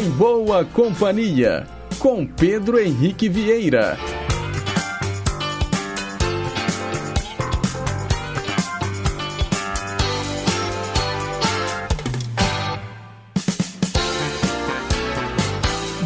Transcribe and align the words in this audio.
Em 0.00 0.08
Boa 0.12 0.64
Companhia, 0.64 1.66
com 1.98 2.26
Pedro 2.26 2.80
Henrique 2.80 3.28
Vieira. 3.28 3.98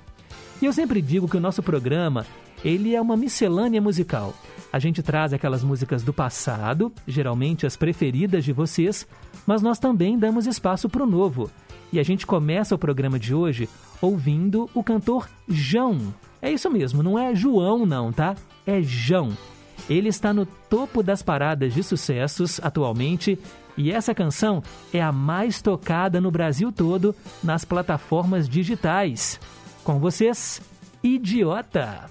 E 0.60 0.66
eu 0.66 0.72
sempre 0.72 1.02
digo 1.02 1.28
que 1.28 1.36
o 1.36 1.40
nosso 1.40 1.62
programa, 1.62 2.24
ele 2.64 2.94
é 2.94 3.00
uma 3.00 3.16
miscelânea 3.16 3.82
musical. 3.82 4.34
A 4.72 4.78
gente 4.78 5.02
traz 5.02 5.34
aquelas 5.34 5.62
músicas 5.62 6.02
do 6.02 6.12
passado, 6.12 6.90
geralmente 7.06 7.66
as 7.66 7.76
preferidas 7.76 8.44
de 8.44 8.52
vocês, 8.52 9.06
mas 9.46 9.60
nós 9.60 9.78
também 9.78 10.18
damos 10.18 10.46
espaço 10.46 10.88
para 10.88 11.02
o 11.02 11.06
novo. 11.06 11.50
E 11.92 12.00
a 12.00 12.02
gente 12.02 12.26
começa 12.26 12.74
o 12.74 12.78
programa 12.78 13.18
de 13.18 13.34
hoje 13.34 13.68
ouvindo 14.00 14.68
o 14.74 14.82
cantor 14.82 15.28
João. 15.46 16.14
É 16.40 16.50
isso 16.50 16.70
mesmo, 16.70 17.02
não 17.02 17.18
é 17.18 17.34
João 17.34 17.84
não, 17.84 18.12
tá? 18.12 18.34
É 18.66 18.80
João. 18.82 19.36
Ele 19.90 20.08
está 20.08 20.32
no 20.32 20.46
topo 20.46 21.02
das 21.02 21.22
paradas 21.22 21.74
de 21.74 21.82
sucessos 21.82 22.60
atualmente 22.62 23.38
e 23.76 23.90
essa 23.90 24.14
canção 24.14 24.62
é 24.92 25.02
a 25.02 25.12
mais 25.12 25.60
tocada 25.60 26.20
no 26.20 26.30
Brasil 26.30 26.72
todo 26.72 27.14
nas 27.42 27.64
plataformas 27.64 28.48
digitais. 28.48 29.40
Com 29.82 29.98
vocês, 29.98 30.60
Idiota. 31.02 32.10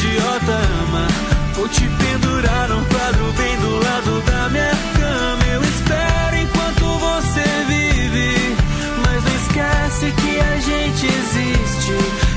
idiota 0.00 0.52
ama. 0.52 1.06
Vou 1.54 1.68
te 1.68 1.82
pendurar 1.82 2.68
num 2.68 2.84
quadro 2.84 3.32
bem 3.36 3.56
do 3.58 3.84
lado 3.84 4.22
da 4.22 4.48
minha 4.48 4.76
cama. 4.96 5.44
Eu 5.52 5.62
espero 5.62 6.36
enquanto 6.36 6.98
você 6.98 7.44
vive. 7.68 8.56
Mas 9.04 9.24
não 9.24 9.34
esquece 9.36 10.12
que 10.12 10.40
a 10.40 10.56
gente 10.58 11.06
existe. 11.06 11.92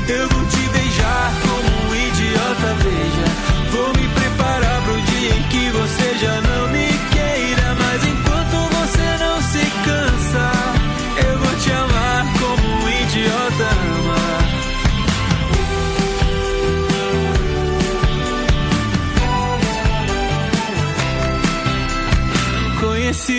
Eu 0.10 0.28
vou 0.30 0.46
te 0.46 0.70
beijar 0.78 1.32
como 1.42 1.90
um 1.90 1.96
idiota, 1.96 2.76
veja. 2.84 3.72
Vou 3.72 3.88
me 3.94 4.08
preparar 4.10 4.82
pro 4.84 5.02
dia 5.02 5.36
em 5.36 5.44
que 5.44 5.70
você 5.70 6.18
já 6.20 6.42
não 6.42 6.73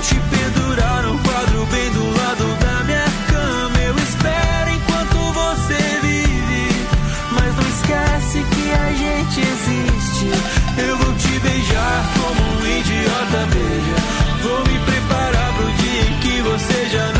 Vou 0.00 0.08
te 0.08 0.14
pendurar 0.14 1.02
num 1.02 1.18
quadro 1.18 1.66
bem 1.66 1.90
do 1.90 2.04
lado 2.16 2.58
da 2.58 2.84
minha 2.84 3.04
cama. 3.28 3.78
Eu 3.80 3.94
espero 3.98 4.70
enquanto 4.70 5.32
você 5.34 5.76
vive. 6.00 6.86
Mas 7.32 7.54
não 7.54 7.68
esquece 7.68 8.42
que 8.42 8.72
a 8.72 8.92
gente 8.94 9.40
existe. 9.40 10.30
Eu 10.78 10.96
vou 10.96 11.14
te 11.16 11.38
beijar 11.40 12.04
como 12.16 12.40
um 12.50 12.78
idiota, 12.78 13.46
beija. 13.52 13.96
Vou 14.42 14.60
me 14.72 14.78
preparar 14.86 15.52
pro 15.56 15.70
dia 15.70 16.00
em 16.00 16.18
que 16.20 16.40
você 16.48 16.88
já 16.88 17.12
não 17.12 17.19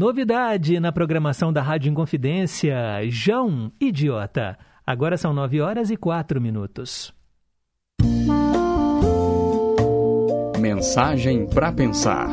Novidade 0.00 0.80
na 0.80 0.90
programação 0.90 1.52
da 1.52 1.60
Rádio 1.60 1.90
Inconfidência, 1.90 2.74
João 3.10 3.70
Idiota. 3.78 4.56
Agora 4.86 5.18
são 5.18 5.34
nove 5.34 5.60
horas 5.60 5.90
e 5.90 5.96
quatro 5.98 6.40
minutos. 6.40 7.12
Mensagem 10.58 11.46
para 11.46 11.70
pensar. 11.70 12.30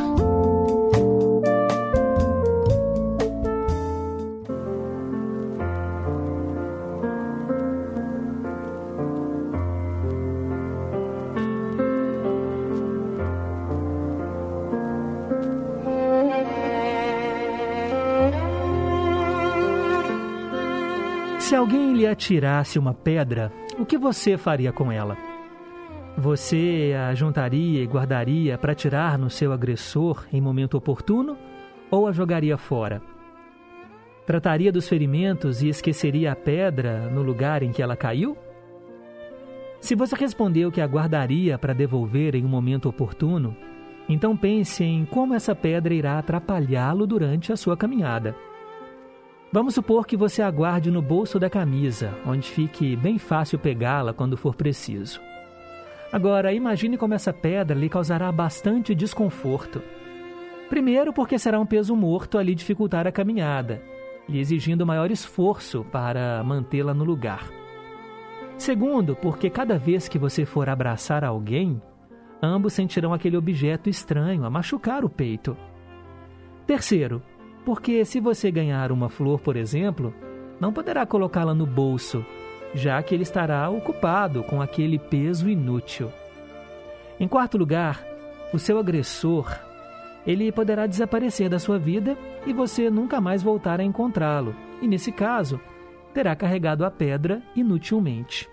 Lhe 21.98 22.06
atirasse 22.06 22.78
uma 22.78 22.94
pedra, 22.94 23.52
o 23.80 23.86
que 23.86 23.98
você 23.98 24.38
faria 24.38 24.72
com 24.72 24.92
ela? 24.92 25.18
Você 26.16 26.96
a 26.96 27.14
juntaria 27.16 27.82
e 27.82 27.88
guardaria 27.88 28.56
para 28.56 28.76
tirar 28.76 29.18
no 29.18 29.32
seu 29.32 29.52
agressor 29.52 30.26
em 30.32 30.40
momento 30.40 30.78
oportuno 30.78 31.36
ou 31.90 32.08
a 32.08 32.12
jogaria 32.12 32.56
fora? 32.56 33.02
Trataria 34.28 34.72
dos 34.72 34.88
ferimentos 34.88 35.64
e 35.64 35.70
esqueceria 35.70 36.34
a 36.34 36.36
pedra 36.36 37.10
no 37.10 37.24
lugar 37.24 37.64
em 37.64 37.72
que 37.72 37.82
ela 37.82 37.96
caiu? 37.96 38.38
Se 39.82 39.96
você 39.96 40.16
respondeu 40.16 40.72
que 40.72 40.82
a 40.82 40.86
guardaria 40.86 41.58
para 41.58 41.74
devolver 41.74 42.36
em 42.36 42.46
um 42.46 42.50
momento 42.50 42.90
oportuno, 42.90 43.56
então 44.08 44.38
pense 44.38 44.84
em 44.84 45.04
como 45.06 45.34
essa 45.34 45.56
pedra 45.56 45.94
irá 45.94 46.20
atrapalhá-lo 46.20 47.08
durante 47.08 47.52
a 47.52 47.58
sua 47.58 47.76
caminhada. 47.76 48.36
Vamos 49.58 49.74
supor 49.74 50.06
que 50.06 50.16
você 50.16 50.44
aguarde 50.44 50.92
no 50.92 51.02
bolso 51.02 51.40
da 51.40 51.50
camisa, 51.50 52.14
onde 52.28 52.48
fique 52.48 52.96
bem 52.96 53.18
fácil 53.18 53.58
pegá-la 53.58 54.14
quando 54.14 54.38
for 54.38 54.54
preciso. 54.54 55.20
Agora, 56.14 56.54
imagine 56.54 56.96
como 56.96 57.16
essa 57.16 57.34
pedra 57.34 57.76
lhe 57.76 57.90
causará 57.90 58.32
bastante 58.32 58.94
desconforto. 58.94 59.82
Primeiro, 60.70 61.12
porque 61.12 61.40
será 61.40 61.60
um 61.60 61.66
peso 61.66 61.96
morto 61.96 62.38
a 62.38 62.44
lhe 62.44 62.54
dificultar 62.54 63.08
a 63.08 63.12
caminhada, 63.12 63.82
lhe 64.30 64.38
exigindo 64.38 64.86
maior 64.86 65.10
esforço 65.10 65.84
para 65.86 66.44
mantê-la 66.44 66.94
no 66.94 67.04
lugar. 67.04 67.50
Segundo, 68.60 69.16
porque 69.16 69.50
cada 69.50 69.76
vez 69.76 70.08
que 70.08 70.20
você 70.20 70.46
for 70.46 70.70
abraçar 70.70 71.24
alguém, 71.24 71.82
ambos 72.44 72.74
sentirão 72.74 73.12
aquele 73.12 73.36
objeto 73.36 73.90
estranho 73.90 74.46
a 74.46 74.52
machucar 74.52 75.04
o 75.04 75.10
peito. 75.10 75.58
Terceiro, 76.68 77.24
porque 77.68 78.06
se 78.06 78.22
você 78.22 78.50
ganhar 78.50 78.94
uma 78.94 79.10
flor, 79.10 79.42
por 79.42 79.58
exemplo, 79.58 80.14
não 80.58 80.72
poderá 80.72 81.06
colocá-la 81.06 81.54
no 81.54 81.66
bolso, 81.66 82.26
já 82.74 83.04
que 83.04 83.14
ele 83.14 83.24
estará 83.24 83.70
ocupado 83.70 84.42
com 84.42 84.62
aquele 84.62 84.98
peso 84.98 85.50
inútil. 85.50 86.10
Em 87.20 87.28
quarto 87.28 87.58
lugar, 87.58 88.02
o 88.54 88.58
seu 88.58 88.80
agressor, 88.80 89.54
ele 90.26 90.50
poderá 90.50 90.88
desaparecer 90.88 91.50
da 91.50 91.60
sua 91.60 91.78
vida 91.78 92.18
e 92.46 92.54
você 92.54 92.90
nunca 92.90 93.20
mais 93.20 93.44
voltar 93.44 93.82
a 93.82 93.84
encontrá-lo, 93.84 94.56
e 94.82 94.88
nesse 94.88 95.12
caso, 95.12 95.60
terá 96.14 96.38
carregado 96.38 96.86
a 96.86 96.90
pedra 96.90 97.44
inutilmente. 97.54 98.50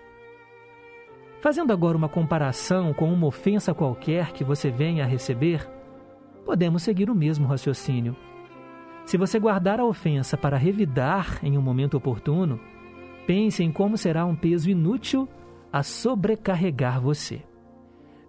Fazendo 1.39 1.71
agora 1.71 1.97
uma 1.97 2.09
comparação 2.09 2.93
com 2.93 3.13
uma 3.13 3.27
ofensa 3.27 3.73
qualquer 3.73 4.33
que 4.33 4.43
você 4.43 4.69
venha 4.69 5.05
a 5.05 5.07
receber, 5.07 5.65
podemos 6.43 6.83
seguir 6.83 7.09
o 7.09 7.15
mesmo 7.15 7.47
raciocínio. 7.47 8.13
Se 9.05 9.17
você 9.17 9.37
guardar 9.37 9.79
a 9.79 9.85
ofensa 9.85 10.35
para 10.35 10.57
revidar 10.57 11.39
em 11.43 11.57
um 11.57 11.61
momento 11.61 11.95
oportuno, 11.95 12.59
pense 13.27 13.63
em 13.63 13.71
como 13.71 13.97
será 13.97 14.25
um 14.25 14.35
peso 14.35 14.69
inútil 14.69 15.29
a 15.71 15.83
sobrecarregar 15.83 16.99
você. 16.99 17.41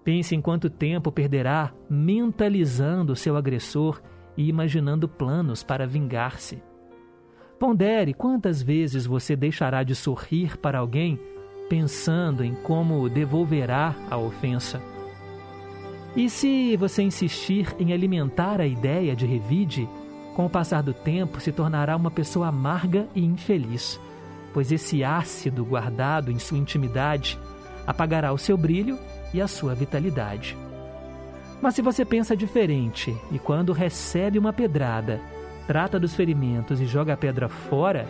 Pense 0.05 0.35
em 0.35 0.41
quanto 0.41 0.69
tempo 0.69 1.11
perderá 1.11 1.73
mentalizando 1.89 3.17
seu 3.17 3.37
agressor 3.37 4.01
e 4.37 4.49
imaginando 4.49 5.09
planos 5.09 5.63
para 5.63 5.87
vingar-se. 5.87 6.63
Pondere 7.59 8.13
quantas 8.13 8.63
vezes 8.63 9.07
você 9.07 9.35
deixará 9.35 9.83
de 9.83 9.95
sorrir 9.95 10.59
para 10.59 10.79
alguém 10.79 11.19
pensando 11.71 12.45
em 12.45 12.55
como 12.55 13.09
devolverá 13.09 13.95
a 14.11 14.19
ofensa. 14.19 14.81
E 16.15 16.31
se 16.31 16.77
você 16.77 17.03
insistir 17.03 17.75
em 17.79 17.93
alimentar 17.93 18.61
a 18.61 18.67
ideia 18.67 19.17
de 19.17 19.27
revide, 19.27 19.89
com 20.37 20.45
o 20.45 20.51
passar 20.51 20.83
do 20.83 20.93
tempo, 20.93 21.41
se 21.41 21.51
tornará 21.51 21.97
uma 21.97 22.11
pessoa 22.11 22.49
amarga 22.49 23.09
e 23.15 23.25
infeliz, 23.25 23.99
pois 24.53 24.71
esse 24.71 25.03
ácido 25.03 25.65
guardado 25.65 26.31
em 26.31 26.39
sua 26.39 26.59
intimidade 26.59 27.39
apagará 27.87 28.35
o 28.35 28.37
seu 28.37 28.55
brilho 28.55 28.99
e 29.33 29.41
a 29.41 29.49
sua 29.49 29.75
vitalidade. 29.75 30.55
Mas 31.63 31.75
se 31.75 31.81
você 31.81 32.05
pensa 32.05 32.37
diferente 32.37 33.17
e 33.33 33.39
quando 33.39 33.73
recebe 33.73 34.39
uma 34.39 34.53
pedrada, 34.53 35.23
trata 35.67 35.99
dos 35.99 36.15
ferimentos 36.15 36.83
e 36.83 36.85
joga 36.85 37.15
a 37.15 37.17
pedra 37.17 37.49
fora, 37.49 38.07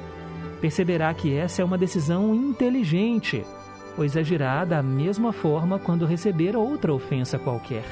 perceberá 0.61 1.15
que 1.15 1.33
essa 1.33 1.63
é 1.63 1.65
uma 1.65 1.79
decisão 1.79 2.35
inteligente, 2.35 3.47
pois 3.95 4.17
agirá 4.17 4.65
da 4.65 4.83
mesma 4.83 5.33
forma 5.33 5.79
quando 5.79 6.05
receber 6.05 6.57
outra 6.57 6.93
ofensa 6.93 7.39
qualquer. 7.39 7.85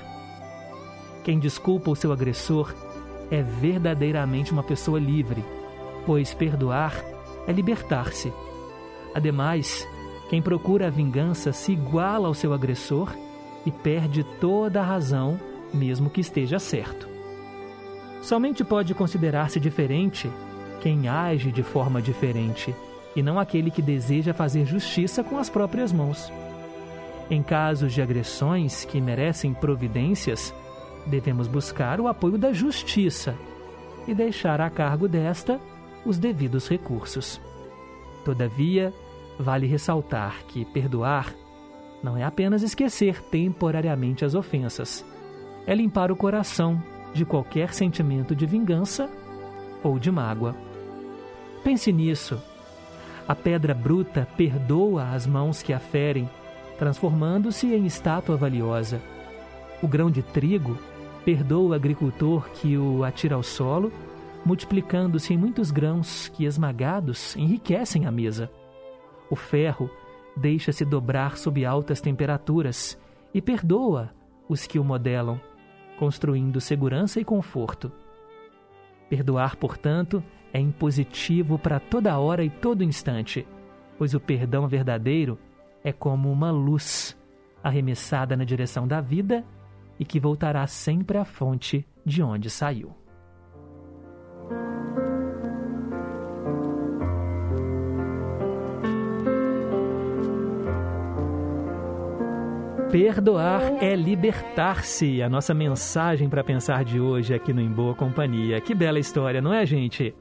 Quem 1.23 1.39
desculpa 1.39 1.93
o 1.93 1.97
seu 1.97 2.11
agressor 2.11 2.75
é 3.31 3.43
verdadeiramente 3.43 4.53
uma 4.53 4.63
pessoa 4.63 4.99
livre, 4.99 5.45
pois 6.07 6.35
perdoar 6.35 6.95
é 7.47 7.53
libertar-se. 7.53 8.33
Ademais, 9.15 9.87
quem 10.29 10.43
procura 10.43 10.87
a 10.87 10.91
vingança 10.91 11.53
se 11.53 11.73
iguala 11.73 12.29
ao 12.29 12.35
seu 12.35 12.53
agressor 12.53 13.15
e 13.65 13.71
perde 13.71 14.25
toda 14.41 14.81
a 14.81 14.85
razão, 14.85 15.39
mesmo 15.73 16.11
que 16.11 16.21
esteja 16.21 16.59
certo. 16.59 17.09
Somente 18.23 18.65
pode 18.65 18.95
considerar-se 18.95 19.61
diferente 19.61 20.31
quem 20.81 21.09
age 21.09 21.53
de 21.53 21.63
forma 21.63 22.01
diferente 22.01 22.75
e 23.15 23.23
não 23.23 23.39
aquele 23.39 23.71
que 23.71 23.83
deseja 23.83 24.35
fazer 24.35 24.65
justiça 24.67 25.23
com 25.23 25.39
as 25.39 25.49
próprias 25.49 25.93
mãos. 25.93 26.33
Em 27.31 27.43
casos 27.43 27.93
de 27.93 28.03
agressões 28.03 28.85
que 28.85 29.01
merecem 29.01 29.55
providências, 29.55 30.55
devemos 31.07 31.47
buscar 31.47 32.01
o 32.01 32.09
apoio 32.09 32.39
da 32.39 32.53
justiça 32.53 33.35
e 34.07 34.15
deixar 34.15 34.61
a 34.61 34.71
cargo 34.71 35.09
desta 35.09 35.61
os 36.05 36.19
devidos 36.19 36.69
recursos. 36.69 37.41
Todavia, 38.25 38.93
vale 39.39 39.67
ressaltar 39.67 40.45
que 40.47 40.65
perdoar 40.65 41.35
não 42.03 42.17
é 42.17 42.23
apenas 42.23 42.63
esquecer 42.63 43.23
temporariamente 43.23 44.25
as 44.25 44.35
ofensas, 44.35 45.05
é 45.67 45.75
limpar 45.75 46.13
o 46.13 46.17
coração 46.17 46.83
de 47.15 47.25
qualquer 47.25 47.73
sentimento 47.73 48.35
de 48.35 48.45
vingança 48.45 49.09
ou 49.83 49.99
de 49.99 50.11
mágoa. 50.11 50.55
Pense 51.63 51.91
nisso. 51.91 52.41
A 53.27 53.35
pedra 53.35 53.73
bruta 53.73 54.29
perdoa 54.37 55.11
as 55.11 55.27
mãos 55.27 55.63
que 55.63 55.73
a 55.73 55.79
ferem, 55.79 56.29
transformando-se 56.79 57.73
em 57.75 57.87
estátua 57.87 58.37
valiosa. 58.37 59.01
O 59.83 59.89
grão 59.89 60.11
de 60.11 60.23
trigo 60.23 60.79
Perdoa 61.25 61.71
o 61.71 61.73
agricultor 61.73 62.51
que 62.51 62.77
o 62.77 63.03
atira 63.03 63.35
ao 63.35 63.43
solo, 63.43 63.91
multiplicando-se 64.45 65.33
em 65.33 65.39
muitos 65.39 65.71
grãos 65.71 66.29
que, 66.29 66.45
esmagados, 66.45 67.35
enriquecem 67.35 68.05
a 68.05 68.11
mesa. 68.11 68.51
O 69.31 69.37
ferro 69.37 69.89
deixa-se 70.37 70.85
dobrar 70.85 71.39
sob 71.39 71.65
altas 71.65 72.01
temperaturas 72.01 72.99
e 73.33 73.41
perdoa 73.41 74.11
os 74.49 74.67
que 74.67 74.79
o 74.79 74.85
modelam, 74.85 75.41
construindo 75.99 76.61
segurança 76.61 77.19
e 77.19 77.25
conforto. 77.25 77.91
Perdoar, 79.09 79.57
portanto, 79.57 80.23
é 80.53 80.61
impositivo 80.61 81.59
para 81.59 81.81
toda 81.81 82.19
hora 82.19 82.45
e 82.45 82.51
todo 82.51 82.85
instante, 82.85 83.47
pois 83.97 84.13
o 84.13 84.21
perdão 84.21 84.69
verdadeiro 84.69 85.39
é 85.83 85.93
como 85.93 86.31
uma 86.31 86.51
luz 86.51 87.17
arremessada 87.63 88.37
na 88.37 88.45
direção 88.45 88.87
da 88.87 89.01
vida 89.01 89.43
e 90.05 90.07
que 90.07 90.21
voltará 90.21 90.67
sempre 90.67 91.17
à 91.17 91.25
fonte 91.25 91.87
de 92.05 92.23
onde 92.23 92.51
saiu. 92.51 92.95
Perdoar 102.93 103.83
é 103.83 103.97
libertar-se. 103.97 105.23
A 105.23 105.29
nossa 105.29 105.55
mensagem 105.55 106.29
para 106.29 106.45
pensar 106.45 106.85
de 106.85 107.01
hoje 107.01 107.35
aqui 107.35 107.53
no 107.53 107.63
Em 107.63 107.73
Boa 107.73 107.95
Companhia. 107.95 108.61
Que 108.61 108.75
bela 108.75 108.99
história, 108.99 109.41
não 109.41 109.53
é, 109.53 109.65
gente? 109.65 110.15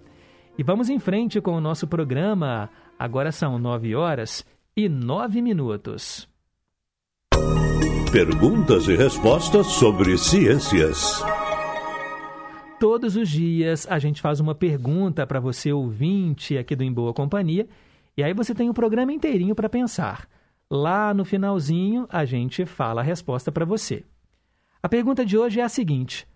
E 0.57 0.63
vamos 0.63 0.89
em 0.89 0.97
frente 0.97 1.41
com 1.41 1.51
o 1.51 1.61
nosso 1.61 1.87
programa. 1.87 2.69
Agora 2.97 3.33
são 3.33 3.59
nove 3.59 3.93
horas 3.93 4.45
e 4.77 4.87
nove 4.87 5.41
minutos. 5.41 6.32
Perguntas 8.11 8.87
e 8.87 8.95
respostas 8.95 9.67
sobre 9.67 10.17
ciências. 10.17 11.21
todos 12.79 13.15
os 13.15 13.29
dias 13.29 13.87
a 13.89 13.97
gente 13.97 14.21
faz 14.21 14.39
uma 14.39 14.53
pergunta 14.53 15.25
para 15.25 15.39
você 15.39 15.71
ouvinte 15.71 16.57
aqui 16.57 16.75
do 16.75 16.83
Em 16.83 16.91
Boa 16.91 17.13
Companhia 17.13 17.67
e 18.15 18.23
aí 18.23 18.33
você 18.33 18.53
tem 18.53 18.67
o 18.67 18.71
um 18.71 18.73
programa 18.73 19.11
inteirinho 19.13 19.55
para 19.55 19.69
pensar. 19.69 20.27
Lá 20.69 21.13
no 21.13 21.25
finalzinho 21.25 22.07
a 22.09 22.25
gente 22.25 22.65
fala 22.65 23.01
a 23.01 23.03
resposta 23.03 23.51
para 23.51 23.65
você. 23.65 24.03
A 24.81 24.89
pergunta 24.89 25.25
de 25.25 25.37
hoje 25.37 25.59
é 25.59 25.63
a 25.63 25.69
seguinte: 25.69 26.27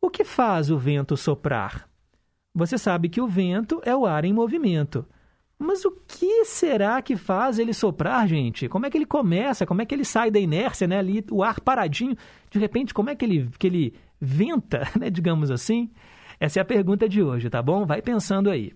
O 0.00 0.08
que 0.08 0.24
faz 0.24 0.70
o 0.70 0.78
vento 0.78 1.16
soprar? 1.16 1.88
Você 2.54 2.78
sabe 2.78 3.08
que 3.08 3.20
o 3.20 3.26
vento 3.26 3.82
é 3.84 3.94
o 3.94 4.06
ar 4.06 4.24
em 4.24 4.32
movimento. 4.32 5.04
Mas 5.58 5.84
o 5.84 5.90
que 5.90 6.44
será 6.44 7.00
que 7.00 7.16
faz 7.16 7.58
ele 7.58 7.72
soprar, 7.72 8.28
gente? 8.28 8.68
Como 8.68 8.84
é 8.84 8.90
que 8.90 8.98
ele 8.98 9.06
começa? 9.06 9.64
Como 9.64 9.80
é 9.80 9.86
que 9.86 9.94
ele 9.94 10.04
sai 10.04 10.30
da 10.30 10.38
inércia, 10.38 10.86
né? 10.86 10.98
Ali, 10.98 11.24
o 11.30 11.42
ar 11.42 11.60
paradinho, 11.60 12.14
de 12.50 12.58
repente, 12.58 12.92
como 12.92 13.08
é 13.08 13.16
que 13.16 13.24
ele, 13.24 13.48
que 13.58 13.66
ele 13.66 13.94
venta, 14.20 14.82
né? 14.98 15.08
Digamos 15.08 15.50
assim. 15.50 15.90
Essa 16.38 16.60
é 16.60 16.62
a 16.62 16.64
pergunta 16.64 17.08
de 17.08 17.22
hoje, 17.22 17.48
tá 17.48 17.62
bom? 17.62 17.86
Vai 17.86 18.02
pensando 18.02 18.50
aí. 18.50 18.72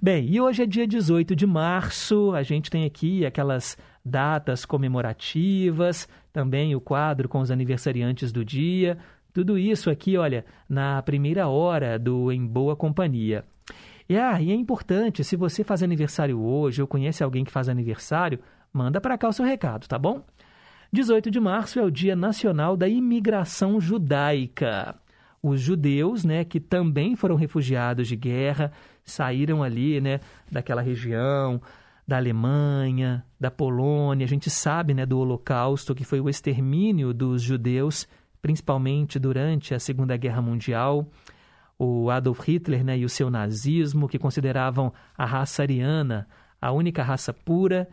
Bem, 0.00 0.26
e 0.28 0.40
hoje 0.40 0.62
é 0.62 0.66
dia 0.66 0.86
18 0.86 1.36
de 1.36 1.46
março, 1.46 2.32
a 2.34 2.42
gente 2.42 2.70
tem 2.70 2.84
aqui 2.84 3.24
aquelas 3.24 3.76
datas 4.04 4.64
comemorativas, 4.64 6.08
também 6.32 6.74
o 6.74 6.80
quadro 6.80 7.28
com 7.28 7.38
os 7.38 7.52
aniversariantes 7.52 8.32
do 8.32 8.44
dia, 8.44 8.98
tudo 9.32 9.56
isso 9.56 9.90
aqui, 9.90 10.16
olha, 10.16 10.44
na 10.68 11.00
primeira 11.02 11.46
hora 11.46 11.98
do 11.98 12.32
Em 12.32 12.44
Boa 12.44 12.74
Companhia. 12.74 13.44
E, 14.12 14.18
ah, 14.18 14.38
e 14.42 14.52
é 14.52 14.54
importante, 14.54 15.24
se 15.24 15.36
você 15.36 15.64
faz 15.64 15.82
aniversário 15.82 16.38
hoje 16.38 16.82
ou 16.82 16.86
conhece 16.86 17.24
alguém 17.24 17.44
que 17.44 17.50
faz 17.50 17.66
aniversário, 17.66 18.40
manda 18.70 19.00
para 19.00 19.16
cá 19.16 19.26
o 19.26 19.32
seu 19.32 19.42
recado, 19.42 19.88
tá 19.88 19.98
bom? 19.98 20.22
18 20.92 21.30
de 21.30 21.40
março 21.40 21.78
é 21.78 21.82
o 21.82 21.90
Dia 21.90 22.14
Nacional 22.14 22.76
da 22.76 22.86
Imigração 22.86 23.80
Judaica. 23.80 24.96
Os 25.42 25.62
judeus, 25.62 26.26
né, 26.26 26.44
que 26.44 26.60
também 26.60 27.16
foram 27.16 27.36
refugiados 27.36 28.06
de 28.06 28.14
guerra, 28.14 28.70
saíram 29.02 29.62
ali, 29.62 29.98
né, 29.98 30.20
daquela 30.50 30.82
região, 30.82 31.58
da 32.06 32.18
Alemanha, 32.18 33.24
da 33.40 33.50
Polônia. 33.50 34.26
A 34.26 34.28
gente 34.28 34.50
sabe, 34.50 34.92
né, 34.92 35.06
do 35.06 35.18
Holocausto, 35.18 35.94
que 35.94 36.04
foi 36.04 36.20
o 36.20 36.28
extermínio 36.28 37.14
dos 37.14 37.40
judeus, 37.40 38.06
principalmente 38.42 39.18
durante 39.18 39.74
a 39.74 39.78
Segunda 39.78 40.18
Guerra 40.18 40.42
Mundial 40.42 41.08
o 41.84 42.10
Adolf 42.10 42.46
Hitler 42.46 42.84
né, 42.84 42.98
e 42.98 43.04
o 43.04 43.08
seu 43.08 43.30
nazismo, 43.30 44.08
que 44.08 44.18
consideravam 44.18 44.92
a 45.16 45.24
raça 45.24 45.62
ariana 45.62 46.28
a 46.62 46.70
única 46.70 47.02
raça 47.02 47.32
pura. 47.32 47.88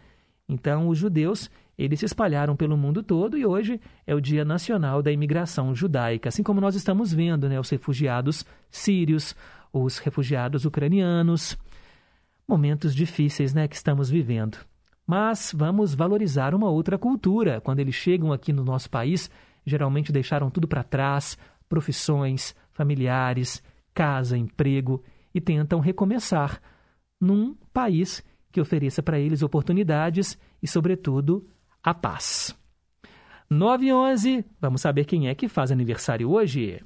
Então, 0.47 0.87
os 0.87 0.97
judeus 0.99 1.49
eles 1.75 1.99
se 1.99 2.05
espalharam 2.05 2.55
pelo 2.55 2.77
mundo 2.77 3.01
todo 3.01 3.37
e 3.37 3.45
hoje 3.45 3.81
é 4.05 4.13
o 4.13 4.19
Dia 4.19 4.45
Nacional 4.45 5.01
da 5.01 5.11
Imigração 5.11 5.73
Judaica, 5.73 6.27
assim 6.29 6.43
como 6.43 6.61
nós 6.61 6.75
estamos 6.75 7.11
vendo 7.11 7.49
né, 7.49 7.59
os 7.59 7.69
refugiados 7.69 8.45
sírios, 8.69 9.35
os 9.73 9.97
refugiados 9.97 10.65
ucranianos. 10.65 11.57
Momentos 12.47 12.93
difíceis 12.93 13.53
né, 13.53 13.67
que 13.67 13.75
estamos 13.75 14.09
vivendo. 14.09 14.57
Mas 15.07 15.53
vamos 15.55 15.95
valorizar 15.95 16.53
uma 16.53 16.69
outra 16.69 16.97
cultura. 16.97 17.61
Quando 17.61 17.79
eles 17.79 17.95
chegam 17.95 18.33
aqui 18.33 18.51
no 18.51 18.63
nosso 18.63 18.89
país, 18.89 19.31
geralmente 19.65 20.11
deixaram 20.11 20.51
tudo 20.51 20.67
para 20.67 20.83
trás, 20.83 21.37
profissões, 21.67 22.53
familiares, 22.73 23.63
casa, 23.93 24.37
emprego 24.37 25.03
e 25.33 25.39
tentam 25.41 25.79
recomeçar 25.79 26.61
num 27.19 27.55
país 27.73 28.23
que 28.51 28.61
ofereça 28.61 29.03
para 29.03 29.19
eles 29.19 29.41
oportunidades 29.41 30.37
e, 30.61 30.67
sobretudo, 30.67 31.47
a 31.83 31.93
paz. 31.93 32.55
9 33.49 33.87
e 33.87 33.93
11, 33.93 34.45
vamos 34.61 34.81
saber 34.81 35.05
quem 35.05 35.27
é 35.27 35.35
que 35.35 35.47
faz 35.47 35.71
aniversário 35.71 36.29
hoje. 36.29 36.83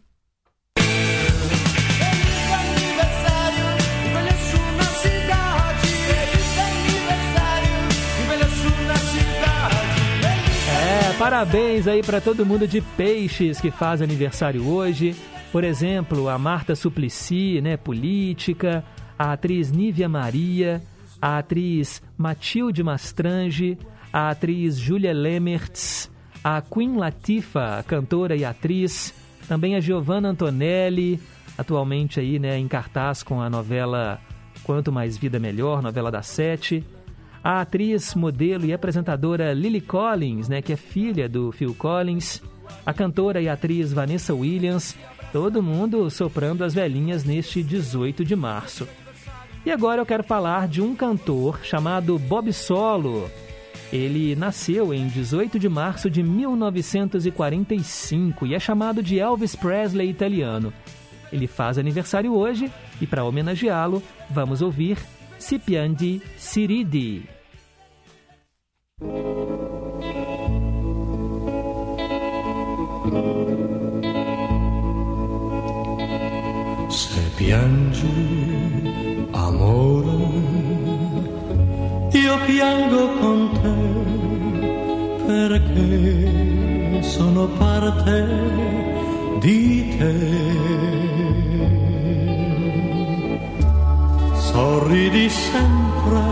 É, 10.76 11.18
parabéns 11.18 11.88
aí 11.88 12.02
para 12.02 12.22
todo 12.22 12.46
mundo 12.46 12.68
de 12.68 12.82
Peixes 12.82 13.60
que 13.60 13.70
faz 13.70 14.02
aniversário 14.02 14.68
hoje. 14.68 15.16
Por 15.54 15.64
exemplo, 15.64 16.30
a 16.30 16.38
Marta 16.40 16.76
Suplicy, 16.76 17.62
né, 17.62 17.78
política, 17.78 18.84
a 19.20 19.34
atriz 19.34 19.72
Nívia 19.72 20.10
Maria, 20.10 20.82
a 21.22 21.38
atriz 21.38 22.02
Matilde 22.18 22.82
Mastrange, 22.82 23.78
a 24.12 24.32
atriz 24.32 24.80
Julia 24.80 25.14
Lemertz, 25.14 26.10
a 26.44 26.60
Queen 26.60 26.98
Latifah, 26.98 27.84
cantora 27.86 28.36
e 28.36 28.44
atriz, 28.44 29.14
também 29.48 29.76
a 29.76 29.80
Giovanna 29.80 30.30
Antonelli, 30.30 31.20
atualmente 31.56 32.20
aí, 32.20 32.40
né, 32.40 32.58
em 32.58 32.68
cartaz 32.68 33.22
com 33.22 33.40
a 33.40 33.48
novela 33.48 34.20
Quanto 34.64 34.92
Mais 34.92 35.16
Vida 35.18 35.38
Melhor, 35.38 35.84
novela 35.84 36.10
da 36.10 36.24
Sete, 36.24 36.84
a 37.44 37.62
atriz, 37.62 38.16
modelo 38.16 38.66
e 38.66 38.74
apresentadora 38.74 39.54
Lily 39.54 39.82
Collins, 39.82 40.50
né, 40.50 40.64
que 40.64 40.74
é 40.74 40.76
filha 40.76 41.30
do 41.30 41.52
Phil 41.52 41.76
Collins, 41.76 42.42
a 42.86 42.92
cantora 42.92 43.42
e 43.42 43.48
atriz 43.48 43.94
Vanessa 43.94 44.34
Williams, 44.34 44.96
Todo 45.34 45.62
mundo 45.64 46.08
soprando 46.12 46.64
as 46.64 46.76
velhinhas 46.76 47.24
neste 47.24 47.64
18 47.64 48.24
de 48.24 48.36
março. 48.36 48.88
E 49.66 49.72
agora 49.72 50.00
eu 50.00 50.06
quero 50.06 50.24
falar 50.24 50.68
de 50.68 50.80
um 50.80 50.96
cantor 50.96 51.62
chamado 51.64 52.20
Bob 52.20 52.54
Solo. 52.54 53.28
Ele 53.92 54.36
nasceu 54.36 54.94
em 54.94 55.08
18 55.08 55.58
de 55.58 55.68
março 55.68 56.08
de 56.08 56.22
1945 56.22 58.46
e 58.46 58.54
é 58.54 58.60
chamado 58.60 59.02
de 59.02 59.18
Elvis 59.18 59.56
Presley 59.56 60.08
italiano. 60.08 60.72
Ele 61.32 61.48
faz 61.48 61.80
aniversário 61.80 62.36
hoje 62.36 62.72
e, 63.02 63.08
para 63.08 63.24
homenageá-lo, 63.24 64.04
vamos 64.30 64.62
ouvir 64.62 65.00
Cipiandi 65.40 66.22
Siridi. 66.38 67.24
Piangi, 77.36 79.28
amore, 79.32 80.18
io 82.12 82.38
piango 82.46 83.10
con 83.20 83.50
te 83.62 83.76
perché 85.26 87.02
sono 87.02 87.48
parte 87.58 88.28
di 89.40 89.96
te. 89.98 90.16
Sorridi 94.36 95.30
sempre 95.30 96.24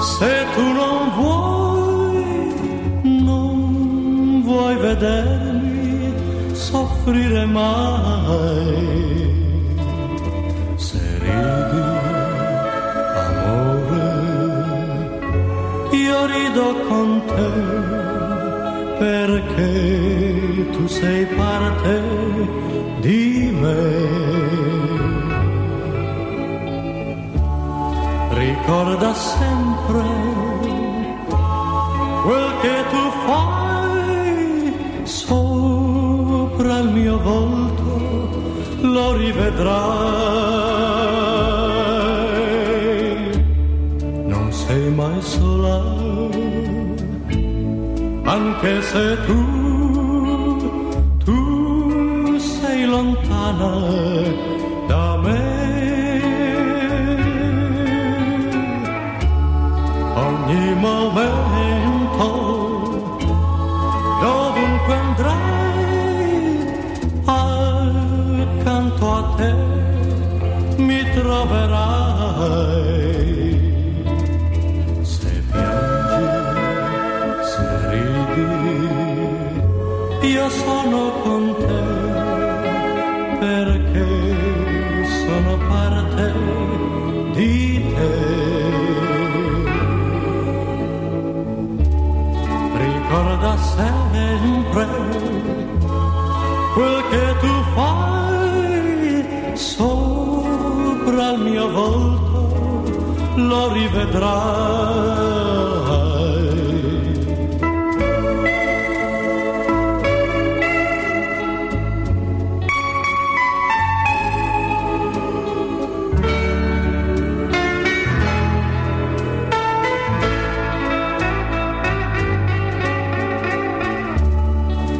se 0.00 0.46
tu 0.54 0.66
non 0.80 1.10
vuoi, 1.16 2.24
non 3.24 4.42
vuoi 4.42 4.76
vedermi 4.76 5.57
soffrire 6.58 7.46
mai 7.46 8.98
rido 16.58 16.74
con 16.88 17.22
te 17.26 17.50
perché 18.98 20.70
tu 20.72 20.86
sei 20.86 21.24
parte 21.26 22.02
di 23.00 23.50
me. 23.60 23.82
Ricorda 28.30 29.14
sempre 29.14 30.02
quel 32.24 32.50
che 32.60 32.76
tu 32.90 33.02
fai 33.24 33.47
mio 37.08 37.18
volto, 37.22 37.90
lo 38.82 39.16
rivedrai. 39.16 39.66
Non 44.26 44.52
sei 44.52 44.90
mai 44.90 45.22
sola 45.22 45.76
anche 48.24 48.82
se 48.82 49.16
tu, 49.26 49.40
tu 51.24 52.38
sei 52.38 52.84
lontana 52.84 53.72
da 54.86 55.16
me. 55.24 55.46
Ogni 60.26 60.74
momento, 60.74 61.47
troverai. 71.28 73.18
io 80.22 80.48
sono 80.50 81.00
con 81.22 81.42
te 81.58 81.88
parte 85.68 86.32
di 87.34 87.56
te. 87.94 88.12
Ricorda 92.84 93.52
sempre 93.74 94.86
quel 96.74 96.96
che 97.10 97.27
volto, 101.78 103.34
lo 103.36 103.72
rivedrai. 103.72 104.98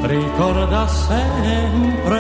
ricorda 0.09 0.87
sempre 0.87 2.18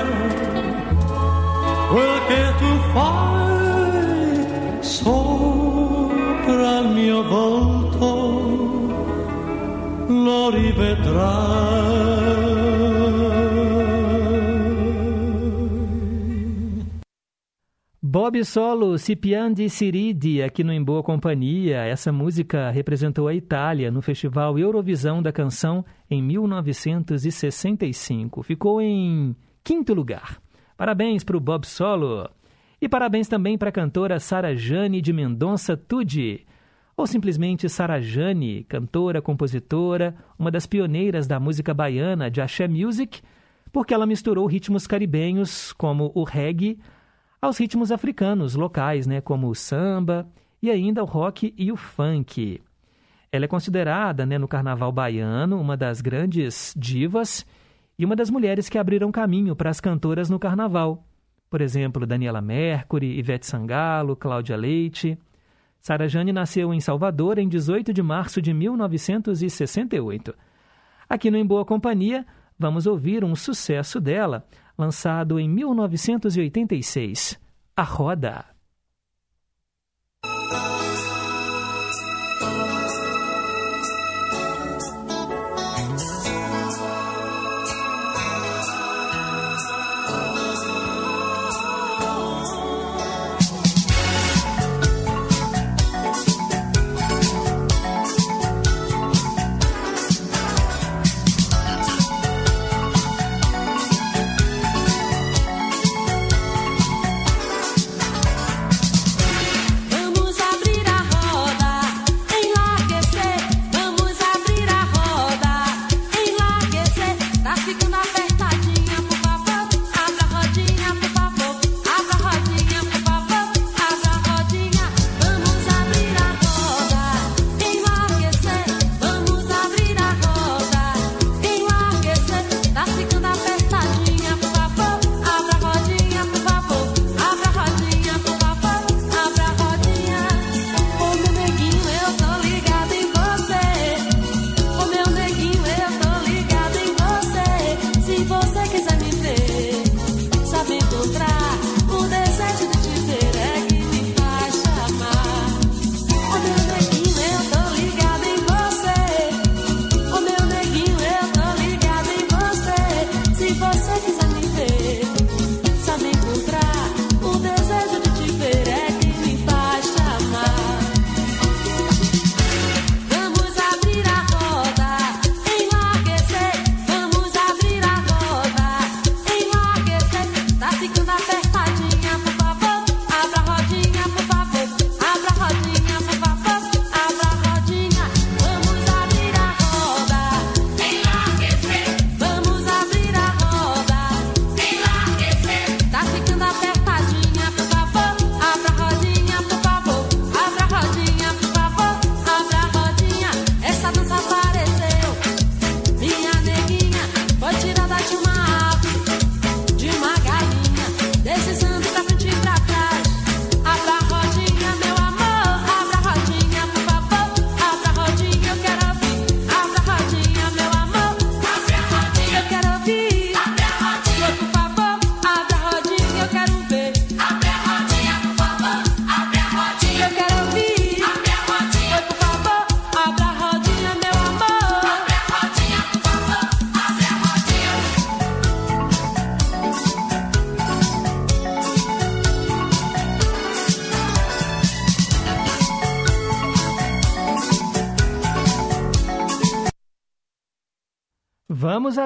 Bob 18.28 18.44
Solo, 18.44 18.98
Cipiandi 18.98 19.70
Siridi, 19.70 20.42
aqui 20.42 20.62
no 20.62 20.70
Em 20.70 20.84
Boa 20.84 21.02
Companhia. 21.02 21.78
Essa 21.78 22.12
música 22.12 22.68
representou 22.68 23.26
a 23.26 23.34
Itália 23.34 23.90
no 23.90 24.02
Festival 24.02 24.58
Eurovisão 24.58 25.22
da 25.22 25.32
Canção 25.32 25.82
em 26.10 26.22
1965. 26.22 28.42
Ficou 28.42 28.82
em 28.82 29.34
quinto 29.64 29.94
lugar. 29.94 30.36
Parabéns 30.76 31.24
para 31.24 31.38
o 31.38 31.40
Bob 31.40 31.66
Solo. 31.66 32.28
E 32.78 32.86
parabéns 32.86 33.28
também 33.28 33.56
para 33.56 33.70
a 33.70 33.72
cantora 33.72 34.20
Sara 34.20 34.54
Jane 34.54 35.00
de 35.00 35.10
Mendonça 35.10 35.74
Tuди. 35.74 36.44
Ou 36.94 37.06
simplesmente 37.06 37.66
Sara 37.66 37.98
Jane, 37.98 38.62
cantora, 38.64 39.22
compositora, 39.22 40.14
uma 40.38 40.50
das 40.50 40.66
pioneiras 40.66 41.26
da 41.26 41.40
música 41.40 41.72
baiana 41.72 42.30
de 42.30 42.42
axé 42.42 42.68
music, 42.68 43.22
porque 43.72 43.94
ela 43.94 44.04
misturou 44.04 44.44
ritmos 44.44 44.86
caribenhos 44.86 45.72
como 45.72 46.12
o 46.14 46.24
reggae 46.24 46.78
aos 47.40 47.58
ritmos 47.58 47.92
africanos 47.92 48.54
locais, 48.54 49.06
né, 49.06 49.20
como 49.20 49.48
o 49.48 49.54
samba 49.54 50.28
e 50.62 50.70
ainda 50.70 51.02
o 51.02 51.06
rock 51.06 51.54
e 51.56 51.70
o 51.70 51.76
funk. 51.76 52.60
Ela 53.30 53.44
é 53.44 53.48
considerada, 53.48 54.24
né, 54.24 54.38
no 54.38 54.48
carnaval 54.48 54.90
baiano, 54.90 55.60
uma 55.60 55.76
das 55.76 56.00
grandes 56.00 56.74
divas 56.76 57.46
e 57.98 58.04
uma 58.04 58.16
das 58.16 58.30
mulheres 58.30 58.68
que 58.68 58.78
abriram 58.78 59.12
caminho 59.12 59.54
para 59.54 59.70
as 59.70 59.80
cantoras 59.80 60.30
no 60.30 60.38
carnaval. 60.38 61.04
Por 61.50 61.60
exemplo, 61.60 62.06
Daniela 62.06 62.40
Mercury, 62.40 63.18
Ivete 63.18 63.46
Sangalo, 63.46 64.16
Cláudia 64.16 64.56
Leite. 64.56 65.18
Sara 65.80 66.08
Jane 66.08 66.32
nasceu 66.32 66.74
em 66.74 66.80
Salvador 66.80 67.38
em 67.38 67.48
18 67.48 67.92
de 67.92 68.02
março 68.02 68.42
de 68.42 68.52
1968. 68.52 70.34
Aqui 71.08 71.30
no 71.30 71.38
Em 71.38 71.46
Boa 71.46 71.64
Companhia, 71.64 72.26
vamos 72.58 72.86
ouvir 72.86 73.24
um 73.24 73.34
sucesso 73.34 74.00
dela, 74.00 74.46
lançado 74.78 75.40
em 75.40 75.48
1986, 75.48 77.38
A 77.76 77.82
Roda. 77.82 78.57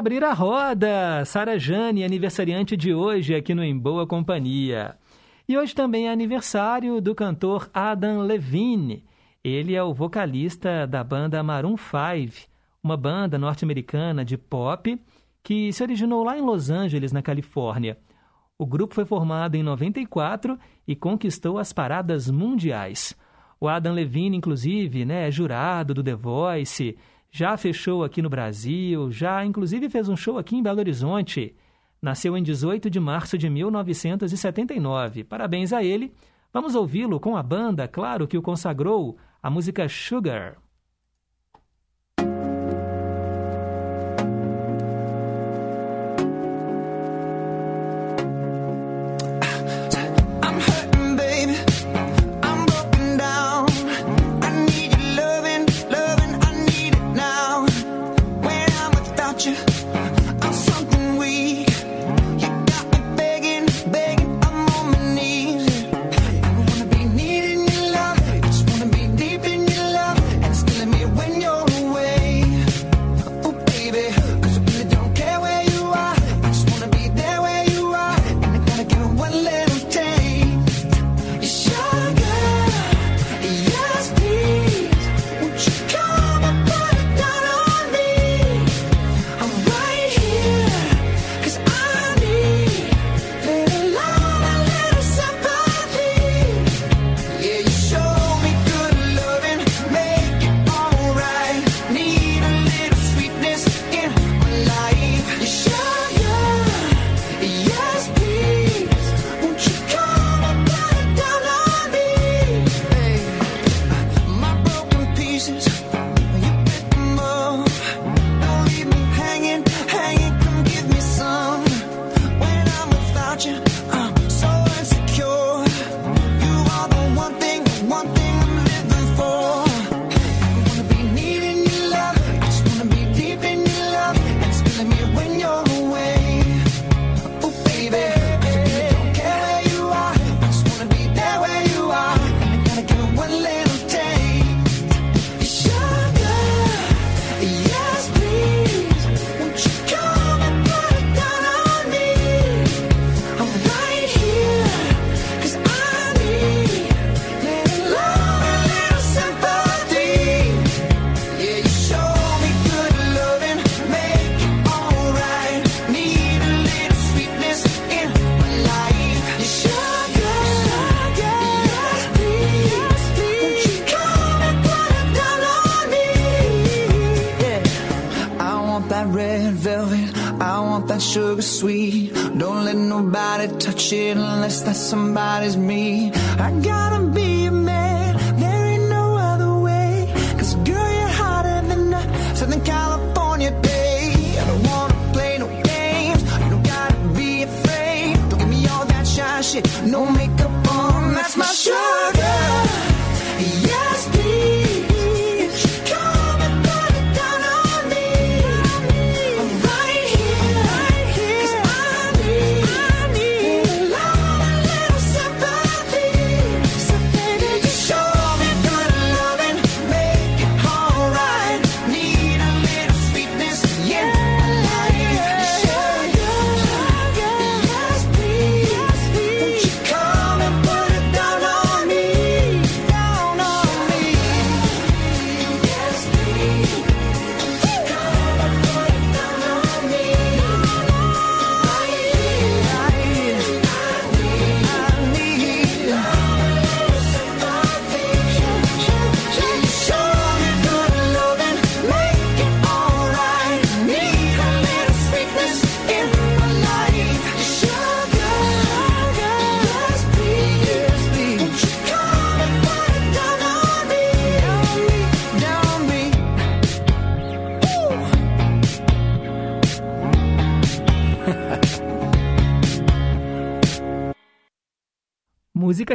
Abrir 0.03 0.25
a 0.25 0.33
roda! 0.33 1.25
Sara 1.25 1.57
Jane, 1.57 2.03
aniversariante 2.03 2.77
de 2.77 2.93
hoje 2.93 3.37
aqui 3.37 3.55
no 3.55 3.63
Em 3.63 3.79
Boa 3.79 4.05
Companhia. 4.05 4.97
E 5.49 5.57
hoje 5.57 5.77
também 5.77 6.09
é 6.09 6.11
aniversário 6.11 7.01
do 7.01 7.15
cantor 7.15 7.71
Adam 7.73 8.23
Levine. 8.23 9.05
Ele 9.45 9.77
é 9.77 9.83
o 9.83 9.95
vocalista 9.95 10.89
da 10.89 11.05
banda 11.05 11.41
Maroon 11.41 11.77
5, 11.77 12.49
uma 12.83 12.97
banda 12.97 13.39
norte-americana 13.39 14.25
de 14.25 14.37
pop 14.37 15.01
que 15.41 15.73
se 15.73 15.85
originou 15.85 16.25
lá 16.25 16.37
em 16.37 16.43
Los 16.43 16.69
Angeles, 16.69 17.13
na 17.13 17.23
Califórnia. 17.23 17.97
O 18.59 18.67
grupo 18.67 18.97
foi 18.97 19.05
formado 19.05 19.55
em 19.55 19.63
94 19.63 20.59
e 20.85 20.97
conquistou 20.97 21.59
as 21.59 21.73
paradas 21.73 22.29
mundiais. 22.29 23.17
O 23.61 23.69
Adam 23.69 23.95
Levine, 23.95 24.37
inclusive, 24.37 25.05
né, 25.05 25.29
é 25.29 25.31
jurado 25.31 25.95
do 25.95 26.03
The 26.03 26.17
Voice, 26.17 26.99
já 27.33 27.57
fechou 27.57 28.05
aqui 28.05 28.21
no 28.21 28.29
Brasil, 28.29 29.11
já 29.11 29.43
inclusive 29.43 29.89
fez 29.89 30.07
um 30.07 30.15
show 30.15 30.37
aqui 30.37 30.55
em 30.55 30.63
Belo 30.63 30.81
Horizonte. 30.81 31.57
Nasceu 32.01 32.37
em 32.37 32.43
18 32.43 32.91
de 32.91 33.01
março 33.01 33.39
de 33.39 33.49
1979. 33.49 35.25
Parabéns 35.25 35.73
a 35.73 35.83
ele. 35.83 36.13
Vamos 36.53 36.75
ouvi-lo 36.75 37.19
com 37.19 37.35
a 37.35 37.43
banda, 37.43 37.89
claro, 37.89 38.29
que 38.29 38.37
o 38.37 38.43
consagrou, 38.43 39.17
a 39.43 39.49
música 39.49 39.89
Sugar. 39.89 40.62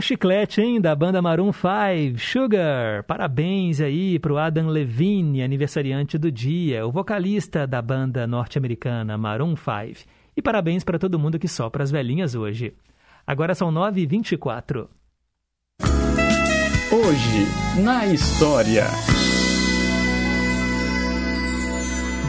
Chiclete, 0.07 0.61
hein? 0.61 0.79
Da 0.79 0.95
banda 0.95 1.21
Maroon 1.21 1.51
5, 1.51 2.17
Sugar. 2.17 3.03
Parabéns 3.03 3.81
aí 3.81 4.17
pro 4.17 4.37
Adam 4.37 4.69
Levine, 4.69 5.43
aniversariante 5.43 6.17
do 6.17 6.31
dia, 6.31 6.87
o 6.87 6.91
vocalista 6.91 7.67
da 7.67 7.81
banda 7.81 8.25
norte-americana 8.25 9.17
Maroon 9.17 9.55
5. 9.57 10.07
E 10.37 10.41
parabéns 10.41 10.85
para 10.85 10.97
todo 10.97 11.19
mundo 11.19 11.37
que 11.37 11.47
sopra 11.49 11.83
as 11.83 11.91
velhinhas 11.91 12.35
hoje. 12.35 12.73
Agora 13.25 13.53
são 13.53 13.69
9h24. 13.69 14.87
Hoje, 16.89 17.81
na 17.83 18.05
história. 18.05 18.85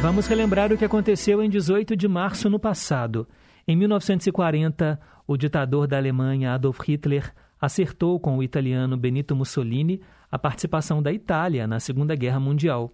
Vamos 0.02 0.26
relembrar 0.26 0.72
o 0.72 0.76
que 0.76 0.84
aconteceu 0.84 1.40
em 1.40 1.48
18 1.48 1.94
de 1.94 2.08
março 2.08 2.50
no 2.50 2.58
passado. 2.58 3.28
Em 3.68 3.76
1940, 3.76 4.98
o 5.28 5.36
ditador 5.36 5.86
da 5.86 5.96
Alemanha 5.96 6.54
Adolf 6.54 6.80
Hitler 6.80 7.32
acertou 7.60 8.18
com 8.20 8.38
o 8.38 8.42
italiano 8.42 8.96
Benito 8.96 9.34
Mussolini 9.34 10.00
a 10.30 10.38
participação 10.38 11.02
da 11.02 11.12
Itália 11.12 11.66
na 11.66 11.80
Segunda 11.80 12.14
Guerra 12.14 12.38
Mundial. 12.38 12.92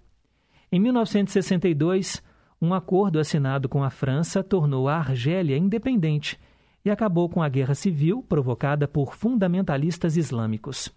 Em 0.70 0.81
1962, 0.81 2.22
um 2.61 2.72
acordo 2.72 3.18
assinado 3.18 3.68
com 3.68 3.83
a 3.83 3.90
França 3.90 4.42
tornou 4.42 4.88
a 4.88 4.96
Argélia 4.96 5.57
independente 5.57 6.38
e 6.85 6.90
acabou 6.90 7.29
com 7.29 7.42
a 7.42 7.48
guerra 7.48 7.74
civil 7.74 8.22
provocada 8.22 8.87
por 8.87 9.14
fundamentalistas 9.14 10.16
islâmicos. 10.16 10.92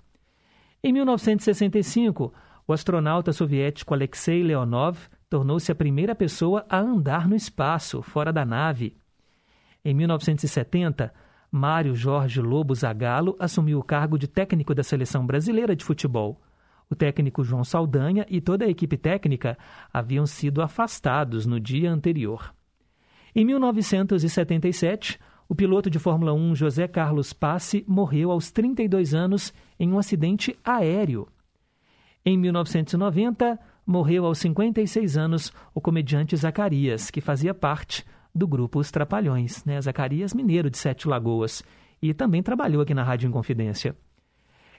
Em 0.83 0.93
1965, 0.93 2.33
o 2.67 2.73
astronauta 2.73 3.31
soviético 3.31 3.93
Alexei 3.93 4.43
Leonov 4.43 4.97
tornou-se 5.29 5.71
a 5.71 5.75
primeira 5.75 6.13
pessoa 6.13 6.65
a 6.69 6.79
andar 6.79 7.27
no 7.27 7.35
espaço, 7.35 8.01
fora 8.01 8.31
da 8.31 8.45
nave. 8.45 8.95
Em 9.83 9.93
1970, 9.93 11.13
Mário 11.51 11.95
Jorge 11.95 12.41
Lobo 12.41 12.75
Zagallo 12.75 13.35
assumiu 13.39 13.79
o 13.79 13.83
cargo 13.83 14.17
de 14.17 14.27
técnico 14.27 14.75
da 14.75 14.83
seleção 14.83 15.25
brasileira 15.25 15.75
de 15.75 15.83
futebol. 15.83 16.41
O 16.89 16.95
técnico 16.95 17.43
João 17.43 17.63
Saldanha 17.63 18.25
e 18.29 18.39
toda 18.39 18.65
a 18.65 18.69
equipe 18.69 18.97
técnica 18.97 19.57
haviam 19.93 20.25
sido 20.25 20.61
afastados 20.61 21.45
no 21.45 21.59
dia 21.59 21.91
anterior. 21.91 22.53
Em 23.35 23.45
1977, 23.45 25.19
o 25.47 25.55
piloto 25.55 25.89
de 25.89 25.99
Fórmula 25.99 26.33
1 26.33 26.55
José 26.55 26.87
Carlos 26.87 27.31
Passe 27.31 27.85
morreu 27.87 28.31
aos 28.31 28.51
32 28.51 29.13
anos 29.13 29.53
em 29.79 29.91
um 29.91 29.97
acidente 29.97 30.57
aéreo. 30.63 31.27
Em 32.25 32.37
1990, 32.37 33.57
morreu 33.85 34.25
aos 34.25 34.39
56 34.39 35.17
anos 35.17 35.53
o 35.73 35.79
comediante 35.79 36.35
Zacarias, 36.35 37.09
que 37.09 37.21
fazia 37.21 37.53
parte 37.53 38.05
do 38.37 38.47
grupo 38.47 38.79
Os 38.79 38.91
Trapalhões, 38.91 39.65
né? 39.65 39.81
Zacarias 39.81 40.33
Mineiro 40.33 40.69
de 40.69 40.77
Sete 40.77 41.07
Lagoas, 41.07 41.63
e 42.01 42.13
também 42.13 42.43
trabalhou 42.43 42.81
aqui 42.81 42.93
na 42.93 43.03
Rádio 43.03 43.27
Inconfidência. 43.27 43.95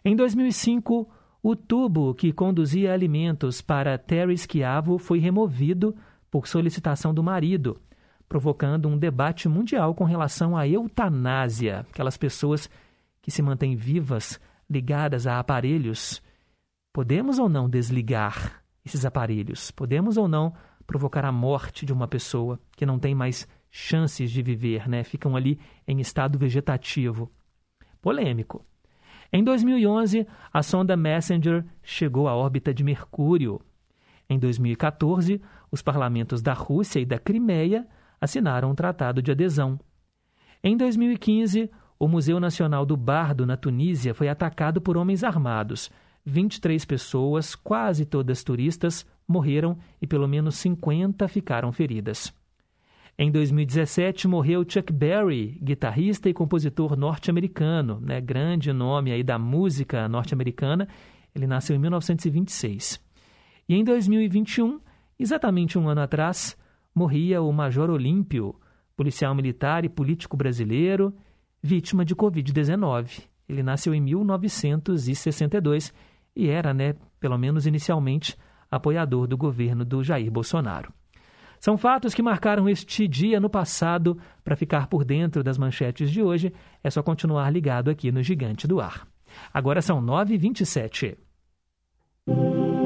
Em 0.05 0.15
2005, 0.15 1.09
o 1.43 1.57
tubo 1.57 2.15
que 2.15 2.33
conduzia 2.33 2.93
alimentos 2.93 3.61
para 3.61 3.99
Terry 3.99 4.37
Schiavo 4.39 4.99
foi 4.99 5.19
removido 5.19 5.95
por 6.31 6.47
solicitação 6.47 7.13
do 7.13 7.23
marido, 7.23 7.81
provocando 8.29 8.89
um 8.89 8.99
debate 8.99 9.49
mundial 9.49 9.95
com 9.95 10.05
relação 10.05 10.57
à 10.57 10.69
eutanásia, 10.69 11.87
aquelas 11.91 12.17
pessoas 12.17 12.69
que 13.23 13.31
se 13.31 13.43
mantêm 13.43 13.75
vivas 13.75 14.41
ligadas 14.69 15.27
a 15.27 15.39
aparelhos. 15.39 16.23
Podemos 16.93 17.39
ou 17.39 17.49
não 17.49 17.69
desligar 17.69 18.63
esses 18.85 19.05
aparelhos? 19.05 19.71
Podemos 19.71 20.17
ou 20.17 20.29
não 20.29 20.55
provocar 20.89 21.23
a 21.27 21.31
morte 21.31 21.85
de 21.85 21.93
uma 21.93 22.09
pessoa 22.09 22.59
que 22.75 22.87
não 22.87 22.99
tem 22.99 23.15
mais 23.15 23.47
chances 23.71 24.31
de 24.31 24.43
viver, 24.43 24.89
né? 24.89 25.05
Ficam 25.05 25.37
ali 25.37 25.61
em 25.87 26.01
estado 26.01 26.39
vegetativo. 26.39 27.31
Polêmico. 28.01 28.65
Em 29.31 29.45
2011, 29.45 30.27
a 30.51 30.63
sonda 30.63 30.97
Messenger 30.97 31.63
chegou 31.83 32.27
à 32.27 32.35
órbita 32.35 32.73
de 32.73 32.83
Mercúrio. 32.83 33.61
Em 34.31 34.39
2014, 34.39 35.43
os 35.71 35.83
parlamentos 35.83 36.41
da 36.41 36.55
Rússia 36.55 37.01
e 37.01 37.05
da 37.05 37.19
Crimeia 37.19 37.87
assinaram 38.19 38.71
um 38.71 38.75
tratado 38.75 39.21
de 39.21 39.31
adesão. 39.31 39.79
Em 40.65 40.75
2015, 40.75 41.71
o 41.99 42.09
Museu 42.09 42.41
Nacional 42.41 42.87
do 42.87 42.97
Bardo, 42.97 43.45
na 43.45 43.59
Tunísia, 43.59 44.15
foi 44.15 44.31
atacado 44.31 44.81
por 44.81 44.97
homens 44.97 45.23
armados 45.23 45.91
23 46.25 46.83
pessoas, 46.87 47.55
quase 47.55 48.07
todas 48.07 48.43
turistas, 48.43 49.07
morreram 49.29 49.79
e 50.01 50.07
pelo 50.07 50.27
menos 50.27 50.57
50 50.57 51.29
ficaram 51.29 51.71
feridas. 51.71 52.33
Em 53.21 53.31
2017 53.33 54.29
morreu 54.29 54.65
Chuck 54.67 54.93
Berry, 54.93 55.59
guitarrista 55.61 56.29
e 56.29 56.33
compositor 56.33 56.97
norte-americano, 56.97 58.01
né, 58.01 58.21
grande 58.21 58.73
nome 58.73 59.11
aí 59.11 59.25
da 59.25 59.37
música 59.39 60.09
norte-americana. 60.09 60.89
Ele 61.35 61.47
nasceu 61.47 61.75
em 61.75 61.81
1926. 61.81 63.01
E 63.69 63.75
em 63.75 63.83
2021, 63.83 64.81
exatamente 65.19 65.77
um 65.77 65.89
ano 65.89 66.01
atrás, 66.01 66.57
morria 66.95 67.43
o 67.43 67.53
Major 67.53 67.91
Olímpio, 67.91 68.55
policial 68.97 69.35
militar 69.35 69.85
e 69.85 69.89
político 69.89 70.37
brasileiro, 70.37 71.13
vítima 71.61 72.05
de 72.05 72.15
Covid-19. 72.15 73.23
Ele 73.49 73.65
nasceu 73.65 73.93
em 73.93 74.01
1962 74.01 75.93
e 76.37 76.49
era, 76.49 76.73
né, 76.73 76.95
pelo 77.19 77.37
menos 77.37 77.67
inicialmente, 77.67 78.37
apoiador 78.71 79.27
do 79.27 79.37
governo 79.37 79.85
do 79.85 80.03
Jair 80.03 80.31
Bolsonaro. 80.31 80.93
São 81.61 81.77
fatos 81.77 82.15
que 82.15 82.23
marcaram 82.23 82.69
este 82.69 83.09
dia 83.09 83.41
no 83.41 83.51
passado. 83.51 84.19
Para 84.45 84.57
ficar 84.57 84.87
por 84.87 85.05
dentro 85.05 85.43
das 85.43 85.59
manchetes 85.59 86.11
de 86.11 86.23
hoje, 86.23 86.53
é 86.83 86.91
só 86.91 87.03
continuar 87.03 87.51
ligado 87.51 87.91
aqui 87.91 88.13
no 88.13 88.23
Gigante 88.23 88.67
do 88.67 88.81
Ar. 88.81 89.07
Agora 89.53 89.83
são 89.83 90.01
9h27. 90.01 91.17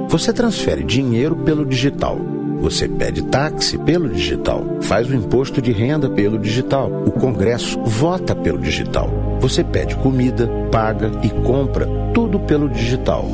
Você 0.08 0.32
transfere 0.32 0.84
dinheiro 0.84 1.36
pelo 1.36 1.64
digital. 1.64 2.18
Você 2.60 2.88
pede 2.88 3.24
táxi 3.24 3.78
pelo 3.78 4.08
digital. 4.08 4.62
Faz 4.82 5.08
o 5.10 5.14
imposto 5.14 5.60
de 5.60 5.72
renda 5.72 6.08
pelo 6.08 6.38
digital. 6.38 6.90
O 6.90 7.10
Congresso 7.10 7.80
vota 7.82 8.36
pelo 8.36 8.58
digital. 8.58 9.08
Você 9.40 9.64
pede 9.64 9.96
comida, 9.96 10.48
paga 10.70 11.10
e 11.24 11.30
compra 11.42 11.86
tudo 12.14 12.38
pelo 12.38 12.68
digital. 12.68 13.24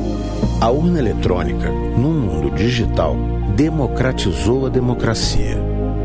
A 0.61 0.69
urna 0.69 0.99
eletrônica, 0.99 1.71
num 1.71 2.11
mundo 2.19 2.51
digital, 2.51 3.15
democratizou 3.55 4.65
a 4.65 4.69
democracia. 4.69 5.57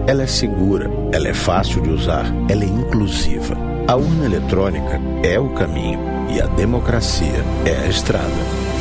Ela 0.07 0.23
é 0.23 0.27
segura, 0.29 0.89
ela 1.11 1.27
é 1.27 1.35
fácil 1.35 1.83
de 1.83 1.91
usar, 1.91 2.33
ela 2.49 2.63
é 2.63 2.69
inclusiva. 2.69 3.57
A 3.89 3.97
urna 3.97 4.27
eletrônica 4.27 5.01
é 5.25 5.41
o 5.41 5.49
caminho 5.55 5.99
e 6.31 6.41
a 6.41 6.47
democracia 6.47 7.45
é 7.67 7.85
a 7.85 7.89
estrada. 7.89 8.74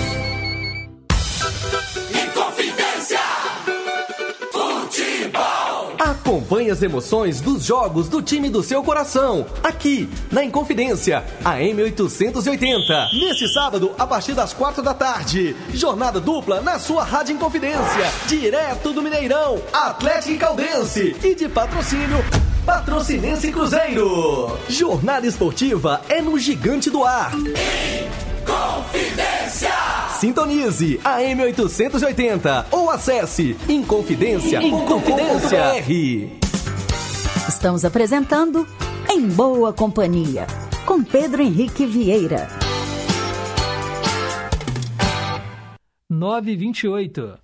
Acompanhe 6.23 6.71
as 6.71 6.81
emoções 6.81 7.41
dos 7.41 7.65
jogos 7.65 8.07
do 8.07 8.21
time 8.21 8.49
do 8.49 8.63
seu 8.63 8.81
coração, 8.81 9.45
aqui 9.61 10.09
na 10.31 10.41
Inconfidência, 10.41 11.21
a 11.43 11.55
M880. 11.57 13.09
Neste 13.19 13.45
sábado, 13.49 13.91
a 13.99 14.07
partir 14.07 14.33
das 14.33 14.53
quatro 14.53 14.81
da 14.81 14.93
tarde, 14.93 15.53
jornada 15.73 16.21
dupla 16.21 16.61
na 16.61 16.79
sua 16.79 17.03
Rádio 17.03 17.35
Inconfidência, 17.35 18.09
direto 18.25 18.93
do 18.93 19.01
Mineirão, 19.01 19.61
Atlético 19.73 20.39
Caldense 20.39 21.13
e 21.21 21.35
de 21.35 21.49
patrocínio 21.49 22.23
Patrocinense 22.65 23.51
Cruzeiro. 23.51 24.57
Jornada 24.69 25.27
esportiva 25.27 25.99
é 26.07 26.21
no 26.21 26.39
Gigante 26.39 26.89
do 26.89 27.03
Ar. 27.03 27.33
Inconfidência! 28.41 30.02
Sintonize 30.19 30.99
a 31.03 31.19
M880 31.19 32.65
ou 32.71 32.89
acesse 32.89 33.57
Inconfidência. 33.67 34.61
Inconfidência. 34.61 35.59
Estamos 37.47 37.83
apresentando 37.83 38.67
Em 39.09 39.27
Boa 39.27 39.73
Companhia 39.73 40.47
com 40.85 41.03
Pedro 41.03 41.41
Henrique 41.41 41.85
Vieira. 41.85 42.47
928. 46.09 47.39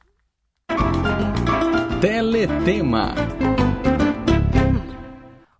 Teletema. 1.99 3.15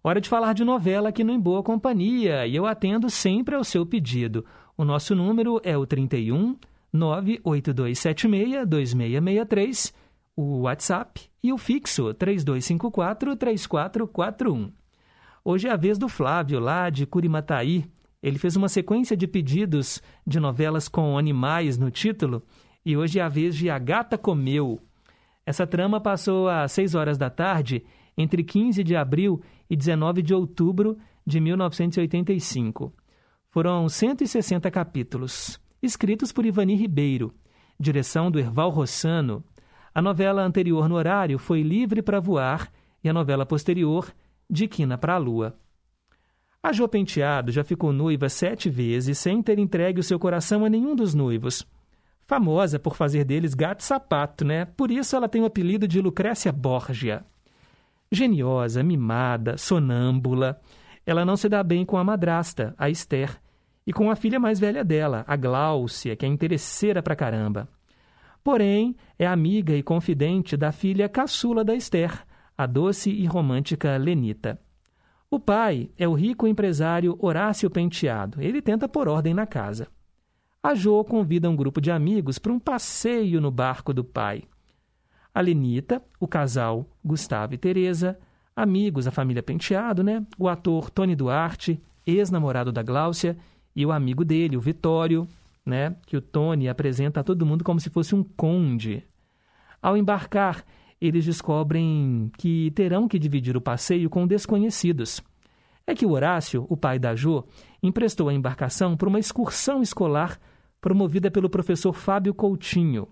Hora 0.02 0.22
de 0.22 0.30
falar 0.30 0.54
de 0.54 0.64
novela 0.64 1.10
aqui 1.10 1.24
no 1.24 1.34
Em 1.34 1.40
Boa 1.40 1.62
Companhia 1.62 2.48
e 2.48 2.56
eu 2.56 2.66
atendo 2.66 3.10
sempre 3.10 3.56
ao 3.56 3.64
seu 3.64 3.86
pedido. 3.86 4.46
O 4.78 4.86
nosso 4.86 5.14
número 5.14 5.60
é 5.64 5.78
o 5.78 5.86
31 5.86 6.56
98276 6.94 8.68
2663, 8.68 9.94
o 10.36 10.62
WhatsApp 10.62 11.30
e 11.44 11.52
o 11.54 11.58
fixo 11.58 12.14
3254 12.14 13.36
3441. 13.36 14.72
Hoje 15.44 15.68
é 15.68 15.72
a 15.72 15.78
vez 15.78 15.98
do 15.98 16.08
Flávio, 16.10 16.60
lá 16.60 16.90
de 16.90 17.06
Curimataí. 17.06 17.86
Ele 18.22 18.38
fez 18.38 18.56
uma 18.56 18.68
sequência 18.68 19.16
de 19.16 19.28
pedidos 19.28 20.02
de 20.28 20.40
novelas 20.40 20.88
com 20.88 21.18
animais 21.18 21.78
no 21.78 21.90
título 21.90 22.44
e 22.86 22.98
hoje 22.98 23.20
é 23.20 23.22
a 23.22 23.30
vez 23.30 23.56
de 23.56 23.70
A 23.70 23.80
Gata 23.80 24.18
Comeu. 24.18 24.82
Essa 25.46 25.66
trama 25.66 26.00
passou 26.00 26.48
às 26.48 26.72
6 26.74 26.96
horas 26.96 27.18
da 27.18 27.30
tarde, 27.30 27.84
entre 28.18 28.44
15 28.44 28.84
de 28.84 28.96
abril 28.96 29.42
e 29.70 29.76
19 29.76 30.22
de 30.22 30.34
outubro 30.34 30.98
de 31.26 31.40
1985. 31.40 32.94
Foram 33.50 33.90
160 33.90 34.70
capítulos, 34.70 35.60
escritos 35.82 36.32
por 36.32 36.46
Ivani 36.46 36.76
Ribeiro, 36.76 37.34
direção 37.80 38.30
do 38.30 38.40
Erval 38.40 38.70
Rossano. 38.70 39.44
A 39.94 40.02
novela 40.02 40.42
anterior 40.42 40.88
no 40.90 40.96
horário 40.96 41.40
foi 41.40 41.62
Livre 41.62 42.02
para 42.02 42.20
Voar 42.20 42.72
e 43.04 43.10
a 43.10 43.14
novela 43.14 43.46
posterior, 43.46 44.14
De 44.50 44.68
Quina 44.68 44.98
para 44.98 45.16
a 45.16 45.18
Lua. 45.18 45.58
A 46.62 46.74
Jo 46.74 46.88
Penteado 46.88 47.52
já 47.52 47.64
ficou 47.64 47.94
noiva 47.94 48.28
sete 48.28 48.70
vezes 48.70 49.18
sem 49.18 49.42
ter 49.42 49.58
entregue 49.58 50.02
o 50.02 50.04
seu 50.04 50.20
coração 50.20 50.66
a 50.66 50.70
nenhum 50.70 50.94
dos 50.94 51.14
noivos. 51.14 51.66
Famosa 52.28 52.78
por 52.78 52.96
fazer 52.96 53.24
deles 53.24 53.54
gato 53.54 53.82
sapato, 53.82 54.44
né? 54.44 54.66
Por 54.66 54.92
isso 54.92 55.16
ela 55.16 55.30
tem 55.30 55.42
o 55.42 55.46
apelido 55.46 55.88
de 55.88 56.02
Lucrécia 56.02 56.52
Borgia. 56.52 57.26
Geniosa, 58.12 58.84
mimada, 58.84 59.58
sonâmbula, 59.58 60.60
ela 61.06 61.26
não 61.26 61.38
se 61.38 61.48
dá 61.48 61.64
bem 61.64 61.86
com 61.86 61.98
a 61.98 62.04
madrasta, 62.04 62.76
a 62.78 62.90
Esther, 62.90 63.40
e 63.90 63.92
com 63.92 64.12
a 64.12 64.16
filha 64.16 64.40
mais 64.40 64.60
velha 64.60 64.84
dela, 64.84 65.26
a 65.28 65.36
Gláucia, 65.36 66.16
que 66.16 66.24
é 66.24 66.30
interesseira 66.30 67.02
pra 67.02 67.16
caramba. 67.16 67.68
Porém, 68.44 68.96
é 69.18 69.26
amiga 69.26 69.74
e 69.74 69.82
confidente 69.82 70.56
da 70.56 70.72
filha 70.72 71.10
caçula 71.10 71.64
da 71.64 71.74
Esther, 71.74 72.24
a 72.56 72.68
doce 72.68 73.10
e 73.10 73.26
romântica 73.26 73.98
Lenita. 73.98 74.62
O 75.28 75.40
pai 75.40 75.90
é 75.98 76.08
o 76.08 76.14
rico 76.14 76.46
empresário 76.46 77.18
Horácio 77.20 77.68
Penteado. 77.68 78.40
Ele 78.40 78.62
tenta 78.62 78.88
pôr 78.88 79.08
ordem 79.08 79.34
na 79.34 79.48
casa. 79.48 79.88
A 80.62 80.76
Jo 80.76 81.04
convida 81.04 81.50
um 81.50 81.56
grupo 81.56 81.82
de 81.82 81.90
amigos 81.90 82.38
para 82.38 82.54
um 82.54 82.60
passeio 82.60 83.42
no 83.42 83.50
barco 83.50 83.92
do 83.92 84.04
pai. 84.04 84.44
A 85.34 85.42
Lenita, 85.42 86.00
o 86.20 86.28
casal 86.28 86.86
Gustavo 87.04 87.56
e 87.56 87.58
Teresa, 87.58 88.20
amigos, 88.56 89.08
a 89.08 89.12
família 89.12 89.42
Penteado, 89.42 90.04
né? 90.04 90.24
O 90.38 90.48
ator 90.48 90.92
Tony 90.92 91.16
Duarte, 91.16 91.82
ex-namorado 92.06 92.72
da 92.72 92.84
Gláucia, 92.84 93.36
e 93.80 93.86
o 93.86 93.94
amigo 93.94 94.26
dele, 94.26 94.58
o 94.58 94.60
Vitório, 94.60 95.26
né? 95.66 95.96
Que 96.06 96.18
o 96.18 96.22
Tony 96.22 96.68
apresenta 96.68 97.22
a 97.22 97.24
todo 97.24 97.46
mundo 97.46 97.64
como 97.64 97.80
se 97.80 97.90
fosse 97.90 98.14
um 98.14 98.22
conde. 98.22 99.06
Ao 99.82 99.96
embarcar, 99.96 100.66
eles 101.00 101.24
descobrem 101.24 102.30
que 102.38 102.72
terão 102.72 103.08
que 103.08 103.18
dividir 103.18 103.56
o 103.56 103.62
passeio 103.62 104.10
com 104.10 104.28
desconhecidos. 104.28 105.22
É 105.88 105.96
que 105.96 106.06
o 106.06 106.12
Horácio, 106.12 106.66
o 106.68 106.76
pai 106.76 107.00
da 107.00 107.16
Jo, 107.16 107.46
emprestou 107.82 108.28
a 108.28 108.34
embarcação 108.34 108.98
para 108.98 109.08
uma 109.08 109.18
excursão 109.18 109.82
escolar 109.82 110.38
promovida 110.82 111.32
pelo 111.32 111.50
professor 111.50 111.94
Fábio 111.94 112.34
Coutinho, 112.34 113.08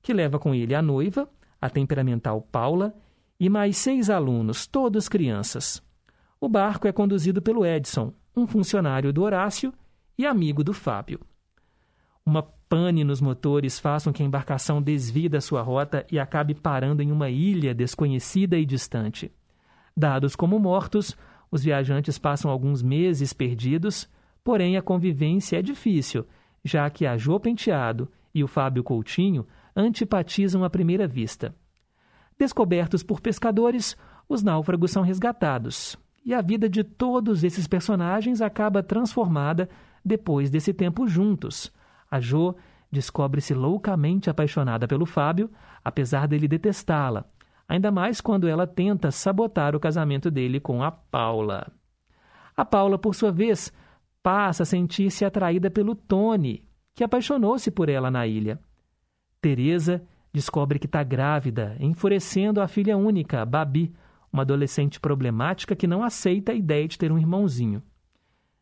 que 0.00 0.14
leva 0.14 0.38
com 0.38 0.54
ele 0.54 0.72
a 0.72 0.80
noiva, 0.80 1.28
a 1.60 1.68
temperamental 1.68 2.40
Paula 2.42 2.94
e 3.40 3.50
mais 3.50 3.76
seis 3.76 4.08
alunos, 4.08 4.68
todos 4.68 5.08
crianças. 5.08 5.82
O 6.40 6.48
barco 6.48 6.86
é 6.86 6.92
conduzido 6.92 7.42
pelo 7.42 7.66
Edson, 7.66 8.12
um 8.36 8.46
funcionário 8.46 9.12
do 9.12 9.24
Horácio 9.24 9.74
e 10.16 10.26
amigo 10.26 10.62
do 10.62 10.72
Fábio. 10.72 11.20
Uma 12.24 12.42
pane 12.68 13.04
nos 13.04 13.20
motores 13.20 13.78
faz 13.78 14.04
com 14.04 14.12
que 14.12 14.22
a 14.22 14.26
embarcação 14.26 14.80
desvie 14.80 15.28
da 15.28 15.40
sua 15.40 15.60
rota 15.60 16.06
e 16.10 16.18
acabe 16.18 16.54
parando 16.54 17.02
em 17.02 17.10
uma 17.10 17.28
ilha 17.28 17.74
desconhecida 17.74 18.56
e 18.56 18.64
distante. 18.64 19.30
Dados 19.96 20.34
como 20.34 20.58
mortos, 20.58 21.16
os 21.50 21.62
viajantes 21.62 22.18
passam 22.18 22.50
alguns 22.50 22.82
meses 22.82 23.32
perdidos, 23.32 24.08
porém 24.42 24.76
a 24.76 24.82
convivência 24.82 25.58
é 25.58 25.62
difícil, 25.62 26.26
já 26.64 26.88
que 26.88 27.04
a 27.04 27.16
Jô 27.16 27.38
Penteado 27.38 28.10
e 28.34 28.42
o 28.42 28.48
Fábio 28.48 28.82
Coutinho 28.82 29.46
antipatizam 29.76 30.64
à 30.64 30.70
primeira 30.70 31.06
vista. 31.06 31.54
Descobertos 32.38 33.02
por 33.02 33.20
pescadores, 33.20 33.96
os 34.28 34.42
náufragos 34.42 34.90
são 34.90 35.02
resgatados, 35.02 35.96
e 36.24 36.32
a 36.32 36.40
vida 36.40 36.68
de 36.68 36.82
todos 36.82 37.44
esses 37.44 37.66
personagens 37.66 38.40
acaba 38.40 38.82
transformada 38.82 39.68
depois 40.04 40.50
desse 40.50 40.72
tempo 40.72 41.06
juntos. 41.06 41.72
A 42.10 42.20
Jo 42.20 42.54
descobre-se 42.90 43.54
loucamente 43.54 44.28
apaixonada 44.28 44.86
pelo 44.86 45.06
Fábio, 45.06 45.50
apesar 45.82 46.28
dele 46.28 46.46
detestá-la, 46.46 47.24
ainda 47.68 47.90
mais 47.90 48.20
quando 48.20 48.46
ela 48.46 48.66
tenta 48.66 49.10
sabotar 49.10 49.74
o 49.74 49.80
casamento 49.80 50.30
dele 50.30 50.60
com 50.60 50.82
a 50.82 50.90
Paula. 50.90 51.72
A 52.54 52.64
Paula, 52.64 52.98
por 52.98 53.14
sua 53.14 53.32
vez, 53.32 53.72
passa 54.22 54.62
a 54.62 54.66
sentir-se 54.66 55.24
atraída 55.24 55.70
pelo 55.70 55.94
Tony, 55.94 56.68
que 56.94 57.02
apaixonou-se 57.02 57.70
por 57.70 57.88
ela 57.88 58.10
na 58.10 58.26
ilha. 58.26 58.60
Teresa 59.40 60.02
descobre 60.32 60.78
que 60.78 60.86
está 60.86 61.02
grávida, 61.02 61.76
enfurecendo 61.80 62.60
a 62.60 62.68
filha 62.68 62.96
única, 62.96 63.44
Babi, 63.44 63.92
uma 64.32 64.42
adolescente 64.42 65.00
problemática 65.00 65.76
que 65.76 65.86
não 65.86 66.02
aceita 66.02 66.52
a 66.52 66.54
ideia 66.54 66.88
de 66.88 66.96
ter 66.96 67.12
um 67.12 67.18
irmãozinho. 67.18 67.82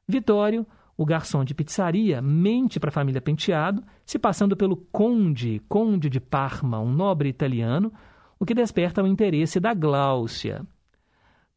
Vitório, 0.07 0.67
o 1.01 1.07
garçom 1.07 1.43
de 1.43 1.55
pizzaria, 1.55 2.21
mente 2.21 2.79
para 2.79 2.91
a 2.91 2.93
família 2.93 3.23
Penteado, 3.23 3.83
se 4.05 4.19
passando 4.19 4.55
pelo 4.55 4.77
conde, 4.77 5.59
conde 5.67 6.11
de 6.11 6.21
Parma, 6.21 6.79
um 6.79 6.93
nobre 6.93 7.31
italiano, 7.31 7.91
o 8.39 8.45
que 8.45 8.53
desperta 8.53 9.03
o 9.03 9.07
interesse 9.07 9.59
da 9.59 9.73
Gláucia. 9.73 10.63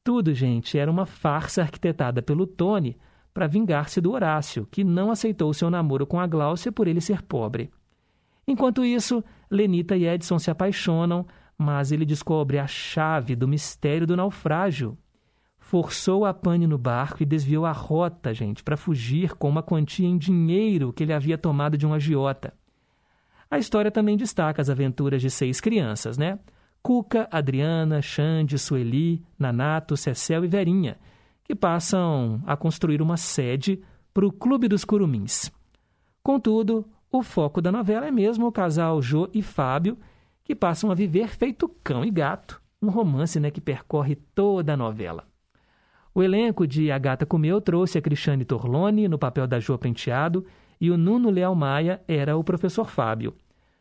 Tudo, 0.01 0.34
gente, 0.34 0.77
era 0.77 0.89
uma 0.89 1.06
farsa 1.06 1.62
arquitetada 1.62 2.21
pelo 2.21 2.47
Tony 2.47 2.97
para 3.34 3.45
vingar-se 3.45 3.99
do 3.99 4.13
Horácio, 4.13 4.65
que 4.71 4.82
não 4.82 5.12
aceitou 5.12 5.53
seu 5.53 5.69
namoro 5.69 6.08
com 6.08 6.21
a 6.21 6.25
Gláucia 6.25 6.71
por 6.71 6.88
ele 6.88 7.01
ser 7.01 7.21
pobre. 7.21 7.69
Enquanto 8.47 8.86
isso, 8.86 9.21
Lenita 9.51 9.97
e 9.97 10.08
Edson 10.08 10.39
se 10.39 10.51
apaixonam, 10.51 11.27
mas 11.58 11.91
ele 11.91 12.06
descobre 12.06 12.60
a 12.60 12.65
chave 12.65 13.36
do 13.36 13.45
mistério 13.45 14.08
do 14.08 14.15
naufrágio. 14.15 14.97
Forçou 15.74 16.24
a 16.24 16.32
pane 16.36 16.68
no 16.68 16.78
barco 16.78 17.24
e 17.24 17.26
desviou 17.26 17.66
a 17.66 17.72
rota, 17.72 18.32
gente, 18.32 18.64
para 18.64 18.78
fugir 18.78 19.34
com 19.34 19.50
uma 19.50 19.64
quantia 19.64 20.08
em 20.08 20.20
dinheiro 20.20 20.94
que 20.94 21.02
ele 21.02 21.12
havia 21.12 21.36
tomado 21.36 21.76
de 21.76 21.88
um 21.88 21.96
agiota. 21.96 22.54
A 23.50 23.58
história 23.58 23.90
também 23.90 24.16
destaca 24.16 24.62
as 24.62 24.70
aventuras 24.70 25.20
de 25.20 25.32
seis 25.32 25.60
crianças, 25.60 26.16
né? 26.16 26.38
Cuca, 26.80 27.28
Adriana, 27.32 28.04
Xande, 28.04 28.60
Sueli, 28.60 29.26
Nanato, 29.40 29.98
Cecel 29.98 30.46
e 30.46 30.48
Verinha, 30.48 31.00
que 31.44 31.56
passam 31.56 32.40
a 32.46 32.56
construir 32.56 33.02
uma 33.02 33.18
sede 33.18 33.82
para 34.14 34.28
o 34.28 34.32
Clube 34.32 34.68
dos 34.68 34.86
Curumins. 34.86 35.52
Contudo, 36.22 36.86
o 37.12 37.24
foco 37.24 37.60
da 37.60 37.72
novela 37.72 38.06
é 38.06 38.12
mesmo 38.12 38.46
o 38.46 38.52
casal 38.52 39.02
Jô 39.02 39.28
e 39.34 39.42
Fábio, 39.42 39.98
que 40.44 40.54
passam 40.54 40.92
a 40.92 40.94
viver 40.94 41.30
feito 41.30 41.68
cão 41.84 42.06
e 42.06 42.12
gato, 42.12 42.62
um 42.80 42.92
romance 42.92 43.40
né, 43.40 43.50
que 43.50 43.60
percorre 43.60 44.16
toda 44.36 44.74
a 44.74 44.78
novela. 44.78 45.33
O 46.15 46.21
elenco 46.21 46.67
de 46.67 46.91
A 46.91 46.97
Gata 46.99 47.26
Comeu 47.26 47.60
trouxe 47.60 47.97
a 47.97 48.02
Cristiane 48.02 48.45
Torlone 48.45 49.08
no 49.08 49.17
papel 49.17 49.47
da 49.47 49.60
Jô 49.60 49.78
Penteado 49.80 50.45
e 50.80 50.91
o 50.91 50.97
Nuno 50.97 51.32
Leal 51.32 51.56
Maia 51.56 52.02
era 52.08 52.38
o 52.38 52.43
professor 52.43 52.88
Fábio. 52.88 53.34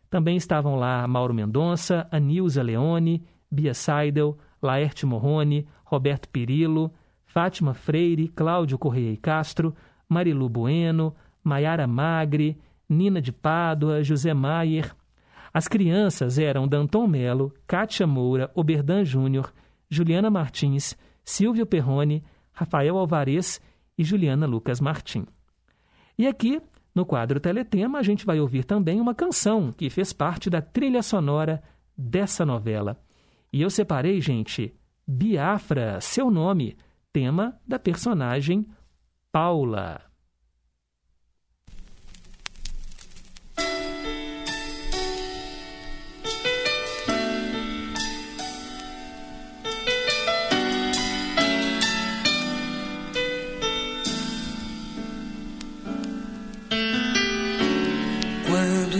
Também 0.08 0.36
estavam 0.36 0.76
lá 0.76 1.06
Mauro 1.06 1.34
Mendonça, 1.34 2.06
Anilza 2.10 2.62
Leone, 2.62 3.22
Bia 3.50 3.74
Seidel, 3.74 4.38
Laerte 4.62 5.04
Morrone, 5.04 5.66
Roberto 5.84 6.26
Pirillo, 6.28 6.90
Fátima 7.26 7.74
Freire, 7.74 8.28
Cláudio 8.28 8.78
Correia 8.78 9.12
e 9.12 9.16
Castro, 9.16 9.74
Marilu 10.08 10.48
Bueno, 10.48 11.14
Maiara 11.44 11.86
Magre, 11.86 12.58
Nina 12.88 13.20
de 13.20 13.32
Pádua, 13.32 14.02
José 14.02 14.32
Maier. 14.32 14.94
As 15.52 15.68
crianças 15.68 16.38
eram 16.38 16.66
Danton 16.66 17.06
Melo, 17.06 17.52
Kátia 17.66 18.06
Moura, 18.06 18.50
Oberdan 18.54 19.04
Júnior, 19.04 19.52
Juliana 19.90 20.30
Martins, 20.30 20.96
Silvio 21.24 21.66
Perrone, 21.66 22.22
Rafael 22.52 22.96
Alvarez 22.96 23.60
e 23.96 24.04
Juliana 24.04 24.46
Lucas 24.46 24.80
Martim. 24.80 25.26
E 26.18 26.26
aqui, 26.26 26.60
no 26.94 27.06
quadro 27.06 27.40
Teletema, 27.40 27.98
a 27.98 28.02
gente 28.02 28.26
vai 28.26 28.38
ouvir 28.38 28.64
também 28.64 29.00
uma 29.00 29.14
canção 29.14 29.72
que 29.72 29.88
fez 29.88 30.12
parte 30.12 30.50
da 30.50 30.60
trilha 30.60 31.02
sonora 31.02 31.62
dessa 31.96 32.44
novela. 32.44 33.00
E 33.52 33.62
eu 33.62 33.70
separei, 33.70 34.20
gente, 34.20 34.74
Biafra, 35.06 36.00
seu 36.00 36.30
nome, 36.30 36.76
tema 37.12 37.58
da 37.66 37.78
personagem 37.78 38.66
Paula. 39.30 40.11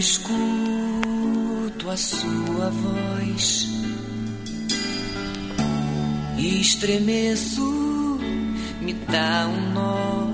Escuto 0.03 1.89
a 1.89 1.97
sua 1.97 2.71
voz, 2.71 3.69
estremeço 6.37 8.19
me 8.81 8.95
dá 8.95 9.47
um 9.47 9.73
nó. 9.73 10.27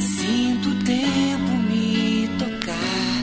Sinto 0.00 0.70
o 0.70 0.84
tempo 0.84 1.52
me 1.70 2.28
tocar, 2.36 3.22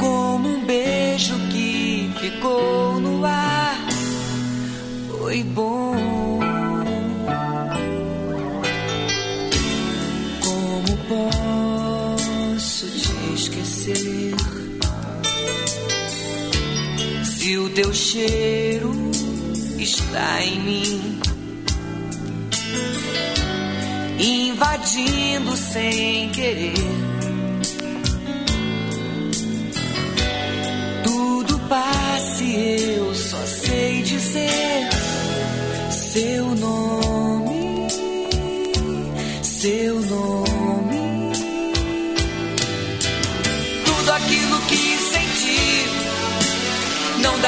como 0.00 0.48
um 0.48 0.64
beijo 0.66 1.38
que 1.52 2.10
ficou 2.18 2.98
no 2.98 3.24
ar. 3.24 3.78
Foi 5.16 5.44
bom. 5.44 6.19
Se 17.24 17.56
o 17.58 17.70
teu 17.70 17.92
cheiro 17.92 18.92
está 19.78 20.44
em 20.44 20.60
mim, 20.60 21.20
invadindo 24.18 25.56
sem 25.56 26.28
querer. 26.30 26.74
Tudo 31.04 31.58
passe, 31.68 32.54
eu 32.96 33.14
só 33.14 33.44
sei 33.46 34.02
dizer. 34.02 34.88
seu 35.90 36.54
nome, 36.54 37.88
seu 39.42 40.00
nome. 40.00 40.49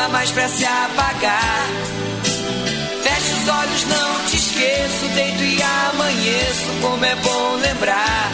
Dá 0.03 0.09
mais 0.09 0.31
pra 0.33 0.49
se 0.49 0.65
apagar. 0.65 1.67
Feche 3.03 3.33
os 3.35 3.49
olhos, 3.49 3.85
não 3.85 4.27
te 4.27 4.37
esqueço, 4.37 5.07
deito 5.15 5.43
e 5.45 5.63
amanheço, 5.63 6.67
como 6.81 7.05
é 7.05 7.15
bom 7.17 7.57
lembrar. 7.57 8.33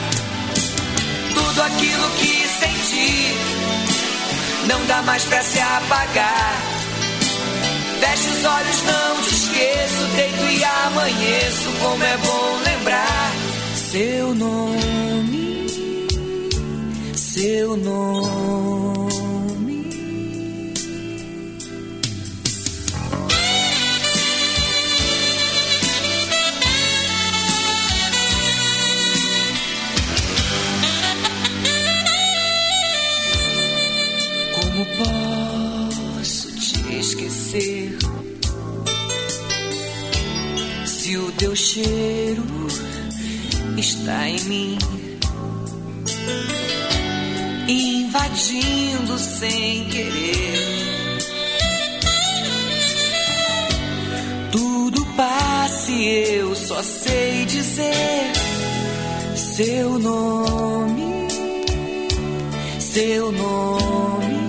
Tudo 1.35 1.62
aquilo 1.62 2.11
que 2.21 2.49
senti 2.61 3.35
não 4.66 4.87
dá 4.87 5.03
mais 5.03 5.25
pra 5.25 5.43
se 5.43 5.59
apagar. 5.59 6.57
Feche 8.01 8.29
os 8.31 8.45
olhos, 8.47 8.83
não 8.85 9.23
te 9.23 9.35
esqueço, 9.35 10.05
deito 10.16 10.45
e 10.45 10.64
amanheço, 10.64 11.71
como 11.83 12.03
é 12.03 12.16
bom 12.16 12.61
lembrar 12.64 13.33
seu 13.93 14.35
nome, 14.35 15.66
seu 17.14 17.77
nome. 17.77 18.88
Se 40.86 41.16
o 41.16 41.32
teu 41.32 41.56
cheiro 41.56 42.44
está 43.76 44.28
em 44.28 44.40
mim, 44.44 44.78
invadindo 47.68 49.18
sem 49.18 49.84
querer. 49.86 51.18
Tudo 54.52 55.04
passa 55.16 55.90
e 55.90 56.36
eu 56.36 56.54
só 56.54 56.80
sei 56.82 57.44
dizer 57.44 58.32
seu 59.34 59.98
nome, 59.98 61.28
seu 62.78 63.32
nome. 63.32 64.47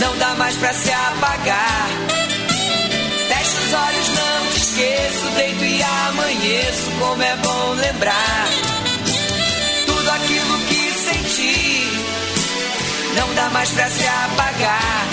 Não 0.00 0.16
dá 0.16 0.34
mais 0.34 0.56
pra 0.56 0.72
se 0.72 0.90
apagar. 0.90 1.88
Feche 3.28 3.56
os 3.58 3.72
olhos, 3.72 4.08
não 4.08 4.50
te 4.50 4.58
esqueço, 4.58 5.30
deito 5.36 5.64
e 5.64 5.82
amanheço, 5.82 6.90
como 6.98 7.22
é 7.22 7.36
bom 7.36 7.74
lembrar. 7.74 8.48
Tudo 9.86 10.10
aquilo 10.10 10.58
que 10.68 10.92
senti 10.94 11.88
não 13.14 13.34
dá 13.34 13.50
mais 13.50 13.70
pra 13.70 13.88
se 13.90 14.06
apagar. 14.06 15.06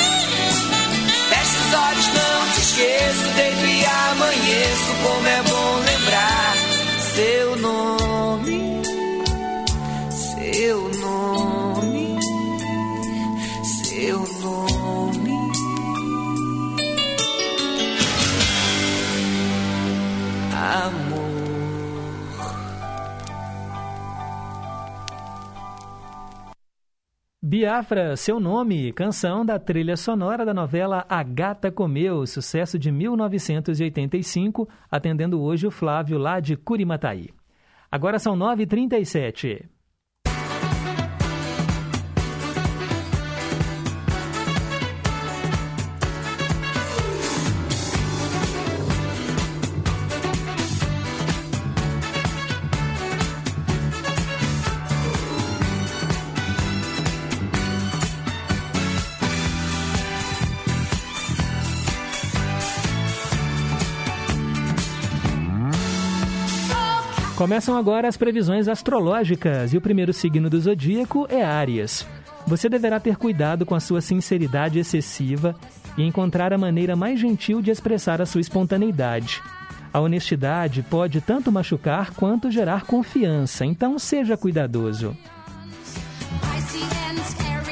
Feche 1.29 1.57
os 1.57 1.73
olhos, 1.73 2.07
não 2.07 2.51
te 2.53 2.61
esqueço, 2.61 3.27
deito 3.35 3.65
e 3.65 3.85
amanheço, 3.85 4.95
como 5.03 5.27
é 5.27 5.41
bom 5.43 5.46
Biafra, 27.49 28.17
seu 28.17 28.41
nome, 28.41 28.91
canção 28.91 29.45
da 29.45 29.57
trilha 29.57 29.95
sonora 29.95 30.45
da 30.45 30.53
novela 30.53 31.05
A 31.07 31.23
Gata 31.23 31.71
Comeu, 31.71 32.27
sucesso 32.27 32.77
de 32.77 32.91
1985, 32.91 34.67
atendendo 34.91 35.41
hoje 35.41 35.65
o 35.65 35.71
Flávio 35.71 36.17
lá 36.17 36.41
de 36.41 36.57
Curimataí. 36.57 37.29
Agora 37.89 38.19
são 38.19 38.35
9h37. 38.35 39.63
Começam 67.47 67.77
agora 67.77 68.09
as 68.09 68.17
previsões 68.17 68.67
astrológicas 68.67 69.71
e 69.73 69.77
o 69.77 69.81
primeiro 69.81 70.11
signo 70.11 70.49
do 70.49 70.59
zodíaco 70.59 71.25
é 71.29 71.45
Áries. 71.45 72.05
Você 72.45 72.67
deverá 72.67 72.99
ter 72.99 73.15
cuidado 73.15 73.65
com 73.65 73.73
a 73.73 73.79
sua 73.79 74.01
sinceridade 74.01 74.77
excessiva 74.79 75.55
e 75.97 76.03
encontrar 76.03 76.51
a 76.51 76.57
maneira 76.57 76.93
mais 76.93 77.17
gentil 77.17 77.61
de 77.61 77.71
expressar 77.71 78.21
a 78.21 78.25
sua 78.25 78.41
espontaneidade. 78.41 79.41
A 79.93 80.01
honestidade 80.01 80.83
pode 80.83 81.21
tanto 81.21 81.49
machucar 81.49 82.11
quanto 82.11 82.51
gerar 82.51 82.83
confiança, 82.83 83.65
então 83.65 83.97
seja 83.97 84.35
cuidadoso. 84.35 85.15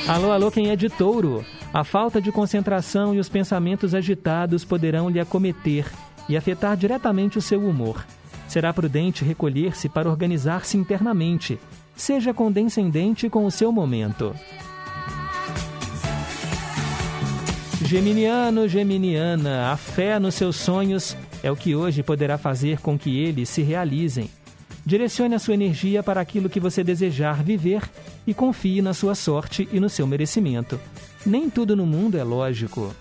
Alô, 0.08 0.32
alô, 0.32 0.50
quem 0.50 0.70
é 0.70 0.78
de 0.78 0.88
touro? 0.88 1.44
A 1.74 1.84
falta 1.84 2.22
de 2.22 2.32
concentração 2.32 3.14
e 3.14 3.20
os 3.20 3.28
pensamentos 3.28 3.94
agitados 3.94 4.64
poderão 4.64 5.10
lhe 5.10 5.20
acometer 5.20 5.86
e 6.30 6.38
afetar 6.38 6.78
diretamente 6.78 7.38
o 7.38 7.42
seu 7.42 7.60
humor. 7.60 8.06
Será 8.56 8.72
prudente 8.72 9.26
recolher-se 9.26 9.90
para 9.90 10.10
organizar-se 10.10 10.78
internamente. 10.78 11.60
Seja 11.94 12.34
condescendente 12.34 13.30
com 13.30 13.46
o 13.46 13.52
seu 13.52 13.70
momento. 13.70 14.34
Geminiano, 17.82 18.66
Geminiana, 18.66 19.74
a 19.74 19.76
fé 19.76 20.18
nos 20.20 20.36
seus 20.36 20.56
sonhos 20.56 21.18
é 21.44 21.52
o 21.52 21.56
que 21.58 21.76
hoje 21.76 22.02
poderá 22.02 22.38
fazer 22.38 22.80
com 22.80 22.98
que 22.98 23.20
eles 23.20 23.50
se 23.50 23.62
realizem. 23.62 24.30
Direcione 24.86 25.36
a 25.36 25.40
sua 25.40 25.56
energia 25.56 26.02
para 26.02 26.22
aquilo 26.22 26.50
que 26.50 26.62
você 26.62 26.82
desejar 26.82 27.44
viver 27.44 27.82
e 28.26 28.34
confie 28.34 28.82
na 28.82 28.94
sua 28.94 29.16
sorte 29.16 29.68
e 29.70 29.82
no 29.82 29.90
seu 29.90 30.08
merecimento. 30.08 30.80
Nem 31.26 31.50
tudo 31.50 31.76
no 31.76 31.86
mundo 31.86 32.18
é 32.18 32.24
lógico. 32.24 32.96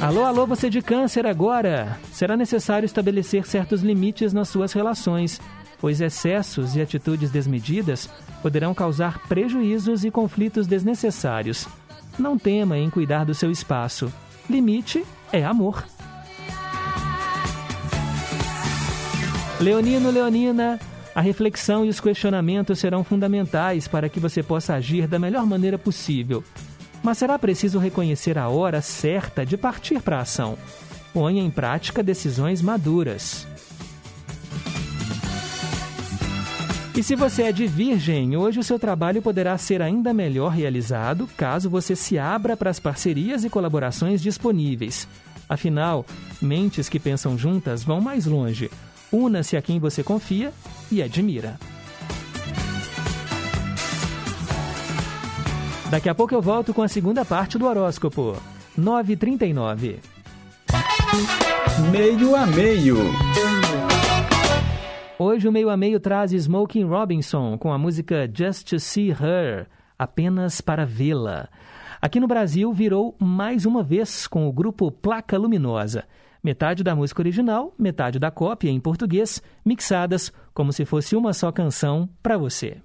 Alô, 0.00 0.24
alô, 0.24 0.46
você 0.46 0.70
de 0.70 0.80
câncer 0.80 1.26
agora! 1.26 1.98
Será 2.10 2.34
necessário 2.34 2.86
estabelecer 2.86 3.46
certos 3.46 3.82
limites 3.82 4.32
nas 4.32 4.48
suas 4.48 4.72
relações, 4.72 5.38
pois 5.78 6.00
excessos 6.00 6.74
e 6.74 6.80
atitudes 6.80 7.30
desmedidas 7.30 8.08
poderão 8.40 8.72
causar 8.72 9.18
prejuízos 9.28 10.02
e 10.02 10.10
conflitos 10.10 10.66
desnecessários. 10.66 11.68
Não 12.18 12.38
tema 12.38 12.78
em 12.78 12.88
cuidar 12.88 13.24
do 13.24 13.34
seu 13.34 13.50
espaço. 13.50 14.10
Limite 14.48 15.04
é 15.30 15.44
amor. 15.44 15.84
Leonino, 19.60 20.10
Leonina, 20.10 20.80
a 21.14 21.20
reflexão 21.20 21.84
e 21.84 21.90
os 21.90 22.00
questionamentos 22.00 22.78
serão 22.78 23.04
fundamentais 23.04 23.86
para 23.86 24.08
que 24.08 24.18
você 24.18 24.42
possa 24.42 24.72
agir 24.72 25.06
da 25.06 25.18
melhor 25.18 25.44
maneira 25.44 25.76
possível. 25.76 26.42
Mas 27.02 27.18
será 27.18 27.38
preciso 27.38 27.78
reconhecer 27.78 28.38
a 28.38 28.48
hora 28.48 28.82
certa 28.82 29.44
de 29.44 29.56
partir 29.56 30.00
para 30.00 30.18
a 30.18 30.22
ação. 30.22 30.58
Ponha 31.12 31.42
em 31.42 31.50
prática 31.50 32.02
decisões 32.02 32.60
maduras. 32.62 33.46
E 36.96 37.02
se 37.02 37.14
você 37.14 37.44
é 37.44 37.52
de 37.52 37.66
virgem, 37.66 38.36
hoje 38.36 38.58
o 38.58 38.64
seu 38.64 38.78
trabalho 38.78 39.22
poderá 39.22 39.56
ser 39.56 39.80
ainda 39.80 40.12
melhor 40.12 40.50
realizado 40.50 41.26
caso 41.36 41.70
você 41.70 41.96
se 41.96 42.18
abra 42.18 42.56
para 42.56 42.68
as 42.68 42.80
parcerias 42.80 43.44
e 43.44 43.48
colaborações 43.48 44.20
disponíveis. 44.20 45.08
Afinal, 45.48 46.04
mentes 46.42 46.88
que 46.88 47.00
pensam 47.00 47.38
juntas 47.38 47.82
vão 47.82 48.00
mais 48.00 48.26
longe. 48.26 48.70
Una-se 49.10 49.56
a 49.56 49.62
quem 49.62 49.78
você 49.78 50.02
confia 50.02 50.52
e 50.92 51.02
admira. 51.02 51.58
Daqui 55.90 56.08
a 56.08 56.14
pouco 56.14 56.32
eu 56.32 56.40
volto 56.40 56.72
com 56.72 56.82
a 56.82 56.88
segunda 56.88 57.24
parte 57.24 57.58
do 57.58 57.66
horóscopo. 57.66 58.36
9h39. 58.78 59.98
Meio 61.90 62.36
a 62.36 62.46
meio. 62.46 62.96
Hoje 65.18 65.48
o 65.48 65.52
Meio 65.52 65.68
a 65.68 65.76
Meio 65.76 65.98
traz 65.98 66.30
Smoking 66.30 66.84
Robinson 66.84 67.58
com 67.58 67.72
a 67.72 67.78
música 67.78 68.30
Just 68.32 68.68
to 68.68 68.78
See 68.78 69.10
Her 69.10 69.66
apenas 69.98 70.60
para 70.60 70.86
vê-la. 70.86 71.48
Aqui 72.00 72.20
no 72.20 72.28
Brasil 72.28 72.72
virou 72.72 73.16
mais 73.18 73.66
uma 73.66 73.82
vez 73.82 74.28
com 74.28 74.48
o 74.48 74.52
grupo 74.52 74.92
Placa 74.92 75.36
Luminosa. 75.36 76.04
Metade 76.40 76.84
da 76.84 76.94
música 76.94 77.20
original, 77.20 77.74
metade 77.76 78.20
da 78.20 78.30
cópia 78.30 78.70
em 78.70 78.78
português, 78.78 79.42
mixadas 79.64 80.32
como 80.54 80.72
se 80.72 80.84
fosse 80.84 81.16
uma 81.16 81.32
só 81.32 81.50
canção 81.50 82.08
para 82.22 82.38
você. 82.38 82.80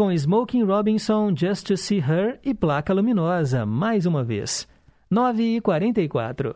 com 0.00 0.10
Smoking 0.16 0.64
Robinson, 0.64 1.34
Just 1.36 1.66
to 1.66 1.76
See 1.76 1.98
Her 1.98 2.40
e 2.42 2.54
Placa 2.54 2.94
Luminosa, 2.94 3.66
mais 3.66 4.06
uma 4.06 4.24
vez. 4.24 4.66
9h44. 5.12 6.54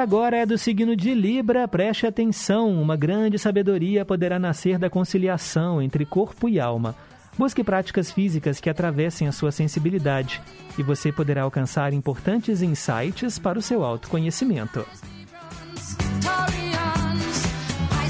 Agora 0.00 0.36
é 0.36 0.46
do 0.46 0.56
signo 0.56 0.94
de 0.94 1.12
Libra, 1.12 1.66
preste 1.66 2.06
atenção. 2.06 2.80
Uma 2.80 2.96
grande 2.96 3.38
sabedoria 3.38 4.04
poderá 4.04 4.38
nascer 4.38 4.78
da 4.78 4.88
conciliação 4.88 5.82
entre 5.82 6.06
corpo 6.06 6.48
e 6.48 6.60
alma. 6.60 6.94
Busque 7.36 7.64
práticas 7.64 8.10
físicas 8.12 8.60
que 8.60 8.70
atravessem 8.70 9.26
a 9.26 9.32
sua 9.32 9.50
sensibilidade 9.50 10.40
e 10.78 10.82
você 10.82 11.10
poderá 11.10 11.42
alcançar 11.42 11.92
importantes 11.92 12.62
insights 12.62 13.38
para 13.38 13.58
o 13.58 13.62
seu 13.62 13.84
autoconhecimento. 13.84 14.86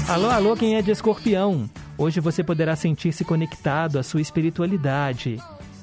Alô, 0.07 0.29
alô, 0.29 0.55
quem 0.55 0.75
é 0.75 0.81
de 0.81 0.91
escorpião? 0.91 1.69
Hoje 1.97 2.19
você 2.19 2.43
poderá 2.43 2.75
sentir-se 2.75 3.25
conectado 3.25 3.97
à 3.97 4.03
sua 4.03 4.21
espiritualidade. 4.21 5.37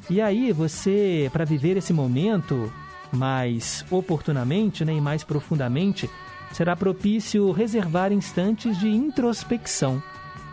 E 0.09 0.21
aí, 0.21 0.53
você, 0.53 1.29
para 1.33 1.45
viver 1.45 1.77
esse 1.77 1.93
momento, 1.93 2.73
mais 3.15 3.85
oportunamente 3.91 4.85
né, 4.85 4.93
e 4.93 5.01
mais 5.01 5.25
profundamente, 5.25 6.09
será 6.53 6.77
propício 6.77 7.51
reservar 7.53 8.13
instantes 8.13 8.79
de 8.79 8.89
introspecção. 8.89 10.03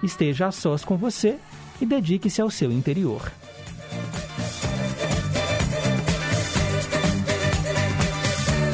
Esteja 0.02 0.48
a 0.48 0.52
sós 0.52 0.84
com 0.84 0.98
você 0.98 1.38
e 1.80 1.86
dedique-se 1.86 2.42
ao 2.42 2.50
seu 2.50 2.72
interior. 2.72 3.32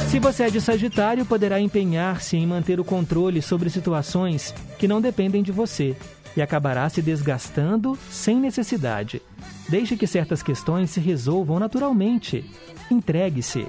Se 0.10 0.20
você 0.20 0.44
é 0.44 0.50
de 0.50 0.60
Sagitário, 0.60 1.26
poderá 1.26 1.60
empenhar-se 1.60 2.38
em 2.38 2.48
manter 2.48 2.80
o 2.80 2.84
controle 2.84 3.42
sobre 3.42 3.70
situações 3.70 4.54
que 4.80 4.88
não 4.88 5.00
dependem 5.00 5.44
de 5.44 5.52
você 5.52 5.96
e 6.36 6.42
acabará 6.42 6.88
se 6.90 7.02
desgastando 7.02 7.98
sem 8.10 8.40
necessidade. 8.40 9.22
Deixe 9.68 9.98
que 9.98 10.08
certas 10.08 10.42
questões 10.42 10.92
se 10.92 11.00
resolvam 11.00 11.60
naturalmente. 11.60 12.46
Entregue-se. 12.90 13.68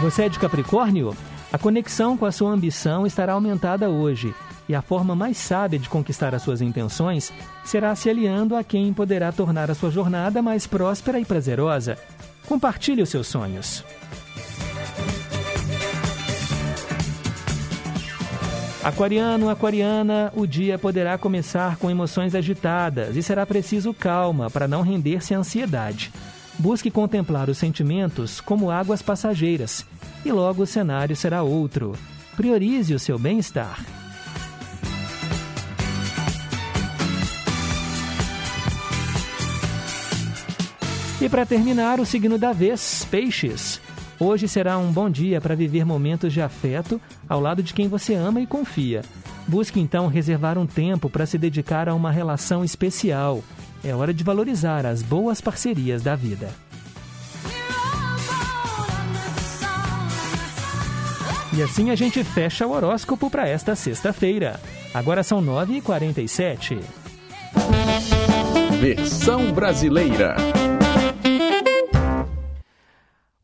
Você 0.00 0.24
é 0.24 0.28
de 0.28 0.38
Capricórnio? 0.38 1.16
A 1.52 1.58
conexão 1.58 2.16
com 2.16 2.26
a 2.26 2.32
sua 2.32 2.50
ambição 2.50 3.06
estará 3.06 3.34
aumentada 3.34 3.88
hoje, 3.88 4.34
e 4.68 4.74
a 4.74 4.82
forma 4.82 5.14
mais 5.14 5.36
sábia 5.36 5.78
de 5.78 5.88
conquistar 5.88 6.34
as 6.34 6.42
suas 6.42 6.60
intenções 6.60 7.32
será 7.64 7.94
se 7.94 8.10
aliando 8.10 8.56
a 8.56 8.64
quem 8.64 8.92
poderá 8.92 9.30
tornar 9.30 9.70
a 9.70 9.74
sua 9.74 9.90
jornada 9.90 10.42
mais 10.42 10.66
próspera 10.66 11.20
e 11.20 11.24
prazerosa. 11.24 11.96
Compartilhe 12.48 13.02
os 13.02 13.10
seus 13.10 13.28
sonhos. 13.28 13.84
Aquariano, 18.82 19.48
aquariana, 19.48 20.32
o 20.34 20.44
dia 20.44 20.76
poderá 20.76 21.16
começar 21.16 21.76
com 21.76 21.88
emoções 21.88 22.34
agitadas 22.34 23.16
e 23.16 23.22
será 23.22 23.46
preciso 23.46 23.94
calma 23.94 24.50
para 24.50 24.66
não 24.66 24.82
render-se 24.82 25.32
à 25.32 25.38
ansiedade. 25.38 26.12
Busque 26.58 26.90
contemplar 26.90 27.48
os 27.48 27.58
sentimentos 27.58 28.40
como 28.40 28.72
águas 28.72 29.00
passageiras 29.00 29.86
e 30.24 30.32
logo 30.32 30.64
o 30.64 30.66
cenário 30.66 31.14
será 31.14 31.44
outro. 31.44 31.92
Priorize 32.36 32.92
o 32.92 32.98
seu 32.98 33.20
bem-estar. 33.20 33.84
E 41.20 41.28
para 41.28 41.46
terminar, 41.46 42.00
o 42.00 42.04
signo 42.04 42.36
da 42.36 42.52
vez, 42.52 43.06
Peixes. 43.08 43.80
Hoje 44.24 44.46
será 44.46 44.78
um 44.78 44.92
bom 44.92 45.10
dia 45.10 45.40
para 45.40 45.56
viver 45.56 45.84
momentos 45.84 46.32
de 46.32 46.40
afeto 46.40 47.00
ao 47.28 47.40
lado 47.40 47.60
de 47.60 47.74
quem 47.74 47.88
você 47.88 48.14
ama 48.14 48.40
e 48.40 48.46
confia. 48.46 49.02
Busque 49.48 49.80
então 49.80 50.06
reservar 50.06 50.56
um 50.56 50.64
tempo 50.64 51.10
para 51.10 51.26
se 51.26 51.36
dedicar 51.36 51.88
a 51.88 51.94
uma 51.94 52.12
relação 52.12 52.62
especial. 52.62 53.42
É 53.82 53.92
hora 53.92 54.14
de 54.14 54.22
valorizar 54.22 54.86
as 54.86 55.02
boas 55.02 55.40
parcerias 55.40 56.04
da 56.04 56.14
vida. 56.14 56.50
E 61.52 61.60
assim 61.60 61.90
a 61.90 61.96
gente 61.96 62.22
fecha 62.22 62.64
o 62.64 62.70
horóscopo 62.70 63.28
para 63.28 63.48
esta 63.48 63.74
sexta-feira. 63.74 64.60
Agora 64.94 65.24
são 65.24 65.42
9h47. 65.42 66.78
Versão 68.80 69.52
brasileira. 69.52 70.36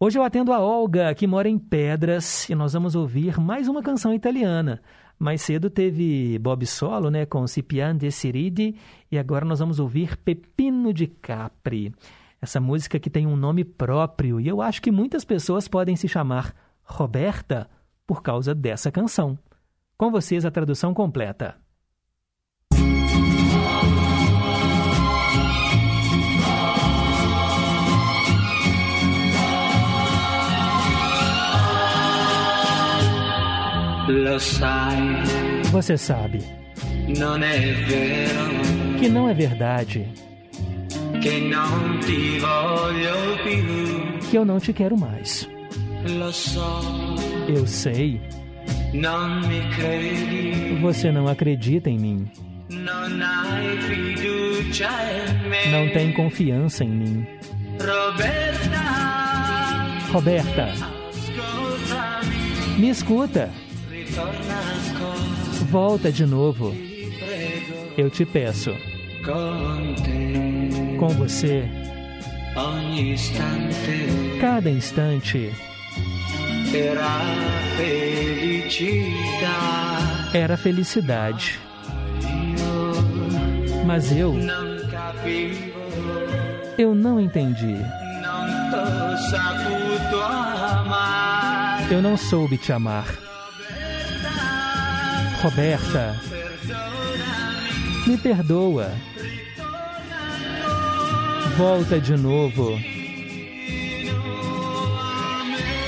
Hoje 0.00 0.16
eu 0.16 0.22
atendo 0.22 0.52
a 0.52 0.60
Olga, 0.60 1.12
que 1.12 1.26
mora 1.26 1.48
em 1.48 1.58
Pedras, 1.58 2.48
e 2.48 2.54
nós 2.54 2.72
vamos 2.72 2.94
ouvir 2.94 3.40
mais 3.40 3.66
uma 3.66 3.82
canção 3.82 4.14
italiana. 4.14 4.80
Mais 5.18 5.42
cedo 5.42 5.68
teve 5.68 6.38
Bob 6.38 6.64
Solo, 6.66 7.10
né, 7.10 7.26
com 7.26 7.44
Cipian 7.48 7.96
de 7.96 8.08
Siridi, 8.12 8.76
e 9.10 9.18
agora 9.18 9.44
nós 9.44 9.58
vamos 9.58 9.80
ouvir 9.80 10.16
Pepino 10.16 10.94
de 10.94 11.08
Capri. 11.08 11.92
Essa 12.40 12.60
música 12.60 13.00
que 13.00 13.10
tem 13.10 13.26
um 13.26 13.34
nome 13.34 13.64
próprio, 13.64 14.40
e 14.40 14.46
eu 14.46 14.62
acho 14.62 14.80
que 14.80 14.92
muitas 14.92 15.24
pessoas 15.24 15.66
podem 15.66 15.96
se 15.96 16.06
chamar 16.06 16.54
Roberta 16.84 17.68
por 18.06 18.22
causa 18.22 18.54
dessa 18.54 18.92
canção. 18.92 19.36
Com 19.96 20.12
vocês 20.12 20.44
a 20.44 20.50
tradução 20.52 20.94
completa. 20.94 21.56
Lo 34.08 34.38
sai, 34.38 35.22
Você 35.70 35.96
sabe 35.96 36.38
non 37.18 37.42
è 37.42 37.72
vero 37.86 38.98
que 38.98 39.08
não 39.08 39.28
é 39.28 39.34
verdade. 39.34 40.06
Che 41.20 41.40
non 41.40 41.98
ti 42.00 42.38
voglio 42.38 43.36
più. 43.44 44.28
que 44.30 44.36
eu 44.38 44.44
não 44.44 44.58
te 44.58 44.72
quero 44.72 44.96
mais. 44.96 45.48
Lo 46.18 46.30
so, 46.32 46.80
Eu 47.48 47.66
sei, 47.66 48.20
non 48.92 49.40
mi 49.46 49.60
credi, 49.76 50.78
você 50.80 51.10
não 51.10 51.26
acredita 51.28 51.88
em 51.90 51.98
mim, 51.98 52.30
non 52.70 53.20
hai 53.22 53.78
fiducia 53.88 54.88
in 55.26 55.48
me. 55.48 55.70
não 55.72 55.88
tem 55.92 56.12
confiança 56.12 56.84
em 56.84 56.90
mim. 56.90 57.26
Roberta, 57.80 58.82
Roberta, 60.12 60.74
me 62.78 62.88
escuta, 62.90 63.50
volta 65.70 66.10
de 66.10 66.24
novo. 66.24 66.74
Eu 67.96 68.08
te 68.10 68.24
peço, 68.24 68.74
com 70.98 71.08
você, 71.08 71.68
cada 74.40 74.70
instante 74.70 75.52
era 80.32 80.56
felicidade. 80.56 81.58
Mas 83.86 84.12
eu, 84.12 84.34
eu 86.76 86.94
não 86.94 87.20
entendi. 87.20 87.76
Eu 91.90 92.02
não 92.02 92.16
soube 92.16 92.58
te 92.58 92.72
amar. 92.72 93.27
Roberta, 95.42 96.20
me 98.06 98.18
perdoa. 98.18 98.90
Volta 101.56 102.00
de 102.00 102.16
novo 102.16 102.78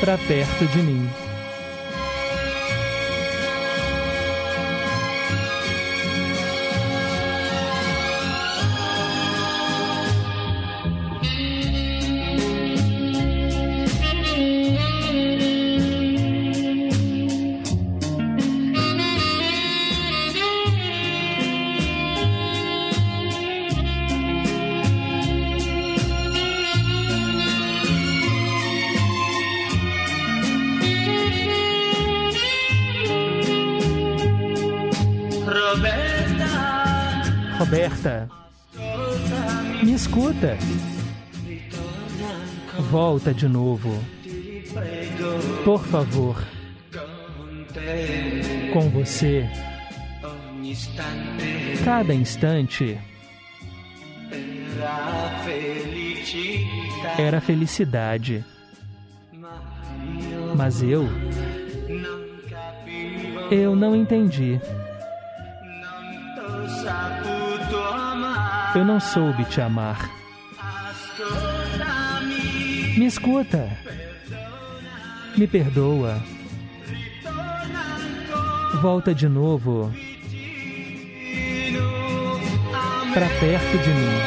para 0.00 0.16
perto 0.16 0.64
de 0.66 0.82
mim. 0.82 1.08
Escuta. 40.40 40.56
Volta 42.90 43.34
de 43.34 43.46
novo. 43.46 43.90
Por 45.64 45.84
favor, 45.84 46.42
com 48.72 48.88
você, 48.90 49.48
cada 51.84 52.14
instante 52.14 52.98
Era 57.18 57.40
felicidade. 57.40 58.44
Mas 60.56 60.82
eu. 60.82 61.08
Eu 63.50 63.76
não 63.76 63.94
entendi. 63.94 64.60
Eu 68.74 68.84
não 68.84 69.00
soube 69.00 69.44
te 69.46 69.60
amar. 69.60 70.19
Me 72.96 73.06
escuta. 73.06 73.68
Me 75.36 75.46
perdoa. 75.46 76.22
Volta 78.82 79.12
de 79.12 79.28
novo 79.28 79.90
para 83.14 83.28
perto 83.40 83.78
de 83.78 83.94
mim. 83.94 84.20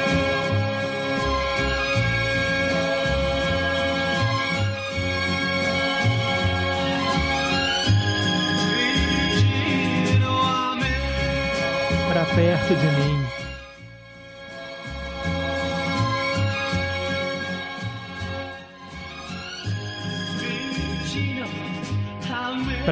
Para 12.07 12.25
perto 12.25 12.73
de 12.75 12.91
mim. 12.91 13.22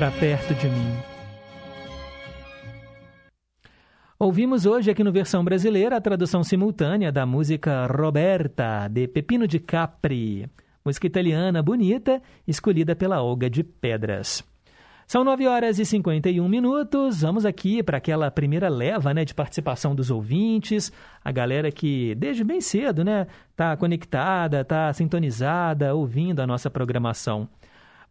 Para 0.01 0.09
perto 0.13 0.55
de 0.55 0.67
mim. 0.67 0.97
Ouvimos 4.17 4.65
hoje 4.65 4.89
aqui 4.89 5.03
no 5.03 5.11
versão 5.11 5.45
brasileira 5.45 5.95
a 5.95 6.01
tradução 6.01 6.43
simultânea 6.43 7.11
da 7.11 7.23
música 7.23 7.85
Roberta, 7.85 8.87
de 8.87 9.07
Pepino 9.07 9.47
de 9.47 9.59
Capri. 9.59 10.49
Música 10.83 11.05
italiana 11.05 11.61
bonita, 11.61 12.19
escolhida 12.47 12.95
pela 12.95 13.21
Olga 13.21 13.47
de 13.47 13.63
Pedras. 13.63 14.43
São 15.05 15.23
9 15.23 15.45
horas 15.45 15.77
e 15.77 15.85
51 15.85 16.49
minutos. 16.49 17.21
Vamos 17.21 17.45
aqui 17.45 17.83
para 17.83 17.97
aquela 17.97 18.31
primeira 18.31 18.69
leva 18.69 19.13
né, 19.13 19.23
de 19.23 19.35
participação 19.35 19.93
dos 19.93 20.09
ouvintes, 20.09 20.91
a 21.23 21.31
galera 21.31 21.71
que 21.71 22.15
desde 22.15 22.43
bem 22.43 22.59
cedo 22.59 23.03
né, 23.03 23.27
está 23.51 23.77
conectada, 23.77 24.61
está 24.61 24.91
sintonizada, 24.93 25.93
ouvindo 25.93 26.39
a 26.39 26.47
nossa 26.47 26.71
programação. 26.71 27.47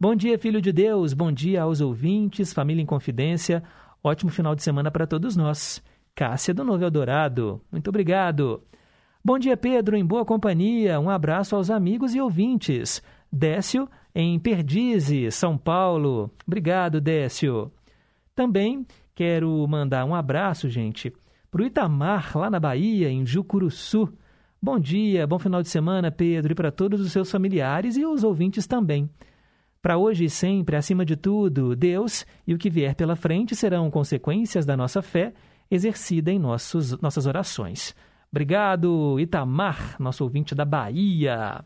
Bom 0.02 0.16
dia, 0.16 0.38
filho 0.38 0.62
de 0.62 0.72
Deus, 0.72 1.12
bom 1.12 1.30
dia 1.30 1.60
aos 1.60 1.82
ouvintes, 1.82 2.54
família 2.54 2.80
em 2.80 2.86
confidência. 2.86 3.62
Ótimo 4.02 4.30
final 4.30 4.54
de 4.54 4.62
semana 4.62 4.90
para 4.90 5.06
todos 5.06 5.36
nós. 5.36 5.84
Cássia 6.14 6.54
do 6.54 6.64
Novo 6.64 6.82
Eldorado. 6.82 7.60
Muito 7.70 7.88
obrigado. 7.88 8.62
Bom 9.22 9.38
dia, 9.38 9.58
Pedro, 9.58 9.98
em 9.98 10.02
boa 10.02 10.24
companhia. 10.24 10.98
Um 10.98 11.10
abraço 11.10 11.54
aos 11.54 11.68
amigos 11.68 12.14
e 12.14 12.20
ouvintes. 12.20 13.02
Décio, 13.30 13.86
em 14.14 14.38
Perdizes, 14.38 15.34
São 15.34 15.58
Paulo. 15.58 16.30
Obrigado, 16.46 16.98
Décio. 16.98 17.70
Também 18.34 18.86
quero 19.14 19.66
mandar 19.68 20.06
um 20.06 20.14
abraço, 20.14 20.70
gente, 20.70 21.12
para 21.50 21.60
o 21.60 21.66
Itamar, 21.66 22.38
lá 22.38 22.48
na 22.48 22.58
Bahia, 22.58 23.10
em 23.10 23.26
Jucuruçu. 23.26 24.10
Bom 24.62 24.80
dia, 24.80 25.26
bom 25.26 25.38
final 25.38 25.62
de 25.62 25.68
semana, 25.68 26.10
Pedro, 26.10 26.52
e 26.52 26.54
para 26.54 26.72
todos 26.72 27.02
os 27.02 27.12
seus 27.12 27.30
familiares 27.30 27.98
e 27.98 28.06
os 28.06 28.24
ouvintes 28.24 28.66
também. 28.66 29.10
Para 29.82 29.96
hoje 29.96 30.26
e 30.26 30.30
sempre, 30.30 30.76
acima 30.76 31.06
de 31.06 31.16
tudo, 31.16 31.74
Deus 31.74 32.26
e 32.46 32.52
o 32.52 32.58
que 32.58 32.68
vier 32.68 32.94
pela 32.94 33.16
frente 33.16 33.56
serão 33.56 33.90
consequências 33.90 34.66
da 34.66 34.76
nossa 34.76 35.00
fé 35.00 35.32
exercida 35.70 36.30
em 36.30 36.38
nossos, 36.38 37.00
nossas 37.00 37.26
orações. 37.26 37.94
Obrigado, 38.30 39.18
Itamar, 39.18 39.96
nosso 39.98 40.22
ouvinte 40.22 40.54
da 40.54 40.66
Bahia. 40.66 41.64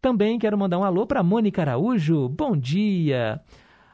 Também 0.00 0.38
quero 0.38 0.58
mandar 0.58 0.78
um 0.78 0.84
alô 0.84 1.06
para 1.06 1.22
Mônica 1.22 1.62
Araújo. 1.62 2.28
Bom 2.28 2.54
dia. 2.54 3.40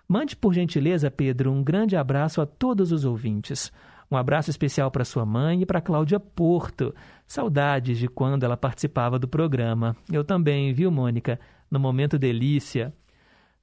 Mande, 0.08 0.34
por 0.34 0.52
gentileza, 0.52 1.08
Pedro, 1.08 1.52
um 1.52 1.62
grande 1.62 1.96
abraço 1.96 2.40
a 2.40 2.46
todos 2.46 2.90
os 2.90 3.04
ouvintes. 3.04 3.72
Um 4.10 4.16
abraço 4.16 4.50
especial 4.50 4.90
para 4.90 5.04
sua 5.04 5.24
mãe 5.24 5.62
e 5.62 5.66
para 5.66 5.80
Cláudia 5.80 6.18
Porto. 6.18 6.92
Saudades 7.26 7.98
de 7.98 8.08
quando 8.08 8.42
ela 8.42 8.56
participava 8.56 9.18
do 9.18 9.28
programa. 9.28 9.96
Eu 10.12 10.24
também, 10.24 10.74
viu, 10.74 10.90
Mônica? 10.90 11.38
No 11.70 11.78
momento 11.78 12.18
delícia. 12.18 12.92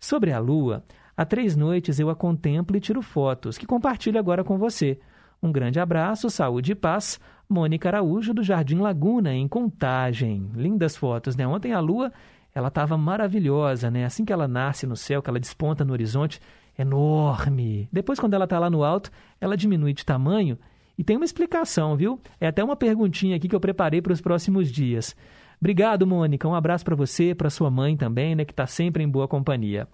Sobre 0.03 0.33
a 0.33 0.39
lua, 0.39 0.83
há 1.15 1.23
três 1.23 1.55
noites 1.55 1.99
eu 1.99 2.09
a 2.09 2.15
contemplo 2.15 2.75
e 2.75 2.79
tiro 2.79 3.03
fotos, 3.03 3.55
que 3.55 3.67
compartilho 3.67 4.17
agora 4.17 4.43
com 4.43 4.57
você. 4.57 4.99
Um 5.43 5.51
grande 5.51 5.79
abraço, 5.79 6.27
saúde 6.27 6.71
e 6.71 6.75
paz. 6.75 7.19
Mônica 7.47 7.87
Araújo, 7.87 8.33
do 8.33 8.41
Jardim 8.41 8.79
Laguna, 8.79 9.31
em 9.31 9.47
Contagem. 9.47 10.49
Lindas 10.55 10.97
fotos, 10.97 11.35
né? 11.35 11.45
Ontem 11.45 11.71
a 11.71 11.79
lua, 11.79 12.11
ela 12.53 12.69
estava 12.69 12.97
maravilhosa, 12.97 13.91
né? 13.91 14.03
Assim 14.03 14.25
que 14.25 14.33
ela 14.33 14.47
nasce 14.47 14.87
no 14.87 14.95
céu, 14.95 15.21
que 15.21 15.29
ela 15.29 15.39
desponta 15.39 15.85
no 15.85 15.93
horizonte, 15.93 16.41
enorme. 16.77 17.87
Depois, 17.93 18.19
quando 18.19 18.33
ela 18.33 18.45
está 18.45 18.57
lá 18.57 18.71
no 18.71 18.83
alto, 18.83 19.11
ela 19.39 19.55
diminui 19.55 19.93
de 19.93 20.03
tamanho. 20.03 20.57
E 20.97 21.03
tem 21.03 21.15
uma 21.15 21.25
explicação, 21.25 21.95
viu? 21.95 22.19
É 22.39 22.47
até 22.47 22.63
uma 22.63 22.75
perguntinha 22.75 23.35
aqui 23.35 23.47
que 23.47 23.55
eu 23.55 23.59
preparei 23.59 24.01
para 24.01 24.13
os 24.13 24.21
próximos 24.21 24.71
dias. 24.71 25.15
Obrigado, 25.61 26.07
Mônica. 26.07 26.47
Um 26.47 26.55
abraço 26.55 26.83
para 26.83 26.95
você, 26.95 27.35
para 27.35 27.51
sua 27.51 27.69
mãe 27.69 27.95
também, 27.95 28.33
né? 28.33 28.43
Que 28.43 28.51
está 28.51 28.65
sempre 28.65 29.03
em 29.03 29.07
boa 29.07 29.27
companhia. 29.27 29.87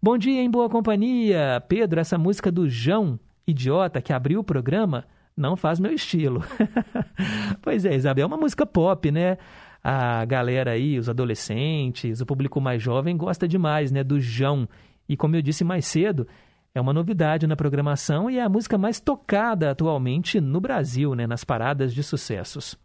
Bom 0.00 0.16
dia, 0.16 0.40
em 0.40 0.48
boa 0.48 0.70
companhia. 0.70 1.60
Pedro, 1.68 1.98
essa 1.98 2.16
música 2.16 2.52
do 2.52 2.68
João 2.68 3.18
idiota 3.44 4.00
que 4.00 4.12
abriu 4.12 4.38
o 4.38 4.44
programa 4.44 5.04
não 5.36 5.56
faz 5.56 5.80
meu 5.80 5.92
estilo. 5.92 6.44
pois 7.60 7.84
é, 7.84 7.96
Isabel, 7.96 8.22
é 8.22 8.26
uma 8.26 8.36
música 8.36 8.64
pop, 8.64 9.10
né? 9.10 9.36
A 9.82 10.24
galera 10.24 10.70
aí, 10.70 10.96
os 10.96 11.08
adolescentes, 11.08 12.20
o 12.20 12.26
público 12.26 12.60
mais 12.60 12.80
jovem 12.80 13.16
gosta 13.16 13.48
demais, 13.48 13.90
né, 13.90 14.04
do 14.04 14.20
João. 14.20 14.68
E 15.08 15.16
como 15.16 15.34
eu 15.34 15.42
disse 15.42 15.64
mais 15.64 15.86
cedo, 15.86 16.26
é 16.72 16.80
uma 16.80 16.92
novidade 16.92 17.48
na 17.48 17.56
programação 17.56 18.30
e 18.30 18.38
é 18.38 18.42
a 18.42 18.48
música 18.48 18.78
mais 18.78 19.00
tocada 19.00 19.72
atualmente 19.72 20.40
no 20.40 20.60
Brasil, 20.60 21.14
né, 21.16 21.26
nas 21.26 21.42
paradas 21.42 21.92
de 21.92 22.02
sucessos. 22.02 22.78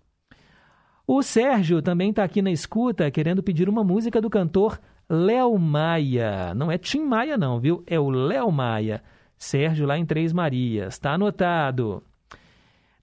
O 1.12 1.24
Sérgio 1.24 1.82
também 1.82 2.12
está 2.12 2.24
aqui 2.24 2.40
na 2.40 2.52
escuta 2.52 3.10
querendo 3.10 3.42
pedir 3.42 3.68
uma 3.68 3.84
música 3.84 4.22
do 4.22 4.30
cantor 4.30 4.80
Léo 5.10 5.58
Maia. 5.58 6.54
Não 6.54 6.72
é 6.72 6.78
Tim 6.78 7.00
Maia 7.00 7.36
não, 7.36 7.60
viu? 7.60 7.84
É 7.88 8.00
o 8.00 8.12
Léo 8.12 8.52
Maia. 8.52 9.02
Sérgio 9.36 9.88
lá 9.88 9.98
em 9.98 10.06
Três 10.06 10.32
Marias. 10.32 10.94
Está 10.94 11.14
anotado. 11.14 12.04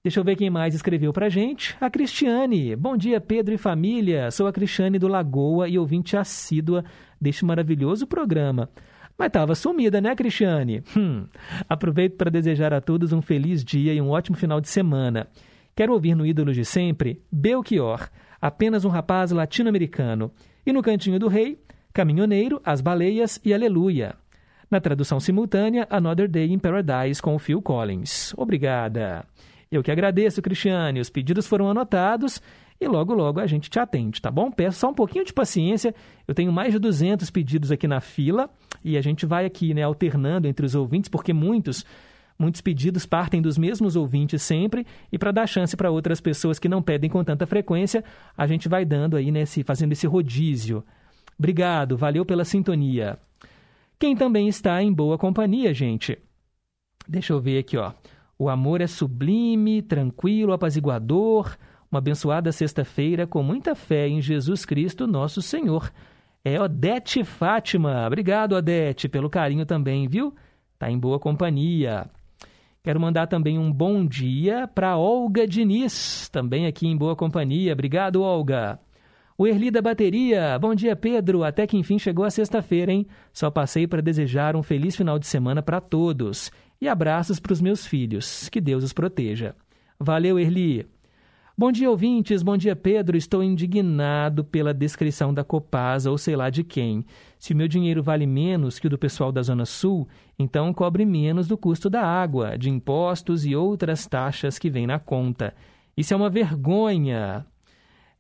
Deixa 0.05 0.21
eu 0.21 0.25
ver 0.25 0.37
quem 0.37 0.49
mais 0.49 0.73
escreveu 0.73 1.13
para 1.13 1.29
gente. 1.29 1.77
A 1.81 1.91
Cristiane. 1.91 2.77
Bom 2.77 2.97
dia, 2.97 3.21
Pedro 3.21 3.53
e 3.53 3.59
família. 3.59 4.31
Sou 4.31 4.47
a 4.47 4.53
Cristiane 4.53 5.01
do 5.01 5.09
Lagoa 5.09 5.69
e 5.69 5.77
ouvinte 5.77 6.17
assídua 6.17 6.85
deste 7.21 7.45
maravilhoso 7.45 8.07
programa. 8.07 8.71
Mas 9.19 9.27
estava 9.27 9.57
sumida, 9.57 10.01
né, 10.01 10.15
Cristiane? 10.15 10.81
Hum. 10.97 11.27
Aproveito 11.69 12.17
para 12.17 12.31
desejar 12.31 12.73
a 12.73 12.81
todos 12.81 13.13
um 13.13 13.21
feliz 13.21 13.65
dia 13.65 13.93
e 13.93 14.01
um 14.01 14.11
ótimo 14.11 14.37
final 14.37 14.61
de 14.61 14.69
semana. 14.69 15.27
Quero 15.77 15.93
ouvir 15.93 16.15
no 16.15 16.25
Ídolos 16.25 16.57
de 16.57 16.65
Sempre 16.65 17.21
Belchior, 17.31 18.09
apenas 18.41 18.87
um 18.87 18.89
rapaz 18.89 19.31
latino-americano. 19.31 20.33
E 20.65 20.73
no 20.73 20.81
Cantinho 20.81 21.19
do 21.19 21.29
Rei, 21.29 21.61
Caminhoneiro, 21.93 22.63
As 22.65 22.81
Baleias 22.81 23.39
e 23.45 23.53
Aleluia. 23.53 24.15
Na 24.71 24.81
tradução 24.81 25.21
simultânea, 25.21 25.87
Another 25.91 26.31
Day 26.31 26.51
in 26.51 26.59
Paradise 26.59 27.21
com 27.21 27.35
o 27.35 27.39
Phil 27.39 27.61
Collins. 27.61 28.33
Obrigada. 28.39 29.27
Eu 29.71 29.83
que 29.83 29.91
agradeço, 29.91 30.41
Cristiane. 30.41 30.99
Os 30.99 31.11
pedidos 31.11 31.47
foram 31.47 31.69
anotados 31.69 32.41
e 32.81 32.89
logo, 32.89 33.13
logo 33.13 33.39
a 33.39 33.47
gente 33.47 33.69
te 33.69 33.79
atende, 33.79 34.23
tá 34.23 34.31
bom? 34.31 34.51
Peço 34.51 34.79
só 34.79 34.89
um 34.89 34.95
pouquinho 34.95 35.27
de 35.27 35.33
paciência. 35.35 35.95
Eu 36.27 36.35
tenho 36.35 36.51
mais 36.51 36.73
de 36.73 36.79
200 36.79 37.31
pedidos 37.31 37.71
aqui 37.71 37.87
na 37.87 38.01
fila 38.01 38.49
e 38.83 38.97
a 38.97 39.03
gente 39.03 39.27
vai 39.27 39.45
aqui, 39.45 39.75
né, 39.75 39.83
alternando 39.83 40.49
entre 40.49 40.65
os 40.65 40.75
ouvintes, 40.75 41.11
porque 41.11 41.35
muitos 41.35 41.85
Muitos 42.39 42.61
pedidos 42.61 43.07
partem 43.07 43.41
dos 43.41 43.57
mesmos 43.57 43.97
ouvintes 43.97 44.43
sempre, 44.43 44.87
e 45.11 45.19
para 45.19 45.33
dar 45.33 45.47
chance 45.47 45.77
para 45.77 45.91
outras 45.91 46.21
pessoas 46.21 46.59
que 46.59 46.69
não 46.69 46.83
pedem 46.83 47.09
com 47.09 47.25
tanta 47.25 47.47
frequência, 47.47 48.05
a 48.37 48.47
gente 48.47 48.69
vai 48.69 48.85
dando 48.85 49.17
aí, 49.17 49.31
nesse, 49.31 49.63
fazendo 49.63 49.93
esse 49.93 50.07
rodízio. 50.07 50.85
Obrigado, 51.39 51.97
valeu 51.97 52.25
pela 52.25 52.45
sintonia. 52.45 53.19
Quem 53.99 54.15
também 54.15 54.49
está 54.49 54.83
em 54.83 54.93
boa 54.93 55.17
companhia, 55.17 55.73
gente? 55.73 56.19
Deixa 57.09 57.33
eu 57.33 57.41
ver 57.41 57.59
aqui, 57.59 57.77
ó. 57.77 57.93
O 58.39 58.51
amor 58.51 58.83
é 58.83 58.87
sublime, 58.87 59.81
tranquilo, 59.81 60.53
apaziguador. 60.53 61.57
Uma 61.91 61.99
abençoada 61.99 62.53
sexta-feira 62.53 63.27
com 63.27 63.43
muita 63.43 63.75
fé 63.75 64.07
em 64.09 64.21
Jesus 64.21 64.67
Cristo, 64.67 65.07
nosso 65.07 65.41
Senhor. 65.41 65.91
É 66.45 66.61
Odete 66.61 67.25
Fátima. 67.25 68.07
Obrigado, 68.07 68.53
Odete, 68.55 69.09
pelo 69.09 69.31
carinho 69.31 69.65
também, 69.65 70.07
viu? 70.07 70.35
Tá 70.79 70.91
em 70.91 70.99
boa 70.99 71.19
companhia. 71.19 72.11
Quero 72.87 73.01
mandar 73.01 73.27
também 73.27 73.59
um 73.59 73.73
bom 73.73 74.07
dia 74.07 74.69
para 74.69 74.97
Olga 74.97 75.45
Diniz, 75.45 76.29
também 76.29 76.69
aqui 76.69 76.87
em 76.87 76.97
boa 76.97 77.17
companhia. 77.17 77.73
Obrigado, 77.73 78.23
Olga. 78.23 78.79
O 79.37 79.45
Erli 79.45 79.73
da 79.73 79.83
Bateria. 79.83 80.57
Bom 80.57 80.73
dia, 80.73 80.95
Pedro. 80.95 81.43
Até 81.43 81.67
que 81.67 81.77
enfim 81.77 81.99
chegou 81.99 82.25
a 82.25 82.31
sexta-feira, 82.31 82.93
hein? 82.93 83.05
Só 83.33 83.51
passei 83.51 83.89
para 83.89 84.01
desejar 84.01 84.55
um 84.55 84.63
feliz 84.63 84.95
final 84.95 85.19
de 85.19 85.27
semana 85.27 85.61
para 85.61 85.81
todos. 85.81 86.53
E 86.81 86.87
abraços 86.87 87.41
para 87.41 87.53
os 87.53 87.61
meus 87.61 87.85
filhos. 87.85 88.49
Que 88.51 88.61
Deus 88.61 88.85
os 88.85 88.93
proteja. 88.93 89.57
Valeu, 89.99 90.39
Erli. 90.39 90.87
Bom 91.59 91.73
dia, 91.73 91.89
ouvintes. 91.89 92.43
Bom 92.43 92.55
dia, 92.55 92.77
Pedro. 92.77 93.17
Estou 93.17 93.43
indignado 93.43 94.45
pela 94.45 94.75
descrição 94.75 95.33
da 95.33 95.43
Copasa 95.43 96.11
ou 96.11 96.19
sei 96.19 96.37
lá 96.37 96.51
de 96.51 96.63
quem. 96.63 97.03
Se 97.39 97.55
o 97.55 97.57
meu 97.57 97.67
dinheiro 97.67 98.03
vale 98.03 98.27
menos 98.27 98.79
que 98.79 98.87
o 98.87 98.91
do 98.91 98.99
pessoal 98.99 99.33
da 99.33 99.41
Zona 99.41 99.65
Sul, 99.65 100.07
então 100.39 100.71
cobre 100.75 101.07
menos 101.07 101.49
do 101.49 101.57
custo 101.57 101.89
da 101.89 102.03
água, 102.03 102.59
de 102.59 102.69
impostos 102.69 103.47
e 103.47 103.57
outras 103.57 104.07
taxas 104.07 104.59
que 104.59 104.69
vêm 104.69 104.87
na 104.87 104.99
conta. 104.99 105.55
Isso 105.97 106.13
é 106.13 106.17
uma 106.19 106.29
vergonha. 106.29 107.47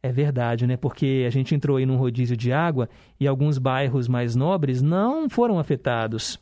É 0.02 0.10
verdade, 0.10 0.66
né? 0.66 0.78
Porque 0.78 1.24
a 1.26 1.30
gente 1.30 1.54
entrou 1.54 1.76
aí 1.76 1.84
num 1.84 1.98
rodízio 1.98 2.38
de 2.38 2.54
água 2.54 2.88
e 3.20 3.28
alguns 3.28 3.58
bairros 3.58 4.08
mais 4.08 4.34
nobres 4.34 4.80
não 4.80 5.28
foram 5.28 5.58
afetados. 5.58 6.40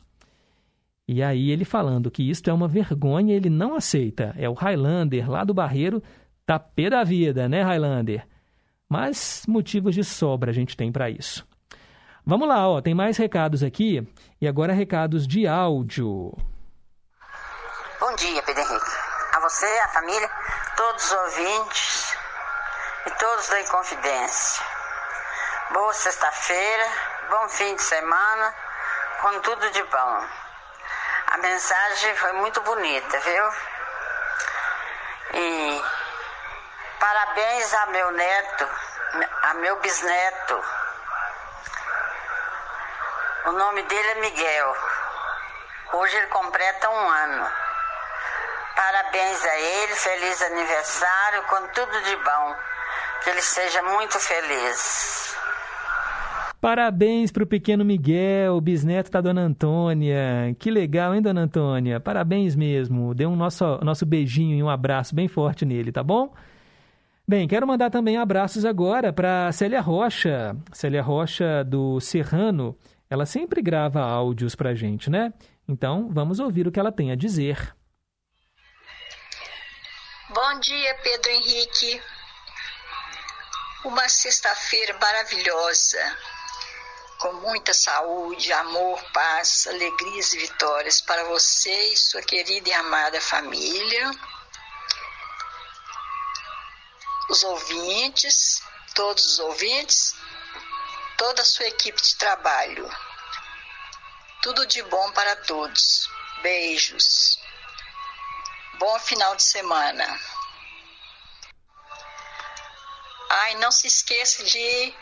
E 1.07 1.21
aí 1.21 1.51
ele 1.51 1.65
falando 1.65 2.09
que 2.09 2.23
isto 2.23 2.49
é 2.49 2.53
uma 2.53 2.69
vergonha, 2.69 3.35
ele 3.35 3.49
não 3.49 3.75
aceita. 3.75 4.33
É 4.37 4.49
o 4.49 4.53
Highlander 4.53 5.29
lá 5.29 5.43
do 5.43 5.53
Barreiro 5.53 6.01
Tá 6.45 6.59
pé 6.59 6.91
da 6.91 7.03
vida, 7.03 7.49
né, 7.49 7.63
Highlander? 7.63 8.27
Mas 8.87 9.43
motivos 9.47 9.95
de 9.95 10.03
sobra 10.03 10.51
a 10.51 10.53
gente 10.53 10.77
tem 10.77 10.91
para 10.91 11.09
isso. 11.09 11.43
Vamos 12.23 12.47
lá, 12.47 12.69
ó, 12.69 12.81
tem 12.81 12.93
mais 12.93 13.17
recados 13.17 13.63
aqui 13.63 14.07
e 14.39 14.47
agora 14.47 14.71
recados 14.71 15.27
de 15.27 15.47
áudio. 15.47 16.31
Bom 17.99 18.15
dia, 18.15 18.43
Pedro 18.43 18.61
Henrique. 18.61 18.91
A 19.33 19.39
você, 19.39 19.65
a 19.65 19.87
família, 19.89 20.29
todos 20.77 21.03
os 21.03 21.11
ouvintes 21.11 22.17
e 23.07 23.11
todos 23.11 23.49
da 23.49 23.61
Inconfidência. 23.61 24.65
Boa 25.73 25.93
sexta-feira, 25.93 26.87
bom 27.31 27.49
fim 27.49 27.75
de 27.75 27.81
semana, 27.81 28.53
com 29.21 29.39
tudo 29.41 29.71
de 29.71 29.83
bom. 29.83 30.27
A 31.27 31.37
mensagem 31.39 32.15
foi 32.15 32.33
muito 32.33 32.61
bonita, 32.61 33.19
viu? 33.19 33.45
E 35.33 36.04
Parabéns 36.99 37.73
a 37.73 37.85
meu 37.87 38.11
neto, 38.11 38.67
a 39.43 39.53
meu 39.55 39.79
bisneto. 39.79 40.61
O 43.47 43.51
nome 43.51 43.83
dele 43.83 44.07
é 44.07 44.21
Miguel. 44.21 44.75
Hoje 45.93 46.15
ele 46.17 46.27
completa 46.27 46.89
um 46.89 47.09
ano. 47.09 47.47
Parabéns 48.75 49.45
a 49.45 49.57
ele, 49.57 49.95
feliz 49.95 50.41
aniversário, 50.41 51.43
com 51.43 51.67
tudo 51.67 52.01
de 52.03 52.15
bom. 52.17 52.55
Que 53.23 53.29
ele 53.29 53.41
seja 53.41 53.81
muito 53.83 54.19
feliz. 54.19 55.35
Parabéns 56.59 57.31
para 57.31 57.43
o 57.43 57.47
pequeno 57.47 57.85
Miguel, 57.85 58.59
bisneto 58.59 59.11
da 59.11 59.21
dona 59.21 59.41
Antônia. 59.41 60.55
Que 60.57 60.71
legal, 60.71 61.13
hein, 61.13 61.21
dona 61.21 61.41
Antônia? 61.41 61.99
Parabéns 61.99 62.55
mesmo. 62.55 63.13
Dê 63.13 63.25
um 63.25 63.35
nosso, 63.35 63.77
nosso 63.83 64.05
beijinho 64.05 64.57
e 64.57 64.63
um 64.63 64.69
abraço 64.69 65.13
bem 65.13 65.27
forte 65.27 65.63
nele, 65.63 65.91
tá 65.91 66.01
bom? 66.01 66.33
Bem, 67.27 67.47
quero 67.47 67.65
mandar 67.65 67.89
também 67.89 68.17
abraços 68.17 68.65
agora 68.65 69.11
para 69.11 69.51
Célia 69.51 69.81
Rocha. 69.81 70.55
Célia 70.71 71.01
Rocha 71.01 71.63
do 71.63 71.99
Serrano. 71.99 72.77
Ela 73.09 73.25
sempre 73.25 73.63
grava 73.63 73.99
áudios 73.99 74.53
para 74.53 74.75
gente, 74.75 75.09
né? 75.09 75.33
Então, 75.67 76.07
vamos 76.11 76.39
ouvir 76.39 76.67
o 76.67 76.71
que 76.71 76.79
ela 76.79 76.91
tem 76.91 77.11
a 77.11 77.15
dizer. 77.15 77.75
Bom 80.29 80.59
dia, 80.59 80.95
Pedro 81.01 81.31
Henrique. 81.31 81.99
Uma 83.85 84.07
sexta-feira 84.07 84.95
maravilhosa, 85.01 85.97
com 87.19 87.33
muita 87.33 87.73
saúde, 87.73 88.53
amor, 88.53 89.03
paz, 89.11 89.65
alegrias 89.67 90.31
e 90.33 90.37
vitórias 90.37 91.01
para 91.01 91.23
você 91.23 91.91
e 91.91 91.97
sua 91.97 92.21
querida 92.21 92.69
e 92.69 92.73
amada 92.73 93.19
família 93.19 94.11
os 97.29 97.43
ouvintes, 97.43 98.61
todos 98.93 99.25
os 99.25 99.39
ouvintes, 99.39 100.15
toda 101.17 101.41
a 101.41 101.45
sua 101.45 101.67
equipe 101.67 102.01
de 102.01 102.15
trabalho. 102.15 102.89
Tudo 104.41 104.65
de 104.67 104.81
bom 104.83 105.11
para 105.11 105.35
todos. 105.37 106.07
Beijos. 106.41 107.39
Bom 108.77 108.99
final 108.99 109.35
de 109.35 109.43
semana. 109.43 110.19
Ai, 113.29 113.55
não 113.55 113.71
se 113.71 113.87
esqueça 113.87 114.43
de 114.43 114.93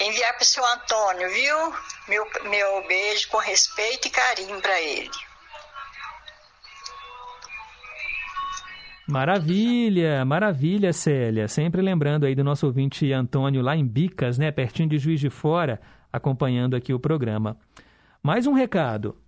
enviar 0.00 0.32
para 0.34 0.42
o 0.42 0.46
seu 0.46 0.64
Antônio, 0.66 1.30
viu? 1.30 1.76
Meu, 2.08 2.28
meu 2.42 2.86
beijo 2.88 3.28
com 3.28 3.38
respeito 3.38 4.08
e 4.08 4.10
carinho 4.10 4.60
para 4.60 4.80
ele. 4.80 5.29
Maravilha, 9.10 10.24
maravilha, 10.24 10.92
Célia. 10.92 11.48
Sempre 11.48 11.82
lembrando 11.82 12.26
aí 12.26 12.34
do 12.36 12.44
nosso 12.44 12.64
ouvinte 12.66 13.12
Antônio 13.12 13.60
lá 13.60 13.74
em 13.74 13.84
Bicas, 13.84 14.38
né, 14.38 14.52
pertinho 14.52 14.88
de 14.88 14.98
Juiz 14.98 15.18
de 15.18 15.28
Fora, 15.28 15.80
acompanhando 16.12 16.76
aqui 16.76 16.94
o 16.94 17.00
programa. 17.00 17.56
Mais 18.22 18.46
um 18.46 18.52
recado. 18.52 19.18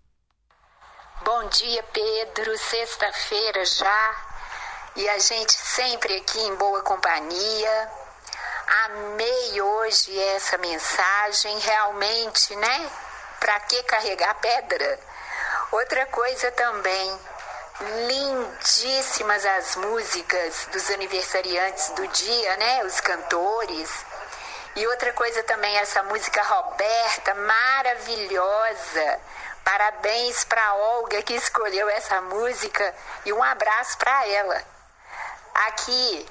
Bom 1.25 1.49
dia, 1.49 1.83
Pedro. 1.93 2.57
Sexta-feira 2.59 3.65
já. 3.65 4.15
E 4.95 5.09
a 5.09 5.19
gente 5.19 5.53
sempre 5.53 6.15
aqui 6.15 6.39
em 6.39 6.55
boa 6.57 6.81
companhia. 6.83 7.89
Amei 8.85 9.61
hoje 9.61 10.17
essa 10.37 10.59
mensagem, 10.59 11.59
realmente, 11.59 12.55
né? 12.55 12.91
Para 13.41 13.59
que 13.61 13.83
carregar 13.83 14.35
pedra? 14.41 15.01
Outra 15.73 16.07
coisa 16.07 16.53
também, 16.53 17.19
lindíssimas 18.07 19.45
as 19.45 19.77
músicas 19.77 20.69
dos 20.73 20.91
aniversariantes 20.91 21.91
do 21.91 22.07
dia, 22.09 22.57
né? 22.57 22.85
Os 22.85 23.01
cantores. 23.01 23.91
E 24.75 24.87
outra 24.87 25.13
coisa 25.13 25.43
também, 25.43 25.77
essa 25.77 26.03
música 26.05 26.43
Roberta, 26.43 27.35
maravilhosa. 27.35 29.21
Parabéns 29.65 30.45
para 30.45 30.75
Olga 30.75 31.23
que 31.23 31.35
escolheu 31.35 31.89
essa 31.91 32.21
música 32.23 32.95
e 33.25 33.33
um 33.33 33.43
abraço 33.43 33.99
para 33.99 34.27
ela. 34.27 34.63
Aqui, 35.67 36.27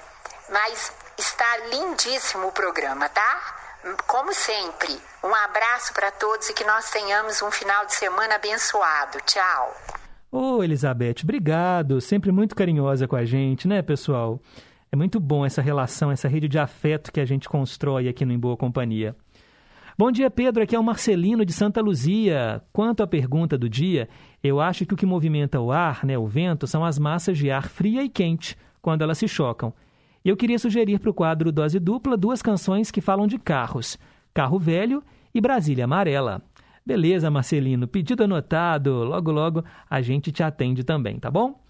mas 0.49 0.91
está 1.17 1.57
lindíssimo 1.57 2.47
o 2.47 2.51
programa, 2.51 3.07
tá? 3.09 3.57
Como 4.07 4.33
sempre, 4.33 5.01
um 5.23 5.33
abraço 5.33 5.93
para 5.93 6.11
todos 6.11 6.49
e 6.49 6.53
que 6.53 6.63
nós 6.63 6.89
tenhamos 6.89 7.41
um 7.41 7.51
final 7.51 7.85
de 7.85 7.95
semana 7.95 8.35
abençoado. 8.35 9.21
Tchau. 9.21 9.75
Ô, 10.33 10.59
oh, 10.59 10.63
Elizabeth, 10.63 11.15
obrigado. 11.23 11.99
Sempre 11.99 12.31
muito 12.31 12.55
carinhosa 12.55 13.05
com 13.05 13.17
a 13.17 13.25
gente, 13.25 13.67
né, 13.67 13.81
pessoal? 13.81 14.39
É 14.89 14.95
muito 14.95 15.19
bom 15.19 15.45
essa 15.45 15.61
relação, 15.61 16.09
essa 16.09 16.29
rede 16.29 16.47
de 16.47 16.57
afeto 16.57 17.11
que 17.11 17.19
a 17.19 17.25
gente 17.25 17.49
constrói 17.49 18.07
aqui 18.07 18.23
no 18.23 18.31
Em 18.31 18.39
Boa 18.39 18.55
Companhia. 18.55 19.13
Bom 19.97 20.09
dia, 20.09 20.31
Pedro. 20.31 20.63
Aqui 20.63 20.73
é 20.73 20.79
o 20.79 20.83
Marcelino 20.83 21.43
de 21.43 21.51
Santa 21.51 21.81
Luzia. 21.81 22.61
Quanto 22.71 23.03
à 23.03 23.07
pergunta 23.07 23.57
do 23.57 23.67
dia, 23.67 24.07
eu 24.41 24.61
acho 24.61 24.85
que 24.85 24.93
o 24.93 24.97
que 24.97 25.05
movimenta 25.05 25.59
o 25.59 25.69
ar, 25.69 26.05
né, 26.05 26.17
o 26.17 26.25
vento, 26.25 26.65
são 26.65 26.85
as 26.85 26.97
massas 26.97 27.37
de 27.37 27.51
ar 27.51 27.67
fria 27.67 28.01
e 28.01 28.07
quente, 28.07 28.57
quando 28.81 29.01
elas 29.01 29.17
se 29.17 29.27
chocam. 29.27 29.73
Eu 30.23 30.37
queria 30.37 30.57
sugerir 30.57 30.99
para 30.99 31.09
o 31.09 31.13
quadro 31.13 31.51
Dose 31.51 31.77
Dupla 31.77 32.15
duas 32.15 32.41
canções 32.41 32.89
que 32.89 33.01
falam 33.01 33.27
de 33.27 33.37
carros: 33.37 33.99
Carro 34.33 34.57
Velho 34.57 35.03
e 35.35 35.41
Brasília 35.41 35.83
Amarela. 35.83 36.41
Beleza, 36.85 37.29
Marcelino, 37.29 37.87
pedido 37.87 38.23
anotado. 38.23 39.03
Logo, 39.03 39.31
logo 39.31 39.65
a 39.89 40.01
gente 40.01 40.31
te 40.31 40.41
atende 40.43 40.83
também, 40.83 41.19
tá 41.19 41.29
bom? 41.29 41.63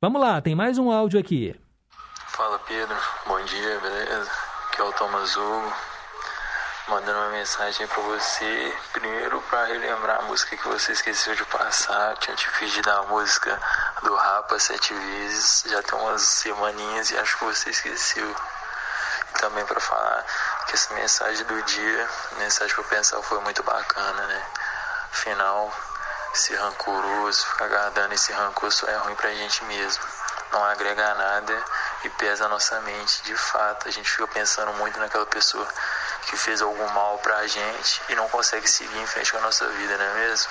Vamos 0.00 0.20
lá, 0.20 0.40
tem 0.40 0.54
mais 0.54 0.78
um 0.78 0.90
áudio 0.90 1.20
aqui. 1.20 1.54
Fala, 2.26 2.58
Pedro. 2.60 2.96
Bom 3.26 3.40
dia, 3.44 3.78
beleza? 3.80 4.30
Aqui 4.68 4.80
é 4.80 4.84
o 4.84 4.92
Thomas 4.94 5.36
Hugo. 5.36 5.72
Mandando 6.88 7.18
uma 7.18 7.30
mensagem 7.30 7.86
para 7.86 8.02
você. 8.02 8.74
Primeiro, 8.92 9.40
para 9.42 9.66
relembrar 9.66 10.18
a 10.18 10.22
música 10.22 10.56
que 10.56 10.66
você 10.66 10.92
esqueceu 10.92 11.36
de 11.36 11.44
passar. 11.44 12.16
Tinha 12.16 12.34
te 12.34 12.50
pedido 12.58 12.90
a 12.90 13.02
música 13.04 13.56
do 14.02 14.12
Rapa 14.14 14.58
sete 14.58 14.92
vezes. 14.92 15.64
Já 15.70 15.80
tem 15.82 15.96
umas 16.00 16.22
semaninhas 16.22 17.10
e 17.10 17.18
acho 17.18 17.38
que 17.38 17.44
você 17.44 17.70
esqueceu. 17.70 18.28
E 18.28 19.38
também 19.38 19.64
para 19.66 19.78
falar 19.78 20.24
que 20.66 20.74
essa 20.74 20.94
mensagem 20.94 21.44
do 21.44 21.62
dia, 21.62 22.08
mensagem 22.38 22.74
para 22.74 22.84
pensar 22.84 23.22
foi 23.22 23.40
muito 23.40 23.62
bacana, 23.62 24.26
né? 24.26 24.46
Afinal, 25.12 25.72
esse 26.34 26.54
rancoroso, 26.54 27.46
ficar 27.46 27.68
guardando 27.68 28.12
esse 28.12 28.32
rancor 28.32 28.72
só 28.72 28.86
é 28.86 28.96
ruim 28.96 29.14
pra 29.14 29.30
gente 29.34 29.64
mesmo. 29.64 30.02
Não 30.50 30.64
agrega 30.64 31.14
nada 31.14 31.64
e 32.04 32.10
pesa 32.10 32.46
a 32.46 32.48
nossa 32.48 32.80
mente. 32.80 33.22
De 33.22 33.34
fato, 33.34 33.88
a 33.88 33.90
gente 33.90 34.10
fica 34.10 34.26
pensando 34.28 34.72
muito 34.74 34.98
naquela 34.98 35.26
pessoa 35.26 35.66
que 36.22 36.36
fez 36.36 36.62
algum 36.62 36.88
mal 36.88 37.18
pra 37.18 37.46
gente 37.46 38.02
e 38.08 38.14
não 38.14 38.28
consegue 38.28 38.68
seguir 38.68 38.98
em 38.98 39.06
frente 39.06 39.30
com 39.30 39.38
a 39.38 39.42
nossa 39.42 39.66
vida, 39.68 39.96
não 39.96 40.04
é 40.04 40.14
mesmo? 40.14 40.50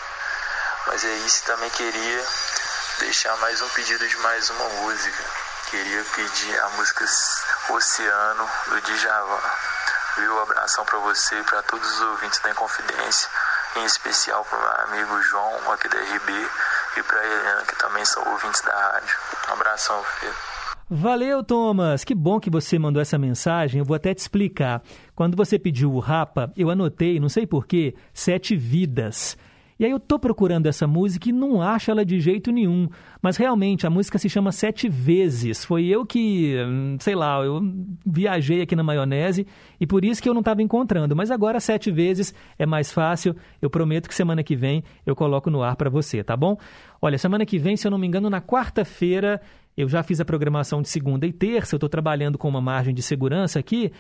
Mas 0.88 1.04
é 1.04 1.14
isso, 1.26 1.44
também 1.46 1.70
queria 1.70 2.28
deixar 3.00 3.36
mais 3.38 3.62
um 3.62 3.70
pedido 3.70 4.08
de 4.08 4.18
mais 4.18 4.50
uma 4.50 4.70
música. 4.70 5.24
Queria 5.70 6.04
pedir 6.04 6.60
a 6.60 6.70
música 6.70 7.06
Oceano 7.70 8.50
do 8.68 8.82
Djavan. 8.82 9.42
Viu? 10.18 10.36
Um 10.36 10.42
abração 10.42 10.86
para 10.86 11.00
você 11.00 11.40
e 11.40 11.44
para 11.44 11.62
todos 11.64 11.88
os 11.88 12.02
ouvintes 12.02 12.40
da 12.40 12.52
Inconfidência, 12.52 13.30
em 13.78 13.86
especial 13.86 14.46
para 14.46 14.58
o 14.58 14.62
meu 14.62 15.00
amigo 15.00 15.22
João, 15.22 15.72
aqui 15.72 15.88
da 15.88 16.00
RB, 16.00 16.50
e 16.98 17.04
para 17.04 17.26
Helena, 17.26 17.64
que 17.68 17.76
também 17.78 18.04
são 18.06 18.24
ouvintes 18.30 18.62
da 18.62 18.74
rádio. 18.74 19.18
Um 19.50 19.54
abração, 19.54 20.04
filho. 20.20 20.36
Valeu, 20.94 21.42
Thomas. 21.42 22.04
Que 22.04 22.14
bom 22.14 22.38
que 22.38 22.50
você 22.50 22.78
mandou 22.78 23.02
essa 23.02 23.18
mensagem. 23.18 23.80
Eu 23.80 23.86
vou 23.86 23.96
até 23.96 24.14
te 24.14 24.20
explicar. 24.20 24.82
Quando 25.16 25.38
você 25.38 25.58
pediu 25.58 25.94
o 25.94 26.00
Rapa, 26.00 26.52
eu 26.58 26.70
anotei, 26.70 27.18
não 27.18 27.30
sei 27.30 27.48
porquê, 27.48 27.96
Sete 28.14 28.58
Vidas. 28.58 29.38
E 29.82 29.86
aí 29.86 29.90
eu 29.90 30.00
tô 30.00 30.20
procurando 30.20 30.68
essa 30.68 30.86
música 30.86 31.28
e 31.28 31.32
não 31.32 31.60
acho 31.60 31.90
ela 31.90 32.06
de 32.06 32.20
jeito 32.20 32.52
nenhum. 32.52 32.88
Mas 33.20 33.36
realmente, 33.36 33.88
a 33.88 33.90
música 33.90 34.20
se 34.20 34.30
chama 34.30 34.52
Sete 34.52 34.88
Vezes. 34.88 35.66
Foi 35.66 35.88
eu 35.88 36.06
que, 36.06 36.56
hum, 36.64 36.98
sei 37.00 37.16
lá, 37.16 37.44
eu 37.44 37.60
viajei 38.06 38.62
aqui 38.62 38.76
na 38.76 38.84
maionese 38.84 39.48
e 39.80 39.88
por 39.88 40.06
isso 40.06 40.22
que 40.22 40.30
eu 40.30 40.36
não 40.36 40.42
estava 40.42 40.62
encontrando. 40.62 41.16
Mas 41.16 41.32
agora 41.32 41.60
Sete 41.60 41.90
Vezes 41.90 42.32
é 42.60 42.66
mais 42.68 42.92
fácil. 42.92 43.36
Eu 43.60 43.72
prometo 43.72 44.08
que 44.08 44.14
semana 44.14 44.44
que 44.44 44.56
vem 44.56 44.84
eu 45.04 45.16
coloco 45.16 45.50
no 45.50 45.64
ar 45.64 45.76
para 45.76 45.90
você, 45.90 46.24
tá 46.24 46.38
bom? 46.38 46.60
Olha, 47.02 47.18
semana 47.18 47.44
que 47.44 47.58
vem, 47.58 47.76
se 47.76 47.88
eu 47.88 47.90
não 47.90 47.98
me 47.98 48.06
engano, 48.06 48.30
na 48.30 48.40
quarta-feira, 48.40 49.42
eu 49.76 49.90
já 49.90 50.04
fiz 50.04 50.22
a 50.22 50.26
programação 50.26 50.84
de 50.84 50.90
segunda 50.90 51.26
e 51.26 51.34
terça. 51.34 51.74
Eu 51.74 51.78
estou 51.78 51.90
trabalhando 51.90 52.38
com 52.38 52.48
uma 52.48 52.62
margem 52.62 52.94
de 52.94 53.02
segurança 53.02 53.58
aqui. 53.58 53.92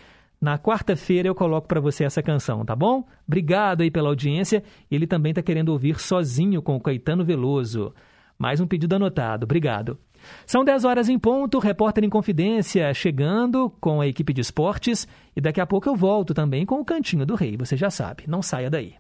Na 0.42 0.58
quarta-feira 0.58 1.28
eu 1.28 1.36
coloco 1.36 1.68
para 1.68 1.80
você 1.80 2.04
essa 2.04 2.24
canção, 2.24 2.66
tá 2.66 2.76
bom? 2.76 3.08
Obrigado 3.28 3.82
aí 3.82 3.92
pela 3.92 4.10
audiência. 4.10 4.64
Ele 4.90 5.06
também 5.06 5.30
está 5.30 5.44
querendo 5.44 5.70
ouvir 5.70 6.00
sozinho 6.00 6.64
com 6.64 6.76
o 6.76 6.82
Caetano 6.82 7.24
Veloso. 7.24 7.94
Mais 8.40 8.60
um 8.60 8.66
pedido 8.66 8.96
anotado. 8.96 9.44
Obrigado. 9.44 10.00
São 10.48 10.64
10 10.66 10.84
horas 10.84 11.10
em 11.10 11.20
ponto, 11.20 11.60
repórter 11.60 12.04
em 12.04 12.10
confidência 12.10 12.92
chegando 12.94 13.70
com 13.80 14.02
a 14.02 14.08
equipe 14.08 14.34
de 14.34 14.42
esportes 14.42 15.08
e 15.36 15.42
daqui 15.42 15.62
a 15.62 15.68
pouco 15.68 15.88
eu 15.88 15.96
volto 15.96 16.34
também 16.34 16.66
com 16.66 16.80
o 16.80 16.86
Cantinho 16.86 17.26
do 17.26 17.36
Rei, 17.36 17.56
você 17.58 17.76
já 17.76 17.90
sabe, 17.90 18.24
não 18.28 18.42
saia 18.42 18.70
daí. 18.70 18.96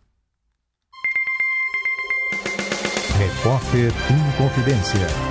Repórter 3.17 3.91
em 4.09 4.37
confidência. 4.37 5.30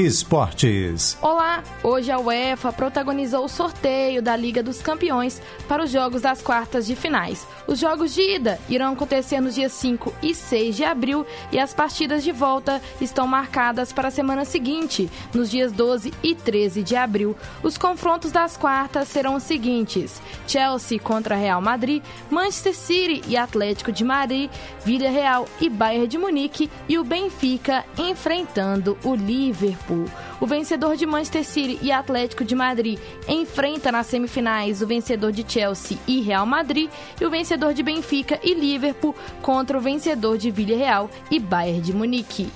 Esportes. 0.00 1.18
Olá! 1.20 1.62
Hoje 1.82 2.10
a 2.10 2.18
UEFA 2.18 2.72
protagonizou 2.72 3.44
o 3.44 3.48
sorteio 3.48 4.22
da 4.22 4.34
Liga 4.34 4.62
dos 4.62 4.80
Campeões 4.80 5.42
para 5.68 5.84
os 5.84 5.90
jogos 5.90 6.22
das 6.22 6.40
quartas 6.40 6.86
de 6.86 6.96
finais. 6.96 7.46
Os 7.66 7.78
jogos 7.78 8.14
de 8.14 8.22
ida 8.36 8.58
irão 8.66 8.94
acontecer 8.94 9.40
nos 9.40 9.54
dias 9.54 9.72
5 9.72 10.14
e 10.22 10.34
6 10.34 10.76
de 10.76 10.84
abril 10.84 11.26
e 11.52 11.58
as 11.58 11.74
partidas 11.74 12.24
de 12.24 12.32
volta 12.32 12.80
estão 12.98 13.26
marcadas 13.26 13.92
para 13.92 14.08
a 14.08 14.10
semana 14.10 14.46
seguinte, 14.46 15.10
nos 15.34 15.50
dias 15.50 15.70
12 15.70 16.14
e 16.22 16.34
13 16.34 16.82
de 16.82 16.96
abril. 16.96 17.36
Os 17.62 17.76
confrontos 17.76 18.32
das 18.32 18.56
quartas 18.56 19.06
serão 19.08 19.34
os 19.34 19.42
seguintes: 19.42 20.20
Chelsea 20.48 20.98
contra 20.98 21.36
Real 21.36 21.60
Madrid, 21.60 22.02
Manchester 22.30 22.74
City 22.74 23.22
e 23.28 23.36
Atlético 23.36 23.92
de 23.92 24.02
Madrid, 24.02 24.50
Villarreal 24.82 25.46
e 25.60 25.68
Bayern 25.68 26.08
de 26.08 26.16
Munique 26.16 26.70
e 26.88 26.98
o 26.98 27.04
Benfica 27.04 27.84
enfrentando 27.98 28.96
o 29.04 29.14
Liverpool. 29.14 29.89
Liverpool. 29.90 30.06
O 30.40 30.46
vencedor 30.46 30.96
de 30.96 31.04
Manchester 31.04 31.44
City 31.44 31.78
e 31.82 31.92
Atlético 31.92 32.44
de 32.44 32.54
Madrid 32.54 32.98
enfrenta 33.28 33.90
nas 33.92 34.06
semifinais 34.06 34.80
o 34.80 34.86
vencedor 34.86 35.32
de 35.32 35.44
Chelsea 35.46 35.98
e 36.06 36.20
Real 36.20 36.46
Madrid 36.46 36.90
e 37.20 37.24
o 37.24 37.30
vencedor 37.30 37.74
de 37.74 37.82
Benfica 37.82 38.38
e 38.42 38.54
Liverpool 38.54 39.14
contra 39.42 39.76
o 39.76 39.80
vencedor 39.80 40.38
de 40.38 40.50
Villarreal 40.50 41.10
e 41.30 41.38
Bayern 41.38 41.80
de 41.80 41.92
Munique. 41.92 42.50